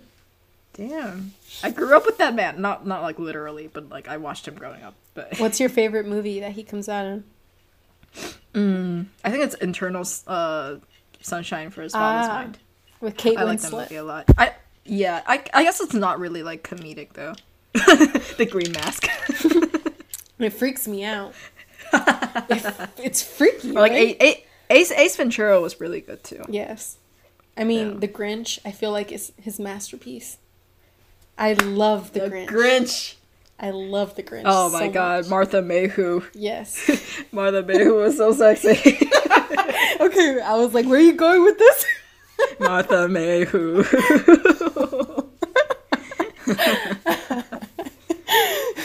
Damn, 0.72 1.34
I 1.62 1.70
grew 1.70 1.96
up 1.96 2.04
with 2.04 2.18
that 2.18 2.34
man. 2.34 2.60
Not 2.60 2.84
not 2.84 3.02
like 3.02 3.20
literally, 3.20 3.68
but 3.72 3.90
like 3.90 4.08
I 4.08 4.16
watched 4.16 4.48
him 4.48 4.56
growing 4.56 4.82
up. 4.82 4.94
But 5.14 5.38
What's 5.38 5.60
your 5.60 5.68
favorite 5.68 6.04
movie 6.04 6.40
that 6.40 6.50
he 6.52 6.64
comes 6.64 6.88
out 6.88 7.06
in? 7.06 7.24
mm, 8.52 9.06
I 9.22 9.30
think 9.30 9.44
it's 9.44 9.54
Eternal 9.60 10.04
uh, 10.26 10.76
Sunshine 11.20 11.70
for 11.70 11.82
His 11.82 11.92
Father's 11.92 12.28
Ah, 12.28 12.34
Mind. 12.34 12.58
With 13.00 13.16
Kate 13.16 13.38
I 13.38 13.44
like 13.44 13.60
that 13.60 13.70
movie 13.70 13.94
a 13.94 14.02
lot. 14.02 14.24
I 14.36 14.52
yeah, 14.84 15.22
I 15.26 15.44
I 15.52 15.62
guess 15.64 15.80
it's 15.80 15.94
not 15.94 16.18
really 16.18 16.42
like 16.42 16.62
comedic 16.68 17.12
though. 17.14 17.34
the 17.72 18.46
Green 18.50 18.72
Mask. 18.72 19.06
It 20.38 20.50
freaks 20.52 20.86
me 20.88 21.04
out. 21.04 21.32
It- 21.92 22.90
it's 22.98 23.22
freaky. 23.22 23.70
Or 23.70 23.74
like 23.74 23.92
right? 23.92 24.16
A- 24.20 24.24
A- 24.26 24.44
Ace 24.70 24.90
Ace 24.90 25.16
Ventura 25.16 25.60
was 25.60 25.80
really 25.80 26.00
good 26.00 26.22
too. 26.24 26.42
Yes. 26.48 26.96
I 27.56 27.62
mean, 27.64 27.92
Yeah. 27.92 27.98
The 28.00 28.08
Grinch, 28.08 28.58
I 28.64 28.72
feel 28.72 28.90
like 28.90 29.12
is 29.12 29.32
his 29.40 29.60
masterpiece. 29.60 30.38
I 31.38 31.52
love 31.54 32.12
The, 32.12 32.20
The 32.20 32.30
Grinch. 32.30 32.48
Grinch. 32.48 33.14
I 33.60 33.70
love 33.70 34.16
The 34.16 34.24
Grinch. 34.24 34.42
Oh 34.44 34.70
my 34.70 34.86
so 34.86 34.90
god, 34.90 35.22
much. 35.24 35.30
Martha 35.30 35.62
Mayhew. 35.62 36.22
Yes. 36.34 36.90
Martha 37.32 37.62
Mayhew 37.62 37.94
was 37.94 38.16
so 38.16 38.32
sexy. 38.32 38.70
okay, 40.00 40.40
I 40.40 40.54
was 40.56 40.74
like, 40.74 40.86
where 40.86 40.98
are 40.98 41.02
you 41.02 41.14
going 41.14 41.44
with 41.44 41.58
this? 41.58 41.86
Martha 42.58 43.06
Mayhew. 43.08 43.84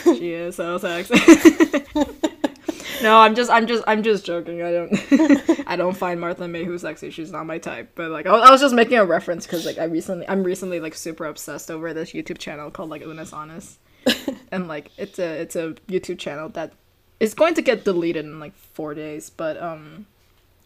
She 0.04 0.34
is 0.34 0.56
so 0.56 0.78
sexy. 0.78 1.14
no, 3.02 3.20
I'm 3.20 3.36
just, 3.36 3.50
I'm 3.50 3.68
just, 3.68 3.84
I'm 3.88 4.04
just 4.04 4.26
joking. 4.26 4.62
I 4.62 4.72
don't, 4.72 5.64
I 5.68 5.76
don't 5.76 5.96
find 5.96 6.20
Martha 6.20 6.48
May 6.48 6.60
Mayhew 6.60 6.78
sexy. 6.78 7.10
She's 7.12 7.32
not 7.32 7.46
my 7.46 7.58
type. 7.58 7.92
But 7.96 8.12
like, 8.12 8.26
I 8.26 8.32
was, 8.32 8.42
I 8.48 8.52
was 8.52 8.62
just 8.62 8.76
making 8.76 8.98
a 8.98 9.06
reference 9.06 9.46
because 9.46 9.66
like 9.66 9.78
I 9.78 9.86
recently, 9.86 10.28
I'm 10.28 10.44
recently 10.44 10.80
like 10.80 10.96
super 10.96 11.26
obsessed 11.26 11.70
over 11.72 11.94
this 11.94 12.12
YouTube 12.12 12.38
channel 12.38 12.72
called 12.72 12.90
like 12.90 13.02
Unus 13.02 13.34
Annus, 13.34 13.80
and 14.52 14.68
like 14.68 14.92
it's 14.98 15.20
a, 15.20 15.42
it's 15.42 15.56
a 15.56 15.74
YouTube 15.88 16.20
channel 16.20 16.50
that 16.50 16.74
is 17.20 17.34
going 17.34 17.54
to 17.56 17.62
get 17.62 17.86
deleted 17.86 18.26
in 18.26 18.40
like 18.40 18.56
four 18.56 18.94
days. 18.94 19.30
But 19.30 19.62
um, 19.62 20.06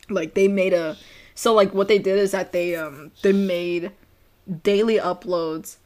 like 0.09 0.33
they 0.33 0.47
made 0.47 0.73
a, 0.73 0.97
so 1.35 1.53
like 1.53 1.73
what 1.73 1.87
they 1.87 1.99
did 1.99 2.17
is 2.17 2.31
that 2.31 2.51
they 2.51 2.75
um, 2.75 3.11
they 3.21 3.33
made 3.33 3.91
daily 4.63 4.97
uploads 4.97 5.77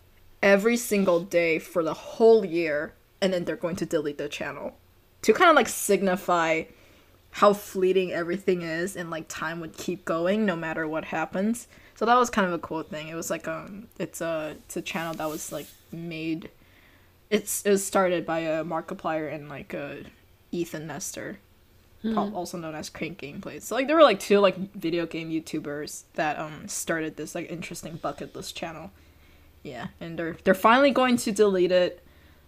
every 0.47 0.77
single 0.77 1.19
day 1.19 1.59
for 1.59 1.83
the 1.83 1.93
whole 1.93 2.45
year 2.45 2.93
and 3.19 3.33
then 3.33 3.43
they're 3.43 3.57
going 3.57 3.75
to 3.75 3.85
delete 3.85 4.17
the 4.17 4.29
channel. 4.29 4.77
To 5.23 5.33
kind 5.33 5.49
of 5.49 5.57
like 5.57 5.67
signify 5.67 6.63
how 7.31 7.51
fleeting 7.51 8.13
everything 8.13 8.61
is 8.61 8.95
and 8.95 9.09
like 9.09 9.25
time 9.27 9.59
would 9.59 9.75
keep 9.75 10.05
going 10.05 10.45
no 10.45 10.55
matter 10.55 10.87
what 10.87 11.05
happens. 11.05 11.67
So 11.95 12.05
that 12.05 12.15
was 12.15 12.29
kind 12.29 12.47
of 12.47 12.53
a 12.53 12.59
cool 12.59 12.83
thing. 12.83 13.09
It 13.09 13.15
was 13.15 13.29
like 13.29 13.45
um 13.45 13.87
it's 13.99 14.21
a 14.21 14.55
it's 14.65 14.77
a 14.77 14.81
channel 14.81 15.13
that 15.15 15.29
was 15.29 15.51
like 15.51 15.67
made 15.91 16.49
it's 17.29 17.65
it 17.65 17.69
was 17.69 17.85
started 17.85 18.25
by 18.25 18.39
a 18.39 18.63
markiplier 18.63 19.33
and 19.33 19.49
like 19.49 19.73
a 19.73 20.03
ethan 20.51 20.87
nestor 20.87 21.39
prob- 22.13 22.33
also 22.33 22.57
known 22.57 22.73
as 22.73 22.89
crank 22.89 23.19
gameplays 23.19 23.63
so 23.63 23.75
like 23.75 23.87
there 23.87 23.95
were 23.95 24.03
like 24.03 24.19
two 24.19 24.39
like 24.39 24.57
video 24.73 25.05
game 25.05 25.29
youtubers 25.29 26.03
that 26.13 26.39
um 26.39 26.67
started 26.67 27.17
this 27.17 27.35
like 27.35 27.49
interesting 27.51 27.97
bucket 27.97 28.33
list 28.35 28.55
channel 28.55 28.91
yeah, 29.67 29.87
and 30.01 30.17
they're 30.17 30.35
they're 30.43 30.53
finally 30.69 30.91
going 30.91 31.17
to 31.17 31.31
delete 31.31 31.71
it, 31.71 32.03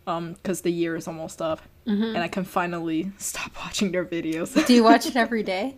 um, 0.07 0.34
because 0.34 0.61
the 0.61 0.72
year 0.72 0.95
is 0.95 1.07
almost 1.07 1.41
up, 1.41 1.59
and 1.86 2.17
I 2.17 2.28
can 2.28 2.43
finally 2.45 3.11
stop 3.17 3.51
watching 3.63 3.91
their 3.91 4.05
videos. 4.05 4.49
Do 4.67 4.74
you 4.74 4.84
watch 4.84 5.05
it 5.05 5.15
every 5.26 5.43
day? 5.43 5.76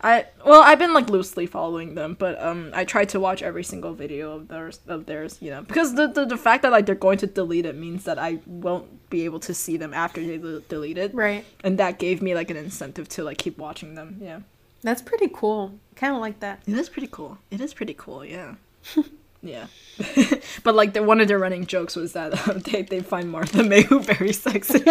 I 0.00 0.26
well, 0.44 0.60
I've 0.62 0.78
been 0.78 0.92
like 0.92 1.08
loosely 1.08 1.46
following 1.46 1.94
them, 1.94 2.16
but 2.18 2.40
um, 2.42 2.70
I 2.74 2.84
try 2.84 3.06
to 3.06 3.18
watch 3.18 3.40
every 3.42 3.64
single 3.64 3.94
video 3.94 4.32
of 4.36 4.48
theirs 4.48 4.78
of 4.86 5.06
theirs, 5.06 5.38
you 5.40 5.50
know, 5.50 5.62
because 5.62 5.94
the 5.94 6.06
the, 6.06 6.26
the 6.26 6.36
fact 6.36 6.62
that 6.62 6.70
like 6.70 6.84
they're 6.86 6.94
going 6.94 7.16
to 7.18 7.26
delete 7.26 7.64
it 7.64 7.76
means 7.76 8.04
that 8.04 8.18
I 8.18 8.38
won't 8.46 9.08
be 9.08 9.24
able 9.24 9.40
to 9.40 9.54
see 9.54 9.78
them 9.78 9.94
after 9.94 10.20
they 10.20 10.36
del- 10.36 10.60
delete 10.68 10.98
it, 10.98 11.14
Right. 11.14 11.44
and 11.64 11.78
that 11.78 11.98
gave 11.98 12.20
me 12.20 12.34
like 12.34 12.50
an 12.50 12.58
incentive 12.58 13.08
to 13.16 13.24
like 13.24 13.38
keep 13.38 13.56
watching 13.56 13.94
them. 13.94 14.18
Yeah, 14.20 14.40
That's 14.82 15.00
pretty 15.00 15.28
cool. 15.32 15.72
Kind 15.96 16.14
of 16.14 16.20
like 16.20 16.40
that. 16.40 16.60
it 16.66 16.76
is 16.76 16.90
pretty 16.90 17.08
cool. 17.10 17.38
It 17.50 17.62
is 17.62 17.72
pretty 17.72 17.94
cool. 17.94 18.22
Yeah. 18.22 18.56
Yeah, 19.46 19.66
but 20.64 20.74
like 20.74 20.92
the 20.92 21.02
one 21.02 21.20
of 21.20 21.28
their 21.28 21.38
running 21.38 21.66
jokes 21.66 21.96
was 21.96 22.12
that 22.14 22.48
uh, 22.48 22.54
they 22.54 22.82
they 22.82 23.00
find 23.00 23.30
Martha 23.30 23.62
Mayhew 23.62 24.00
very 24.00 24.32
sexy. 24.32 24.82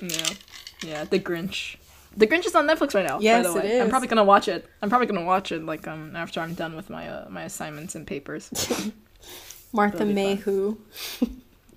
yeah, 0.00 0.30
yeah. 0.82 1.04
The 1.04 1.18
Grinch. 1.18 1.76
The 2.16 2.26
Grinch 2.26 2.46
is 2.46 2.54
on 2.54 2.66
Netflix 2.66 2.94
right 2.94 3.04
now. 3.06 3.18
Yes, 3.20 3.46
by 3.46 3.52
the 3.52 3.58
it 3.58 3.64
way. 3.64 3.80
I'm 3.82 3.90
probably 3.90 4.08
gonna 4.08 4.24
watch 4.24 4.48
it. 4.48 4.66
I'm 4.80 4.88
probably 4.88 5.06
gonna 5.06 5.24
watch 5.24 5.52
it 5.52 5.64
like 5.64 5.86
um 5.86 6.14
after 6.16 6.40
I'm 6.40 6.54
done 6.54 6.76
with 6.76 6.88
my 6.88 7.08
uh, 7.08 7.26
my 7.28 7.42
assignments 7.42 7.94
and 7.94 8.06
papers. 8.06 8.50
Martha 9.72 9.98
That'll 9.98 10.08
be 10.08 10.14
May 10.14 10.36
fun. 10.36 10.78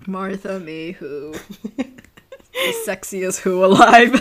Martha 0.06 0.58
Mayhew, 0.60 1.32
the 1.76 2.74
sexiest 2.86 3.40
who 3.40 3.64
alive. 3.64 4.12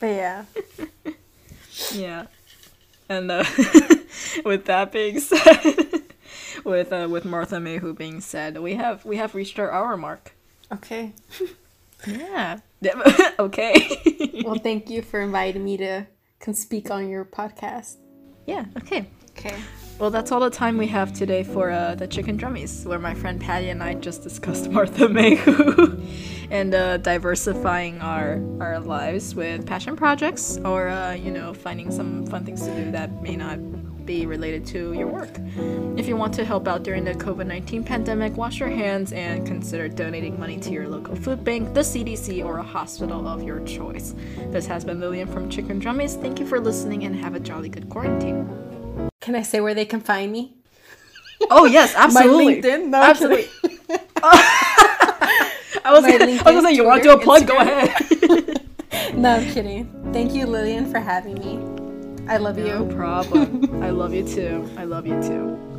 But 0.00 0.06
yeah. 0.06 0.44
Yeah. 1.92 2.26
And 3.08 3.30
uh, 3.30 3.44
with 4.44 4.66
that 4.66 4.92
being 4.92 5.20
said, 5.30 6.02
with 6.64 6.92
uh, 6.92 7.08
with 7.10 7.24
Martha 7.24 7.58
Mayhew 7.60 7.94
being 7.94 8.20
said, 8.20 8.58
we 8.58 8.74
have 8.74 9.04
we 9.04 9.16
have 9.16 9.34
reached 9.34 9.58
our 9.58 9.70
hour 9.70 9.96
mark. 9.96 10.32
Okay. 10.72 11.12
Yeah. 12.06 12.60
Yeah, 12.80 13.32
okay. 13.38 14.42
Well, 14.44 14.54
thank 14.56 14.88
you 14.88 15.02
for 15.02 15.20
inviting 15.20 15.64
me 15.64 15.76
to 15.78 16.06
can 16.38 16.54
speak 16.54 16.90
on 16.90 17.08
your 17.08 17.24
podcast. 17.24 17.96
yeah. 18.46 18.64
Okay. 18.78 19.10
Okay. 19.36 19.56
Well, 20.00 20.08
that's 20.08 20.32
all 20.32 20.40
the 20.40 20.48
time 20.48 20.78
we 20.78 20.86
have 20.86 21.12
today 21.12 21.42
for 21.42 21.70
uh, 21.70 21.94
the 21.94 22.06
Chicken 22.06 22.38
Drummies, 22.38 22.86
where 22.86 22.98
my 22.98 23.12
friend 23.12 23.38
Patty 23.38 23.68
and 23.68 23.82
I 23.82 23.92
just 23.92 24.22
discussed 24.22 24.70
Martha 24.70 25.10
Mayhew 25.10 26.00
and 26.50 26.74
uh, 26.74 26.96
diversifying 26.96 28.00
our 28.00 28.40
our 28.60 28.80
lives 28.80 29.34
with 29.34 29.66
passion 29.66 29.96
projects, 29.96 30.56
or 30.64 30.88
uh, 30.88 31.12
you 31.12 31.30
know, 31.30 31.52
finding 31.52 31.90
some 31.90 32.24
fun 32.28 32.46
things 32.46 32.62
to 32.62 32.74
do 32.74 32.90
that 32.92 33.22
may 33.22 33.36
not 33.36 33.58
be 34.06 34.24
related 34.24 34.64
to 34.68 34.94
your 34.94 35.06
work. 35.06 35.38
If 35.98 36.08
you 36.08 36.16
want 36.16 36.32
to 36.36 36.46
help 36.46 36.66
out 36.66 36.82
during 36.82 37.04
the 37.04 37.12
COVID 37.12 37.46
19 37.46 37.84
pandemic, 37.84 38.38
wash 38.38 38.58
your 38.58 38.70
hands 38.70 39.12
and 39.12 39.46
consider 39.46 39.86
donating 39.86 40.40
money 40.40 40.58
to 40.60 40.70
your 40.70 40.88
local 40.88 41.14
food 41.14 41.44
bank, 41.44 41.74
the 41.74 41.80
CDC, 41.80 42.42
or 42.42 42.56
a 42.56 42.62
hospital 42.62 43.28
of 43.28 43.42
your 43.42 43.60
choice. 43.66 44.14
This 44.46 44.64
has 44.64 44.82
been 44.82 44.98
Lillian 44.98 45.28
from 45.28 45.50
Chicken 45.50 45.78
Drummies. 45.78 46.18
Thank 46.18 46.40
you 46.40 46.46
for 46.46 46.58
listening 46.58 47.04
and 47.04 47.14
have 47.16 47.34
a 47.34 47.40
jolly 47.40 47.68
good 47.68 47.90
quarantine. 47.90 48.69
Can 49.20 49.34
I 49.34 49.42
say 49.42 49.60
where 49.60 49.74
they 49.74 49.84
can 49.84 50.00
find 50.00 50.32
me? 50.32 50.54
Oh 51.50 51.64
yes, 51.64 51.94
absolutely. 51.96 52.60
My 52.60 52.68
LinkedIn? 52.68 52.86
No, 52.88 53.02
absolutely. 53.02 53.48
I 55.82 55.92
was 55.92 56.04
gonna, 56.04 56.24
I 56.24 56.34
was 56.34 56.42
gonna 56.42 56.62
say 56.62 56.72
you 56.74 56.84
want 56.84 57.02
to 57.02 57.08
do 57.08 57.14
a 57.14 57.20
plug? 57.20 57.46
Go 57.46 57.56
ahead. 57.58 58.66
no, 59.16 59.36
I'm 59.36 59.50
kidding. 59.50 60.12
Thank 60.12 60.34
you, 60.34 60.46
Lillian, 60.46 60.90
for 60.90 61.00
having 61.00 61.34
me. 61.34 61.58
I 62.28 62.36
love 62.36 62.56
No 62.58 62.64
you. 62.64 62.86
No 62.86 62.94
problem. 62.94 63.82
I 63.82 63.90
love 63.90 64.12
you 64.14 64.24
too. 64.24 64.68
I 64.76 64.84
love 64.84 65.06
you 65.06 65.20
too. 65.22 65.69